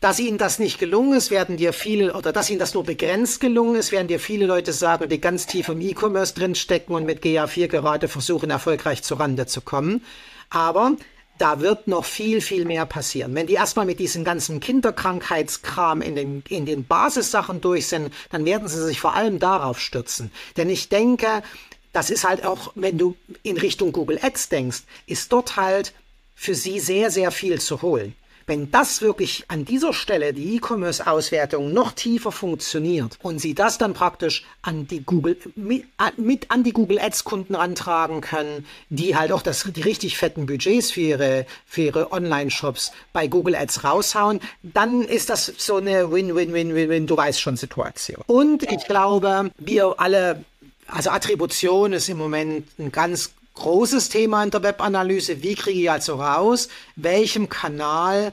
Dass 0.00 0.20
ihnen 0.20 0.38
das 0.38 0.60
nicht 0.60 0.78
gelungen 0.78 1.14
ist, 1.14 1.32
werden 1.32 1.56
dir 1.56 1.72
viele, 1.72 2.14
oder 2.14 2.32
dass 2.32 2.50
ihnen 2.50 2.60
das 2.60 2.72
nur 2.72 2.84
begrenzt 2.84 3.40
gelungen 3.40 3.74
ist, 3.74 3.90
werden 3.90 4.06
dir 4.06 4.20
viele 4.20 4.46
Leute 4.46 4.72
sagen, 4.72 5.08
die 5.08 5.20
ganz 5.20 5.46
tief 5.46 5.68
im 5.68 5.80
E-Commerce 5.80 6.34
drinstecken 6.34 6.94
und 6.94 7.04
mit 7.04 7.22
GA4 7.24 7.66
gerade 7.66 8.06
versuchen, 8.06 8.50
erfolgreich 8.50 9.02
zur 9.02 9.18
Rande 9.18 9.46
zu 9.46 9.60
kommen. 9.60 10.04
Aber 10.50 10.92
da 11.38 11.60
wird 11.60 11.86
noch 11.86 12.04
viel, 12.04 12.40
viel 12.40 12.64
mehr 12.64 12.84
passieren. 12.84 13.34
Wenn 13.34 13.46
die 13.46 13.54
erstmal 13.54 13.86
mit 13.86 14.00
diesem 14.00 14.24
ganzen 14.24 14.60
Kinderkrankheitskram 14.60 16.02
in 16.02 16.16
den, 16.16 16.42
in 16.48 16.66
den 16.66 16.84
Basissachen 16.84 17.60
durch 17.60 17.86
sind, 17.86 18.12
dann 18.30 18.44
werden 18.44 18.68
sie 18.68 18.84
sich 18.84 19.00
vor 19.00 19.14
allem 19.14 19.38
darauf 19.38 19.80
stürzen. 19.80 20.30
Denn 20.56 20.68
ich 20.68 20.88
denke, 20.88 21.42
das 21.92 22.10
ist 22.10 22.24
halt 22.24 22.44
auch, 22.44 22.72
wenn 22.74 22.98
du 22.98 23.16
in 23.42 23.56
Richtung 23.56 23.92
Google 23.92 24.18
Ads 24.20 24.48
denkst, 24.48 24.82
ist 25.06 25.32
dort 25.32 25.56
halt 25.56 25.94
für 26.34 26.54
sie 26.54 26.80
sehr, 26.80 27.10
sehr 27.10 27.30
viel 27.30 27.60
zu 27.60 27.82
holen. 27.82 28.14
Wenn 28.48 28.70
das 28.70 29.02
wirklich 29.02 29.44
an 29.48 29.66
dieser 29.66 29.92
Stelle 29.92 30.32
die 30.32 30.56
E-Commerce-Auswertung 30.56 31.74
noch 31.74 31.92
tiefer 31.92 32.32
funktioniert 32.32 33.18
und 33.22 33.40
Sie 33.40 33.54
das 33.54 33.76
dann 33.76 33.92
praktisch 33.92 34.46
an 34.62 34.86
die 34.86 35.02
Google 35.04 35.36
mit, 35.54 35.84
an 36.48 36.64
die 36.64 36.72
Google 36.72 36.98
Ads 36.98 37.24
Kunden 37.24 37.54
antragen 37.54 38.22
können, 38.22 38.64
die 38.88 39.16
halt 39.16 39.32
auch 39.32 39.42
das 39.42 39.64
die 39.64 39.82
richtig 39.82 40.16
fetten 40.16 40.46
Budgets 40.46 40.90
für 40.90 41.00
ihre 41.02 41.46
für 41.66 41.82
ihre 41.82 42.10
Online 42.10 42.50
Shops 42.50 42.90
bei 43.12 43.26
Google 43.26 43.54
Ads 43.54 43.84
raushauen, 43.84 44.40
dann 44.62 45.02
ist 45.02 45.28
das 45.28 45.52
so 45.58 45.76
eine 45.76 46.10
Win-Win-Win-Win, 46.10 47.06
du 47.06 47.18
weißt 47.18 47.38
schon 47.38 47.58
Situation. 47.58 48.22
Und 48.26 48.62
ich 48.62 48.86
glaube, 48.86 49.50
wir 49.58 50.00
alle 50.00 50.42
also 50.86 51.10
Attribution 51.10 51.92
ist 51.92 52.08
im 52.08 52.16
Moment 52.16 52.66
ein 52.78 52.90
ganz 52.90 53.32
großes 53.58 54.08
Thema 54.08 54.42
in 54.42 54.50
der 54.50 54.62
Webanalyse. 54.62 55.42
Wie 55.42 55.54
kriege 55.54 55.80
ich 55.80 55.90
also 55.90 56.16
raus, 56.16 56.68
welchem 56.96 57.48
Kanal 57.48 58.32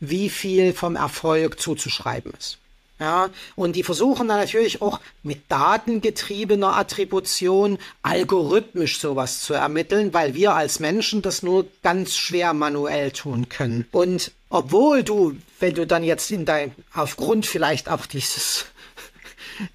wie 0.00 0.28
viel 0.28 0.72
vom 0.72 0.96
Erfolg 0.96 1.60
zuzuschreiben 1.60 2.32
ist? 2.38 2.58
Ja, 3.00 3.28
und 3.56 3.74
die 3.74 3.82
versuchen 3.82 4.28
dann 4.28 4.38
natürlich 4.38 4.80
auch 4.80 5.00
mit 5.24 5.42
datengetriebener 5.48 6.76
Attribution 6.76 7.78
algorithmisch 8.02 9.00
sowas 9.00 9.40
zu 9.40 9.52
ermitteln, 9.52 10.14
weil 10.14 10.34
wir 10.34 10.54
als 10.54 10.78
Menschen 10.78 11.20
das 11.20 11.42
nur 11.42 11.66
ganz 11.82 12.14
schwer 12.16 12.54
manuell 12.54 13.10
tun 13.10 13.48
können. 13.48 13.86
Und 13.90 14.30
obwohl 14.48 15.02
du, 15.02 15.36
wenn 15.58 15.74
du 15.74 15.88
dann 15.88 16.04
jetzt 16.04 16.30
in 16.30 16.44
dein, 16.44 16.72
aufgrund 16.94 17.46
vielleicht 17.46 17.88
auch 17.88 18.06
dieses 18.06 18.66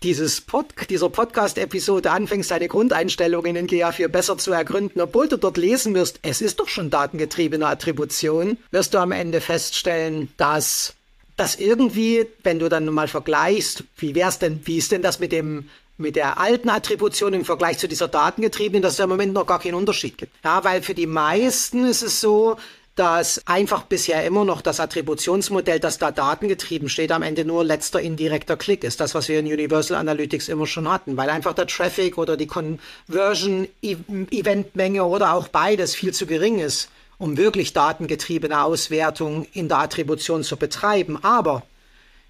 dieses 0.03 0.41
Pod, 0.41 0.67
dieser 0.89 1.09
Podcast-Episode 1.09 2.11
anfängst, 2.11 2.51
deine 2.51 2.67
Grundeinstellungen 2.67 3.55
in 3.55 3.67
GA4 3.67 4.07
besser 4.07 4.37
zu 4.37 4.51
ergründen, 4.51 5.01
obwohl 5.01 5.27
du 5.27 5.37
dort 5.37 5.57
lesen 5.57 5.95
wirst, 5.95 6.19
es 6.21 6.41
ist 6.41 6.59
doch 6.59 6.67
schon 6.67 6.89
datengetriebene 6.89 7.67
Attribution, 7.67 8.57
wirst 8.71 8.93
du 8.93 8.97
am 8.97 9.11
Ende 9.11 9.41
feststellen, 9.41 10.29
dass 10.37 10.93
das 11.37 11.55
irgendwie, 11.55 12.25
wenn 12.43 12.59
du 12.59 12.69
dann 12.69 12.85
mal 12.85 13.07
vergleichst, 13.07 13.83
wie 13.97 14.13
wär's 14.15 14.39
denn, 14.39 14.61
wie 14.65 14.77
ist 14.77 14.91
denn 14.91 15.01
das 15.01 15.19
mit 15.19 15.31
dem 15.31 15.69
mit 15.99 16.15
der 16.15 16.39
alten 16.39 16.69
Attribution 16.69 17.33
im 17.33 17.43
Vergleich 17.43 17.77
zu 17.77 17.87
dieser 17.87 18.07
datengetriebenen, 18.07 18.81
dass 18.81 18.93
es 18.93 18.99
im 18.99 19.09
Moment 19.09 19.33
noch 19.33 19.45
gar 19.45 19.59
keinen 19.59 19.73
Unterschied 19.73 20.17
gibt. 20.17 20.33
Ja, 20.45 20.63
weil 20.63 20.81
für 20.81 20.93
die 20.93 21.07
meisten 21.07 21.85
ist 21.85 22.01
es 22.01 22.21
so, 22.21 22.55
dass 22.99 23.41
einfach 23.47 23.83
bisher 23.83 24.25
immer 24.25 24.43
noch 24.43 24.61
das 24.61 24.81
Attributionsmodell, 24.81 25.79
das 25.79 25.99
da 25.99 26.11
datengetrieben 26.11 26.89
steht, 26.89 27.13
am 27.13 27.23
Ende 27.23 27.45
nur 27.45 27.63
letzter 27.63 28.01
indirekter 28.01 28.57
Klick 28.57 28.83
ist. 28.83 28.99
Das, 28.99 29.15
was 29.15 29.29
wir 29.29 29.39
in 29.39 29.45
Universal 29.45 29.97
Analytics 29.97 30.49
immer 30.49 30.67
schon 30.67 30.91
hatten, 30.91 31.15
weil 31.15 31.29
einfach 31.29 31.53
der 31.53 31.67
Traffic 31.67 32.17
oder 32.17 32.35
die 32.35 32.47
Conversion-Eventmenge 32.47 35.05
oder 35.05 35.33
auch 35.33 35.47
beides 35.47 35.95
viel 35.95 36.13
zu 36.13 36.25
gering 36.25 36.59
ist, 36.59 36.89
um 37.17 37.37
wirklich 37.37 37.71
datengetriebene 37.71 38.61
Auswertung 38.61 39.47
in 39.53 39.69
der 39.69 39.77
Attribution 39.77 40.43
zu 40.43 40.57
betreiben. 40.57 41.23
Aber 41.23 41.63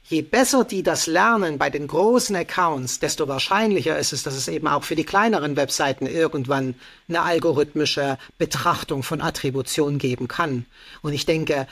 je 0.09 0.23
besser 0.23 0.63
die 0.65 0.81
das 0.83 1.05
lernen 1.07 1.57
bei 1.57 1.69
den 1.69 1.87
großen 1.87 2.35
Accounts, 2.35 2.99
desto 2.99 3.27
wahrscheinlicher 3.27 3.97
ist 3.97 4.11
es, 4.11 4.23
dass 4.23 4.33
es 4.35 4.47
eben 4.47 4.67
auch 4.67 4.83
für 4.83 4.95
die 4.95 5.03
kleineren 5.03 5.55
Webseiten 5.55 6.07
irgendwann 6.07 6.75
eine 7.07 7.21
algorithmische 7.21 8.17
Betrachtung 8.37 9.03
von 9.03 9.21
Attribution 9.21 9.99
geben 9.99 10.27
kann. 10.27 10.65
Und 11.01 11.13
ich 11.13 11.25
denke, 11.25 11.67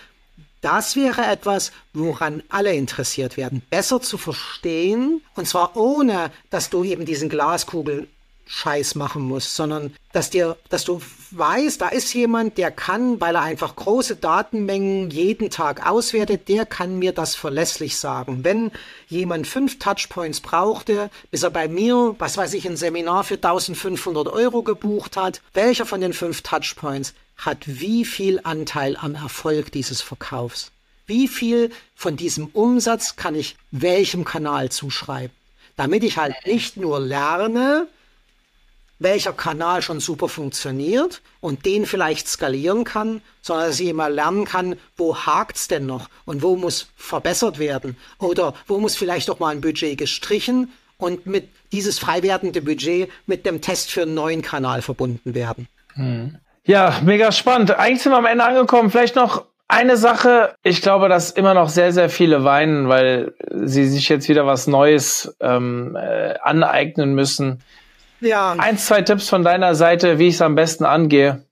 das 0.61 0.95
wäre 0.95 1.25
etwas, 1.25 1.71
woran 1.93 2.43
alle 2.49 2.73
interessiert 2.73 3.37
werden, 3.37 3.61
besser 3.69 4.01
zu 4.01 4.17
verstehen, 4.17 5.21
und 5.35 5.47
zwar 5.47 5.75
ohne, 5.75 6.31
dass 6.49 6.69
du 6.69 6.83
eben 6.83 7.05
diesen 7.05 7.29
Glaskugel 7.29 8.07
Scheiß 8.47 8.95
machen 8.95 9.21
musst, 9.21 9.55
sondern 9.55 9.93
dass 10.13 10.29
dir, 10.29 10.57
dass 10.69 10.85
du 10.85 11.01
weißt, 11.31 11.81
da 11.81 11.89
ist 11.89 12.13
jemand, 12.13 12.57
der 12.57 12.71
kann, 12.71 13.19
weil 13.19 13.35
er 13.35 13.41
einfach 13.41 13.75
große 13.75 14.15
Datenmengen 14.15 15.09
jeden 15.09 15.49
Tag 15.49 15.85
auswertet, 15.85 16.47
der 16.47 16.65
kann 16.65 16.97
mir 16.97 17.11
das 17.11 17.35
verlässlich 17.35 17.97
sagen. 17.97 18.43
Wenn 18.43 18.71
jemand 19.07 19.47
fünf 19.47 19.79
Touchpoints 19.79 20.39
brauchte, 20.39 21.09
bis 21.29 21.43
er 21.43 21.51
bei 21.51 21.67
mir, 21.67 22.15
was 22.19 22.37
weiß 22.37 22.53
ich, 22.53 22.67
ein 22.67 22.77
Seminar 22.77 23.23
für 23.23 23.35
1500 23.35 24.27
Euro 24.27 24.63
gebucht 24.63 25.17
hat, 25.17 25.41
welcher 25.53 25.85
von 25.85 26.01
den 26.01 26.13
fünf 26.13 26.41
Touchpoints 26.41 27.13
hat 27.37 27.59
wie 27.65 28.05
viel 28.05 28.39
Anteil 28.43 28.97
am 28.97 29.15
Erfolg 29.15 29.71
dieses 29.71 30.01
Verkaufs? 30.01 30.71
Wie 31.05 31.27
viel 31.27 31.71
von 31.95 32.17
diesem 32.17 32.47
Umsatz 32.47 33.15
kann 33.15 33.35
ich 33.35 33.55
welchem 33.71 34.25
Kanal 34.25 34.69
zuschreiben? 34.69 35.35
Damit 35.75 36.03
ich 36.03 36.17
halt 36.17 36.35
nicht 36.45 36.75
nur 36.75 36.99
lerne, 36.99 37.87
welcher 38.99 39.33
Kanal 39.33 39.81
schon 39.81 39.99
super 39.99 40.27
funktioniert 40.29 41.21
und 41.39 41.65
den 41.65 41.85
vielleicht 41.85 42.27
skalieren 42.27 42.83
kann, 42.83 43.21
sondern 43.41 43.67
dass 43.67 43.79
ich 43.79 43.87
immer 43.87 44.09
lernen 44.09 44.45
kann, 44.45 44.75
wo 44.95 45.15
hakt's 45.15 45.67
denn 45.67 45.85
noch 45.85 46.09
und 46.25 46.41
wo 46.41 46.55
muss 46.55 46.87
verbessert 46.95 47.59
werden 47.59 47.97
oder 48.19 48.53
wo 48.67 48.79
muss 48.79 48.95
vielleicht 48.95 49.29
doch 49.29 49.39
mal 49.39 49.49
ein 49.49 49.61
Budget 49.61 49.97
gestrichen 49.97 50.71
und 50.97 51.25
mit 51.25 51.49
dieses 51.71 51.99
frei 51.99 52.23
werdende 52.23 52.61
Budget 52.61 53.09
mit 53.25 53.45
dem 53.45 53.61
Test 53.61 53.91
für 53.91 54.03
einen 54.03 54.15
neuen 54.15 54.41
Kanal 54.41 54.81
verbunden 54.81 55.35
werden. 55.35 55.67
Hm. 55.93 56.37
Ja, 56.65 56.99
mega 57.03 57.31
spannend. 57.31 57.71
Eigentlich 57.71 58.01
sind 58.01 58.11
wir 58.11 58.17
am 58.17 58.25
Ende 58.25 58.43
angekommen. 58.43 58.89
Vielleicht 58.89 59.15
noch 59.15 59.45
eine 59.67 59.95
Sache. 59.97 60.55
Ich 60.63 60.81
glaube, 60.81 61.07
dass 61.07 61.31
immer 61.31 61.53
noch 61.53 61.69
sehr, 61.69 61.93
sehr 61.93 62.09
viele 62.09 62.43
weinen, 62.43 62.89
weil 62.89 63.33
sie 63.51 63.87
sich 63.87 64.09
jetzt 64.09 64.27
wieder 64.27 64.45
was 64.45 64.67
Neues 64.67 65.35
ähm, 65.39 65.95
äh, 65.95 66.35
aneignen 66.41 67.13
müssen. 67.13 67.61
Ja. 68.19 68.53
Eins, 68.53 68.85
zwei 68.85 69.01
Tipps 69.01 69.29
von 69.29 69.43
deiner 69.43 69.75
Seite, 69.75 70.19
wie 70.19 70.27
ich 70.27 70.35
es 70.35 70.41
am 70.41 70.55
besten 70.55 70.85
angehe. 70.85 71.45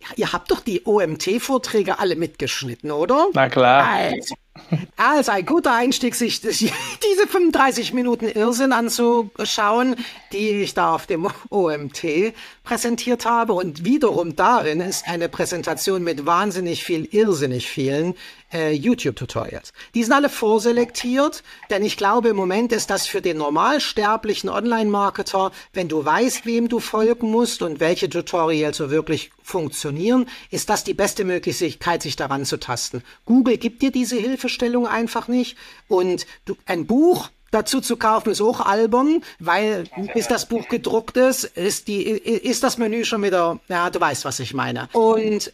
Ja, 0.00 0.08
ihr 0.16 0.32
habt 0.32 0.50
doch 0.50 0.60
die 0.60 0.82
OMT-Vorträge 0.86 1.98
alle 1.98 2.16
mitgeschnitten, 2.16 2.90
oder? 2.90 3.28
Na 3.34 3.48
klar. 3.48 3.86
Also, 3.86 4.34
also 4.96 5.32
ein 5.32 5.46
guter 5.46 5.74
Einstieg, 5.74 6.14
sich 6.14 6.40
diese 6.42 7.26
35 7.28 7.92
Minuten 7.92 8.26
Irrsinn 8.26 8.72
anzuschauen, 8.72 9.96
die 10.32 10.62
ich 10.62 10.74
da 10.74 10.94
auf 10.94 11.06
dem 11.06 11.28
OMT 11.50 12.34
präsentiert 12.64 13.24
habe. 13.24 13.52
Und 13.52 13.84
wiederum 13.84 14.36
darin 14.36 14.80
ist 14.80 15.08
eine 15.08 15.28
Präsentation 15.28 16.02
mit 16.02 16.26
wahnsinnig 16.26 16.84
viel, 16.84 17.08
irrsinnig 17.10 17.68
vielen 17.68 18.14
äh, 18.52 18.72
YouTube-Tutorials. 18.72 19.72
Die 19.94 20.02
sind 20.02 20.12
alle 20.12 20.28
vorselektiert, 20.28 21.42
denn 21.70 21.84
ich 21.84 21.96
glaube, 21.96 22.30
im 22.30 22.36
Moment 22.36 22.72
ist 22.72 22.90
das 22.90 23.06
für 23.06 23.20
den 23.20 23.38
normalsterblichen 23.38 24.50
Online-Marketer, 24.50 25.52
wenn 25.72 25.88
du 25.88 26.04
weißt, 26.04 26.46
wem 26.46 26.68
du 26.68 26.80
folgen 26.80 27.30
musst 27.30 27.62
und 27.62 27.80
welche 27.80 28.08
Tutorials 28.08 28.76
so 28.76 28.90
wirklich 28.90 29.30
funktionieren, 29.42 30.26
ist 30.50 30.70
das 30.70 30.84
die 30.84 30.94
beste 30.94 31.24
Möglichkeit, 31.24 32.02
sich 32.02 32.16
daran 32.16 32.44
zu 32.44 32.58
tasten. 32.58 33.02
Google 33.24 33.58
gibt 33.58 33.82
dir 33.82 33.90
diese 33.90 34.16
Hilfestellung 34.40 34.86
einfach 34.86 35.28
nicht 35.28 35.56
und 35.88 36.26
du, 36.46 36.56
ein 36.66 36.86
Buch 36.86 37.30
dazu 37.50 37.80
zu 37.80 37.96
kaufen 37.96 38.30
ist 38.30 38.40
auch 38.40 38.60
albern, 38.60 39.22
weil 39.38 39.84
bis 40.14 40.28
das 40.28 40.46
Buch 40.46 40.68
gedruckt 40.68 41.16
ist, 41.16 41.44
ist 41.44 41.88
die 41.88 42.02
ist 42.04 42.62
das 42.62 42.78
Menü 42.78 43.04
schon 43.04 43.22
wieder, 43.22 43.58
ja, 43.68 43.90
du 43.90 44.00
weißt, 44.00 44.24
was 44.24 44.40
ich 44.40 44.54
meine. 44.54 44.88
Und 44.92 45.52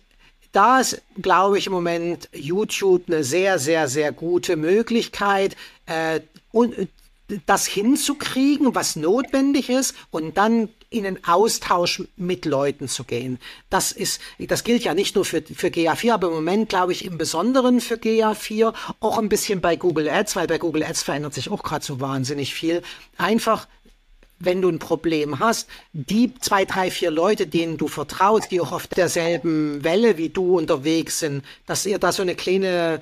da 0.53 0.81
ist, 0.81 1.03
glaube 1.21 1.59
ich, 1.59 1.67
im 1.67 1.73
Moment 1.73 2.29
YouTube 2.33 3.05
eine 3.09 3.25
sehr, 3.25 3.59
sehr, 3.59 3.89
sehr 3.89 4.13
gute 4.13 4.57
Möglichkeit, 4.57 5.57
äh, 5.87 6.21
und, 6.53 6.89
das 7.47 7.67
hinzukriegen, 7.67 8.77
was 8.77 8.95
notwendig 8.95 9.69
ist, 9.69 9.97
und 10.13 10.37
dann 10.37 10.69
in 10.91 11.07
einen 11.07 11.25
Austausch 11.25 12.03
mit 12.17 12.45
Leuten 12.45 12.89
zu 12.89 13.05
gehen. 13.05 13.39
Das 13.71 13.93
ist, 13.93 14.21
das 14.39 14.65
gilt 14.65 14.85
ja 14.85 14.95
nicht 14.95 15.15
nur 15.17 15.25
für, 15.25 15.43
für 15.43 15.69
GA4, 15.69 16.13
aber 16.13 16.29
im 16.29 16.35
Moment 16.35 16.69
glaube 16.69 16.93
ich 16.93 17.05
im 17.05 17.19
Besonderen 17.19 17.81
für 17.81 17.97
GA4, 17.97 18.73
auch 19.01 19.19
ein 19.19 19.29
bisschen 19.29 19.61
bei 19.61 19.77
Google 19.77 20.09
Ads, 20.09 20.37
weil 20.37 20.47
bei 20.47 20.59
Google 20.59 20.85
Ads 20.85 21.03
verändert 21.03 21.35
sich 21.35 21.51
auch 21.51 21.63
gerade 21.63 21.85
so 21.85 22.01
wahnsinnig 22.01 22.55
viel. 22.55 22.83
Einfach 23.17 23.67
wenn 24.39 24.61
du 24.61 24.69
ein 24.69 24.79
Problem 24.79 25.39
hast, 25.39 25.69
die 25.93 26.35
zwei, 26.41 26.65
drei, 26.65 26.91
vier 26.91 27.11
Leute, 27.11 27.47
denen 27.47 27.79
du 27.79 27.89
vertraust, 27.89 28.51
die 28.51 28.61
auch 28.61 28.73
auf 28.73 28.87
derselben 28.87 29.83
Welle 29.83 30.19
wie 30.19 30.29
du 30.29 30.59
unterwegs 30.59 31.21
sind, 31.21 31.45
dass 31.67 31.87
ihr 31.87 31.99
da 31.99 32.13
so 32.13 32.23
eine 32.23 32.35
kleine 32.35 33.01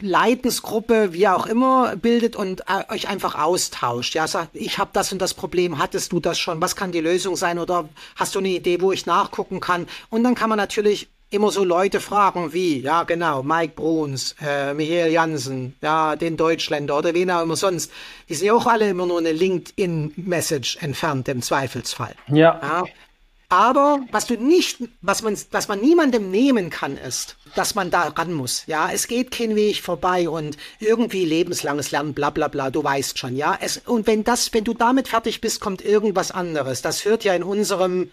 Leidensgruppe, 0.00 1.12
wie 1.12 1.28
auch 1.28 1.46
immer, 1.46 1.96
bildet 1.96 2.36
und 2.36 2.62
äh, 2.62 2.92
euch 2.92 3.08
einfach 3.08 3.34
austauscht. 3.34 4.14
Ja, 4.14 4.26
sagt, 4.26 4.50
ich 4.54 4.78
habe 4.78 4.90
das 4.92 5.12
und 5.12 5.20
das 5.20 5.34
Problem, 5.34 5.78
hattest 5.78 6.12
du 6.12 6.20
das 6.20 6.38
schon? 6.38 6.60
Was 6.60 6.76
kann 6.76 6.92
die 6.92 7.00
Lösung 7.00 7.36
sein? 7.36 7.58
Oder 7.58 7.88
hast 8.14 8.34
du 8.34 8.38
eine 8.38 8.48
Idee, 8.48 8.80
wo 8.80 8.92
ich 8.92 9.06
nachgucken 9.06 9.60
kann? 9.60 9.86
Und 10.10 10.22
dann 10.22 10.34
kann 10.34 10.48
man 10.48 10.58
natürlich 10.58 11.08
immer 11.30 11.50
so 11.50 11.64
Leute 11.64 12.00
fragen 12.00 12.52
wie, 12.52 12.80
ja 12.80 13.02
genau, 13.02 13.42
Mike 13.42 13.74
Bruns, 13.74 14.36
äh, 14.40 14.74
Michael 14.74 15.12
Jansen, 15.12 15.74
ja, 15.82 16.16
den 16.16 16.36
Deutschländer 16.36 16.98
oder 16.98 17.14
wen 17.14 17.30
auch 17.30 17.42
immer 17.42 17.56
sonst. 17.56 17.90
Die 18.28 18.34
sind 18.34 18.46
ja 18.46 18.54
auch 18.54 18.66
alle 18.66 18.88
immer 18.88 19.06
nur 19.06 19.18
eine 19.18 19.32
LinkedIn-Message 19.32 20.78
entfernt 20.80 21.28
im 21.28 21.42
Zweifelsfall. 21.42 22.14
Ja. 22.28 22.60
ja. 22.62 22.84
Aber 23.48 24.00
was 24.10 24.26
du 24.26 24.34
nicht, 24.34 24.78
was 25.02 25.22
man, 25.22 25.36
was 25.52 25.68
man 25.68 25.80
niemandem 25.80 26.30
nehmen 26.32 26.68
kann, 26.68 26.96
ist, 26.96 27.36
dass 27.54 27.76
man 27.76 27.90
da 27.90 28.08
ran 28.08 28.32
muss. 28.32 28.66
Ja, 28.66 28.90
es 28.92 29.06
geht 29.06 29.30
kein 29.30 29.54
Weg 29.54 29.82
vorbei 29.82 30.28
und 30.28 30.56
irgendwie 30.80 31.24
lebenslanges 31.24 31.92
Lernen, 31.92 32.12
bla, 32.12 32.30
bla, 32.30 32.48
bla, 32.48 32.70
du 32.70 32.82
weißt 32.82 33.18
schon, 33.18 33.36
ja. 33.36 33.56
Es, 33.60 33.78
und 33.78 34.08
wenn 34.08 34.24
das, 34.24 34.52
wenn 34.52 34.64
du 34.64 34.74
damit 34.74 35.08
fertig 35.08 35.40
bist, 35.40 35.60
kommt 35.60 35.84
irgendwas 35.84 36.32
anderes. 36.32 36.82
Das 36.82 37.04
hört 37.04 37.22
ja 37.22 37.34
in 37.34 37.44
unserem 37.44 38.10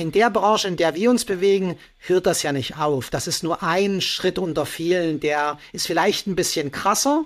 in 0.00 0.12
der 0.12 0.30
Branche, 0.30 0.68
in 0.68 0.76
der 0.76 0.94
wir 0.94 1.10
uns 1.10 1.24
bewegen, 1.24 1.76
hört 1.98 2.26
das 2.26 2.42
ja 2.42 2.52
nicht 2.52 2.78
auf. 2.78 3.10
Das 3.10 3.26
ist 3.26 3.42
nur 3.42 3.62
ein 3.62 4.00
Schritt 4.00 4.38
unter 4.38 4.66
vielen, 4.66 5.20
der 5.20 5.58
ist 5.72 5.86
vielleicht 5.86 6.26
ein 6.26 6.34
bisschen 6.34 6.72
krasser, 6.72 7.24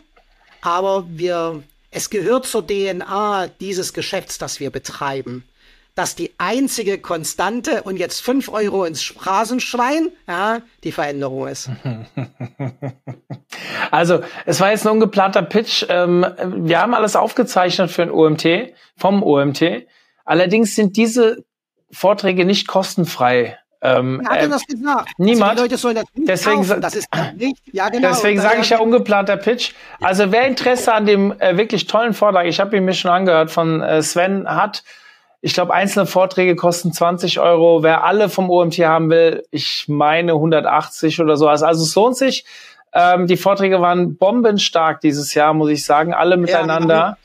aber 0.61 1.07
wir, 1.09 1.63
es 1.91 2.11
gehört 2.11 2.47
zur 2.47 2.67
DNA 2.67 3.49
dieses 3.61 3.93
Geschäfts, 3.93 4.39
das 4.39 4.61
wir 4.61 4.71
betreiben. 4.71 5.45
Dass 5.95 6.17
die 6.17 6.33
einzige 6.39 6.99
Konstante 6.99 7.85
und 7.85 7.99
jetzt 7.99 8.21
fünf 8.21 8.49
Euro 8.49 8.85
ins 8.85 9.05
Straßenschwein, 9.05 10.09
ja, 10.27 10.61
die 10.83 10.91
Veränderung 10.91 11.47
ist. 11.47 11.71
Also, 13.91 14.23
es 14.45 14.59
war 14.59 14.71
jetzt 14.71 14.85
ein 14.85 14.93
ungeplanter 14.93 15.43
Pitch. 15.43 15.87
Ähm, 15.89 16.27
wir 16.67 16.81
haben 16.81 16.95
alles 16.95 17.15
aufgezeichnet 17.15 17.93
für 17.93 18.03
ein 18.03 18.11
OMT, 18.11 18.73
vom 18.97 19.23
OMT. 19.23 19.87
Allerdings 20.25 20.75
sind 20.75 20.97
diese 20.97 21.45
Vorträge 21.95 22.45
nicht 22.45 22.67
kostenfrei. 22.67 23.59
Ähm, 23.85 24.21
Wer 24.23 24.31
hat 24.31 24.41
denn 24.41 24.51
äh, 24.51 24.55
das 24.55 24.67
gesagt? 24.67 25.11
Niemand. 25.19 25.51
Also 25.51 25.65
die 25.65 25.69
Leute 25.69 25.77
sollen 25.79 25.95
das 25.97 26.05
deswegen, 26.17 26.57
kaufen. 26.57 26.81
Das 26.81 26.95
ist 26.95 27.07
nicht. 27.37 27.63
Ja, 27.73 27.91
genau. 27.91 28.09
Deswegen 28.09 28.41
sage 28.41 28.63
ich 28.63 28.71
ja 28.71 28.79
ungeplanter 28.79 29.37
Pitch. 29.37 29.73
Also 30.01 30.33
wer 30.33 30.47
Interesse 30.47 30.95
an 30.95 31.05
dem 31.05 31.39
äh, 31.39 31.57
wirklich 31.59 31.87
tollen 31.87 32.15
Vortrag, 32.15 32.47
ich 32.47 32.61
habe 32.61 32.77
ihn 32.77 32.85
mir 32.87 32.95
schon 32.95 33.11
angehört, 33.11 33.51
von 33.51 33.83
äh, 33.83 34.03
Sven 34.03 34.49
hat, 34.49 34.85
ich 35.43 35.53
glaube, 35.53 35.75
einzelne 35.75 36.07
Vorträge 36.07 36.57
kosten 36.57 36.95
20 36.95 37.39
Euro. 37.39 37.83
Wer 37.83 38.05
alle 38.05 38.31
vom 38.31 38.49
OMT 38.49 38.79
haben 38.79 39.11
will, 39.11 39.45
ich 39.51 39.85
meine 39.89 40.33
180 40.33 41.21
oder 41.21 41.37
so. 41.37 41.47
Also 41.47 41.67
es 41.67 41.95
lohnt 41.95 42.17
sich. 42.17 42.47
Ähm, 42.95 43.27
die 43.27 43.37
Vorträge 43.37 43.83
waren 43.83 44.17
bombenstark 44.17 45.03
dieses 45.03 45.35
Jahr, 45.35 45.53
muss 45.53 45.69
ich 45.69 45.85
sagen, 45.85 46.15
alle 46.15 46.39
miteinander. 46.39 46.95
Ja, 46.95 47.17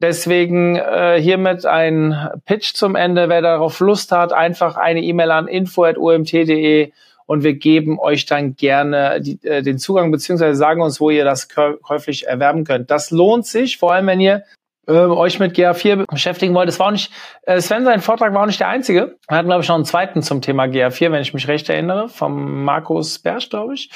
Deswegen 0.00 0.76
äh, 0.76 1.20
hiermit 1.20 1.66
ein 1.66 2.30
Pitch 2.46 2.74
zum 2.74 2.96
Ende. 2.96 3.28
Wer 3.28 3.42
darauf 3.42 3.80
Lust 3.80 4.12
hat, 4.12 4.32
einfach 4.32 4.76
eine 4.76 5.02
E-Mail 5.02 5.30
an 5.30 5.46
info.omt.de 5.46 6.92
und 7.26 7.44
wir 7.44 7.54
geben 7.54 8.00
euch 8.00 8.26
dann 8.26 8.56
gerne 8.56 9.20
die, 9.20 9.38
äh, 9.46 9.62
den 9.62 9.78
Zugang 9.78 10.10
beziehungsweise 10.10 10.56
sagen 10.56 10.82
uns, 10.82 11.00
wo 11.00 11.10
ihr 11.10 11.24
das 11.24 11.48
käuflich 11.48 12.26
erwerben 12.26 12.64
könnt. 12.64 12.90
Das 12.90 13.10
lohnt 13.10 13.46
sich, 13.46 13.78
vor 13.78 13.92
allem 13.92 14.06
wenn 14.06 14.20
ihr 14.20 14.42
äh, 14.88 14.92
euch 14.92 15.38
mit 15.38 15.54
GA4 15.54 16.06
beschäftigen 16.10 16.54
wollt. 16.54 16.68
Das 16.68 16.80
war 16.80 16.88
auch 16.88 16.92
nicht, 16.92 17.12
äh, 17.42 17.60
Sven, 17.60 17.84
sein 17.84 18.00
Vortrag 18.00 18.34
war 18.34 18.42
auch 18.42 18.46
nicht 18.46 18.58
der 18.58 18.68
einzige. 18.68 19.18
Er 19.28 19.36
hat, 19.36 19.46
glaube 19.46 19.62
ich, 19.62 19.68
noch 19.68 19.76
einen 19.76 19.84
zweiten 19.84 20.22
zum 20.22 20.40
Thema 20.40 20.64
GA4, 20.64 21.12
wenn 21.12 21.22
ich 21.22 21.34
mich 21.34 21.46
recht 21.46 21.68
erinnere, 21.68 22.08
vom 22.08 22.64
Markus 22.64 23.18
Bersch, 23.18 23.50
glaube 23.50 23.74
ich. 23.74 23.90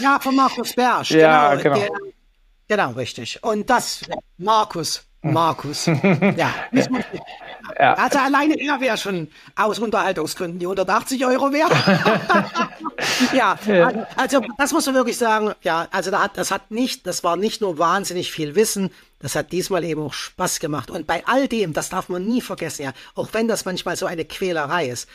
Ja, 0.00 0.18
von 0.20 0.36
Markus 0.36 0.72
Bersch. 0.74 1.10
Ja, 1.10 1.56
genau. 1.56 1.74
genau. 1.74 1.86
Der, 1.86 1.90
genau, 2.68 2.90
richtig. 2.92 3.42
Und 3.42 3.68
das, 3.68 4.02
Markus, 4.38 5.07
Markus. 5.32 5.86
ja. 6.36 6.54
ja. 7.78 7.94
Also 7.94 8.18
alleine 8.18 8.58
er 8.60 8.80
wäre 8.80 8.96
schon 8.96 9.28
aus 9.56 9.78
Unterhaltungsgründen 9.78 10.58
die 10.58 10.66
180 10.66 11.24
Euro 11.26 11.52
wert. 11.52 11.72
ja, 13.32 13.58
ja, 13.66 14.06
also 14.16 14.40
das 14.56 14.72
muss 14.72 14.86
man 14.86 14.94
wirklich 14.94 15.18
sagen. 15.18 15.52
Ja, 15.62 15.88
also 15.90 16.10
da 16.10 16.22
hat, 16.22 16.36
das 16.36 16.50
hat 16.50 16.70
nicht, 16.70 17.06
das 17.06 17.24
war 17.24 17.36
nicht 17.36 17.60
nur 17.60 17.78
wahnsinnig 17.78 18.32
viel 18.32 18.54
Wissen, 18.54 18.90
das 19.20 19.34
hat 19.34 19.52
diesmal 19.52 19.84
eben 19.84 20.02
auch 20.02 20.12
Spaß 20.12 20.60
gemacht. 20.60 20.90
Und 20.90 21.06
bei 21.06 21.26
all 21.26 21.48
dem, 21.48 21.72
das 21.72 21.88
darf 21.88 22.08
man 22.08 22.24
nie 22.24 22.40
vergessen, 22.40 22.82
ja, 22.82 22.92
auch 23.14 23.28
wenn 23.32 23.48
das 23.48 23.64
manchmal 23.64 23.96
so 23.96 24.06
eine 24.06 24.24
Quälerei 24.24 24.88
ist, 24.88 25.08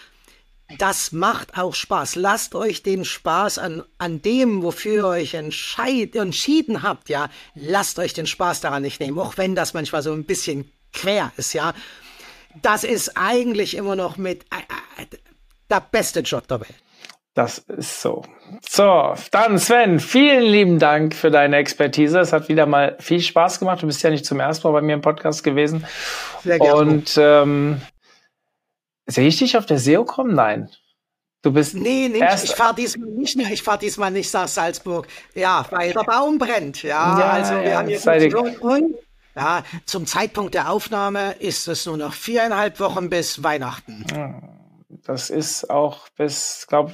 das 0.77 1.11
macht 1.11 1.57
auch 1.57 1.75
Spaß. 1.75 2.15
Lasst 2.15 2.55
euch 2.55 2.83
den 2.83 3.05
Spaß 3.05 3.57
an, 3.57 3.83
an 3.97 4.21
dem, 4.21 4.63
wofür 4.63 4.93
ihr 4.95 5.07
euch 5.07 5.33
entschieden 5.33 6.83
habt, 6.83 7.09
ja. 7.09 7.29
Lasst 7.55 7.99
euch 7.99 8.13
den 8.13 8.27
Spaß 8.27 8.61
daran 8.61 8.83
nicht 8.83 8.99
nehmen, 8.99 9.19
auch 9.19 9.37
wenn 9.37 9.55
das 9.55 9.73
manchmal 9.73 10.01
so 10.01 10.13
ein 10.13 10.25
bisschen 10.25 10.71
quer 10.93 11.31
ist, 11.37 11.53
ja. 11.53 11.73
das 12.61 12.83
ist 12.83 13.17
eigentlich 13.17 13.75
immer 13.75 13.95
noch 13.95 14.17
mit 14.17 14.43
äh, 14.43 15.01
äh, 15.01 15.05
der 15.69 15.81
beste 15.91 16.21
Job 16.21 16.47
der 16.47 16.61
Welt. 16.61 16.75
Das 17.35 17.57
ist 17.57 17.99
so. 17.99 18.21
So, 18.69 19.15
dann 19.31 19.57
Sven, 19.57 19.99
vielen 19.99 20.43
lieben 20.43 20.77
Dank 20.77 21.15
für 21.15 21.31
deine 21.31 21.57
Expertise. 21.57 22.19
Es 22.19 22.31
hat 22.31 22.47
wieder 22.47 22.67
mal 22.67 22.95
viel 22.99 23.21
Spaß 23.21 23.57
gemacht. 23.57 23.81
Du 23.81 23.87
bist 23.87 24.03
ja 24.03 24.11
nicht 24.11 24.23
zum 24.23 24.39
ersten 24.39 24.67
Mal 24.67 24.73
bei 24.73 24.81
mir 24.81 24.93
im 24.93 25.01
Podcast 25.01 25.43
gewesen. 25.43 25.83
Sehr 26.43 26.59
gerne. 26.59 26.75
Und 26.75 27.17
ähm, 27.17 27.81
sehe 29.05 29.27
ich 29.27 29.37
dich 29.37 29.57
auf 29.57 29.65
der 29.65 29.79
SEOCom? 29.79 30.33
Nein. 30.33 30.69
Du 31.41 31.51
bist 31.51 31.75
nee, 31.75 32.09
nee, 32.09 32.23
ich 32.41 32.51
fahre 32.51 32.73
diesmal 32.73 33.09
nicht 33.09 33.35
mehr. 33.35 33.51
Ich 33.51 33.63
fahre 33.63 33.77
diesmal 33.77 34.11
nicht 34.11 34.33
nach 34.33 34.47
Salzburg. 34.47 35.07
Ja, 35.35 35.65
weil 35.71 35.91
der 35.91 36.03
Baum 36.03 36.37
brennt. 36.37 36.83
Ja, 36.83 37.19
ja 37.19 37.29
also 37.31 37.55
wir 37.55 37.63
ja, 37.63 37.77
haben 37.79 37.89
jetzt 37.89 38.07
und, 38.61 38.95
ja, 39.35 39.63
zum 39.85 40.05
Zeitpunkt 40.05 40.53
der 40.53 40.69
Aufnahme 40.69 41.33
ist 41.39 41.67
es 41.67 41.85
nur 41.85 41.97
noch 41.97 42.13
viereinhalb 42.13 42.79
Wochen 42.79 43.09
bis 43.09 43.43
Weihnachten. 43.43 44.05
Ja. 44.15 44.41
Das 45.05 45.29
ist 45.29 45.69
auch 45.69 46.07
bis, 46.17 46.65
glaube 46.69 46.91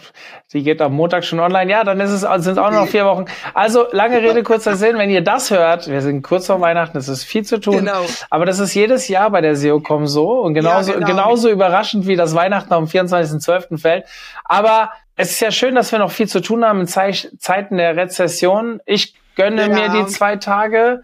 die 0.54 0.64
geht 0.64 0.82
am 0.82 0.94
Montag 0.94 1.24
schon 1.24 1.40
online. 1.40 1.72
Ja, 1.72 1.84
dann 1.84 2.00
ist 2.00 2.12
es, 2.12 2.22
sind 2.22 2.54
es 2.54 2.58
auch 2.58 2.72
noch 2.72 2.88
vier 2.88 3.06
Wochen. 3.06 3.26
Also 3.54 3.86
lange 3.92 4.22
Rede, 4.22 4.44
kurzer 4.44 4.76
Sinn. 4.76 4.98
Wenn 4.98 5.10
ihr 5.10 5.24
das 5.24 5.52
hört, 5.52 5.88
wir 5.88 6.02
sind 6.02 6.22
kurz 6.22 6.48
vor 6.48 6.62
Weihnachten, 6.62 6.98
es 6.98 7.08
ist 7.08 7.24
viel 7.24 7.44
zu 7.44 7.60
tun. 7.60 7.78
Genau. 7.78 8.06
Aber 8.30 8.46
das 8.46 8.60
ist 8.60 8.74
jedes 8.74 9.08
Jahr 9.08 9.30
bei 9.30 9.42
der 9.42 9.56
SEOCom 9.56 10.08
so 10.08 10.40
und 10.42 10.54
genauso, 10.54 10.92
ja, 10.92 10.98
genau. 10.98 11.08
genauso 11.08 11.50
überraschend 11.50 12.08
wie 12.08 12.16
das 12.16 12.36
Weihnachten 12.36 12.74
am 12.74 12.86
24.12. 12.86 13.78
fällt. 13.80 14.06
Aber 14.44 14.92
es 15.16 15.32
ist 15.32 15.40
ja 15.42 15.52
schön, 15.52 15.76
dass 15.76 15.92
wir 15.92 16.00
noch 16.00 16.12
viel 16.12 16.28
zu 16.28 16.42
tun 16.42 16.64
haben 16.64 16.82
in 16.82 16.88
Zeiten 16.88 17.78
der 17.78 17.96
Rezession. 17.96 18.80
Ich 18.86 19.16
gönne 19.36 19.70
genau. 19.70 19.82
mir 19.82 19.90
die 19.90 20.08
zwei 20.08 20.38
Tage 20.38 21.04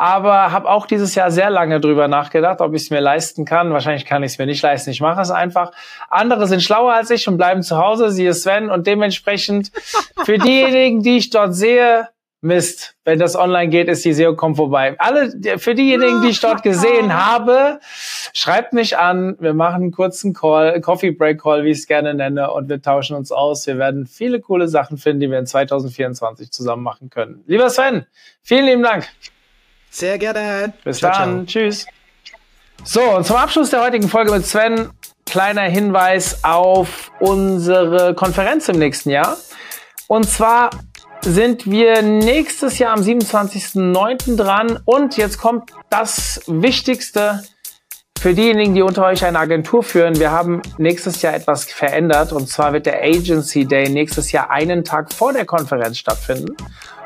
aber 0.00 0.50
habe 0.50 0.66
auch 0.66 0.86
dieses 0.86 1.14
Jahr 1.14 1.30
sehr 1.30 1.50
lange 1.50 1.78
drüber 1.78 2.08
nachgedacht, 2.08 2.62
ob 2.62 2.72
ich 2.72 2.84
es 2.84 2.90
mir 2.90 3.00
leisten 3.00 3.44
kann. 3.44 3.70
Wahrscheinlich 3.70 4.06
kann 4.06 4.22
ich 4.22 4.32
es 4.32 4.38
mir 4.38 4.46
nicht 4.46 4.62
leisten. 4.62 4.88
Ich 4.88 5.02
mache 5.02 5.20
es 5.20 5.30
einfach. 5.30 5.72
Andere 6.08 6.46
sind 6.46 6.62
schlauer 6.62 6.94
als 6.94 7.10
ich 7.10 7.28
und 7.28 7.36
bleiben 7.36 7.62
zu 7.62 7.76
Hause, 7.76 8.10
siehe 8.10 8.32
Sven. 8.32 8.70
Und 8.70 8.86
dementsprechend 8.86 9.70
für 10.24 10.38
diejenigen, 10.38 11.02
die 11.02 11.18
ich 11.18 11.28
dort 11.28 11.54
sehe, 11.54 12.08
Mist, 12.40 12.96
wenn 13.04 13.18
das 13.18 13.36
online 13.36 13.68
geht, 13.68 13.88
ist 13.88 14.02
die 14.06 14.14
SEO 14.14 14.34
kommt 14.36 14.56
vorbei. 14.56 14.96
Alle, 14.96 15.34
für 15.58 15.74
diejenigen, 15.74 16.22
die 16.22 16.28
ich 16.28 16.40
dort 16.40 16.62
gesehen 16.62 17.12
habe, 17.12 17.80
schreibt 18.32 18.72
mich 18.72 18.96
an. 18.96 19.36
Wir 19.38 19.52
machen 19.52 19.82
einen 19.82 19.92
kurzen 19.92 20.32
Call, 20.32 20.80
Coffee 20.80 21.10
Break 21.10 21.42
Call, 21.42 21.64
wie 21.64 21.72
ich 21.72 21.78
es 21.80 21.86
gerne 21.86 22.14
nenne, 22.14 22.50
und 22.50 22.70
wir 22.70 22.80
tauschen 22.80 23.16
uns 23.16 23.32
aus. 23.32 23.66
Wir 23.66 23.76
werden 23.76 24.06
viele 24.06 24.40
coole 24.40 24.66
Sachen 24.66 24.96
finden, 24.96 25.20
die 25.20 25.30
wir 25.30 25.38
in 25.38 25.44
2024 25.44 26.50
zusammen 26.50 26.84
machen 26.84 27.10
können. 27.10 27.44
Lieber 27.46 27.68
Sven, 27.68 28.06
vielen 28.40 28.64
lieben 28.64 28.82
Dank. 28.82 29.06
Sehr 29.90 30.18
gerne. 30.18 30.72
Bis 30.84 30.98
ciao, 30.98 31.12
dann. 31.12 31.46
Ciao. 31.48 31.62
Tschüss. 31.62 31.86
So, 32.84 33.02
und 33.02 33.26
zum 33.26 33.36
Abschluss 33.36 33.70
der 33.70 33.82
heutigen 33.82 34.08
Folge 34.08 34.32
mit 34.32 34.46
Sven, 34.46 34.90
kleiner 35.26 35.62
Hinweis 35.62 36.42
auf 36.44 37.10
unsere 37.20 38.14
Konferenz 38.14 38.68
im 38.68 38.78
nächsten 38.78 39.10
Jahr. 39.10 39.36
Und 40.08 40.28
zwar 40.28 40.70
sind 41.22 41.70
wir 41.70 42.02
nächstes 42.02 42.78
Jahr 42.78 42.94
am 42.94 43.02
27.09. 43.02 44.36
dran. 44.36 44.80
Und 44.84 45.16
jetzt 45.16 45.38
kommt 45.38 45.70
das 45.90 46.40
Wichtigste 46.46 47.42
für 48.18 48.34
diejenigen, 48.34 48.74
die 48.74 48.82
unter 48.82 49.04
euch 49.04 49.24
eine 49.24 49.38
Agentur 49.38 49.82
führen. 49.82 50.18
Wir 50.18 50.30
haben 50.30 50.62
nächstes 50.78 51.22
Jahr 51.22 51.34
etwas 51.34 51.64
verändert. 51.64 52.32
Und 52.32 52.48
zwar 52.48 52.72
wird 52.72 52.86
der 52.86 53.02
Agency 53.02 53.66
Day 53.66 53.88
nächstes 53.88 54.32
Jahr 54.32 54.50
einen 54.50 54.84
Tag 54.84 55.12
vor 55.12 55.32
der 55.32 55.44
Konferenz 55.44 55.98
stattfinden. 55.98 56.56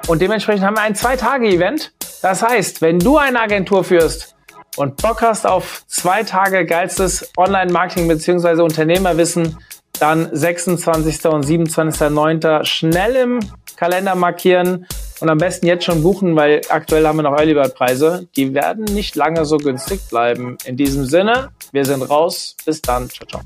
Und 0.06 0.20
dementsprechend 0.20 0.64
haben 0.64 0.76
wir 0.76 0.82
ein 0.82 0.94
Zwei-Tage-Event. 0.94 1.92
Das 2.22 2.42
heißt, 2.42 2.82
wenn 2.82 2.98
du 2.98 3.18
eine 3.18 3.40
Agentur 3.40 3.84
führst 3.84 4.34
und 4.76 4.96
Bock 4.96 5.22
hast 5.22 5.46
auf 5.46 5.84
zwei 5.86 6.22
Tage 6.22 6.66
geilstes 6.66 7.30
Online-Marketing 7.36 8.08
bzw. 8.08 8.62
Unternehmerwissen, 8.62 9.58
dann 10.00 10.28
26. 10.32 11.24
und 11.26 11.44
27.09. 11.44 12.64
schnell 12.64 13.16
im 13.16 13.40
Kalender 13.76 14.14
markieren 14.14 14.86
und 15.20 15.28
am 15.28 15.38
besten 15.38 15.66
jetzt 15.66 15.84
schon 15.84 16.02
buchen, 16.02 16.36
weil 16.36 16.60
aktuell 16.68 17.06
haben 17.06 17.16
wir 17.16 17.22
noch 17.22 17.38
Early 17.38 17.54
Bird 17.54 17.74
Preise. 17.74 18.28
Die 18.36 18.54
werden 18.54 18.84
nicht 18.84 19.16
lange 19.16 19.44
so 19.44 19.56
günstig 19.56 20.00
bleiben. 20.08 20.58
In 20.64 20.76
diesem 20.76 21.04
Sinne, 21.04 21.50
wir 21.72 21.84
sind 21.84 22.02
raus. 22.02 22.56
Bis 22.64 22.82
dann. 22.82 23.08
Ciao, 23.08 23.26
ciao. 23.26 23.42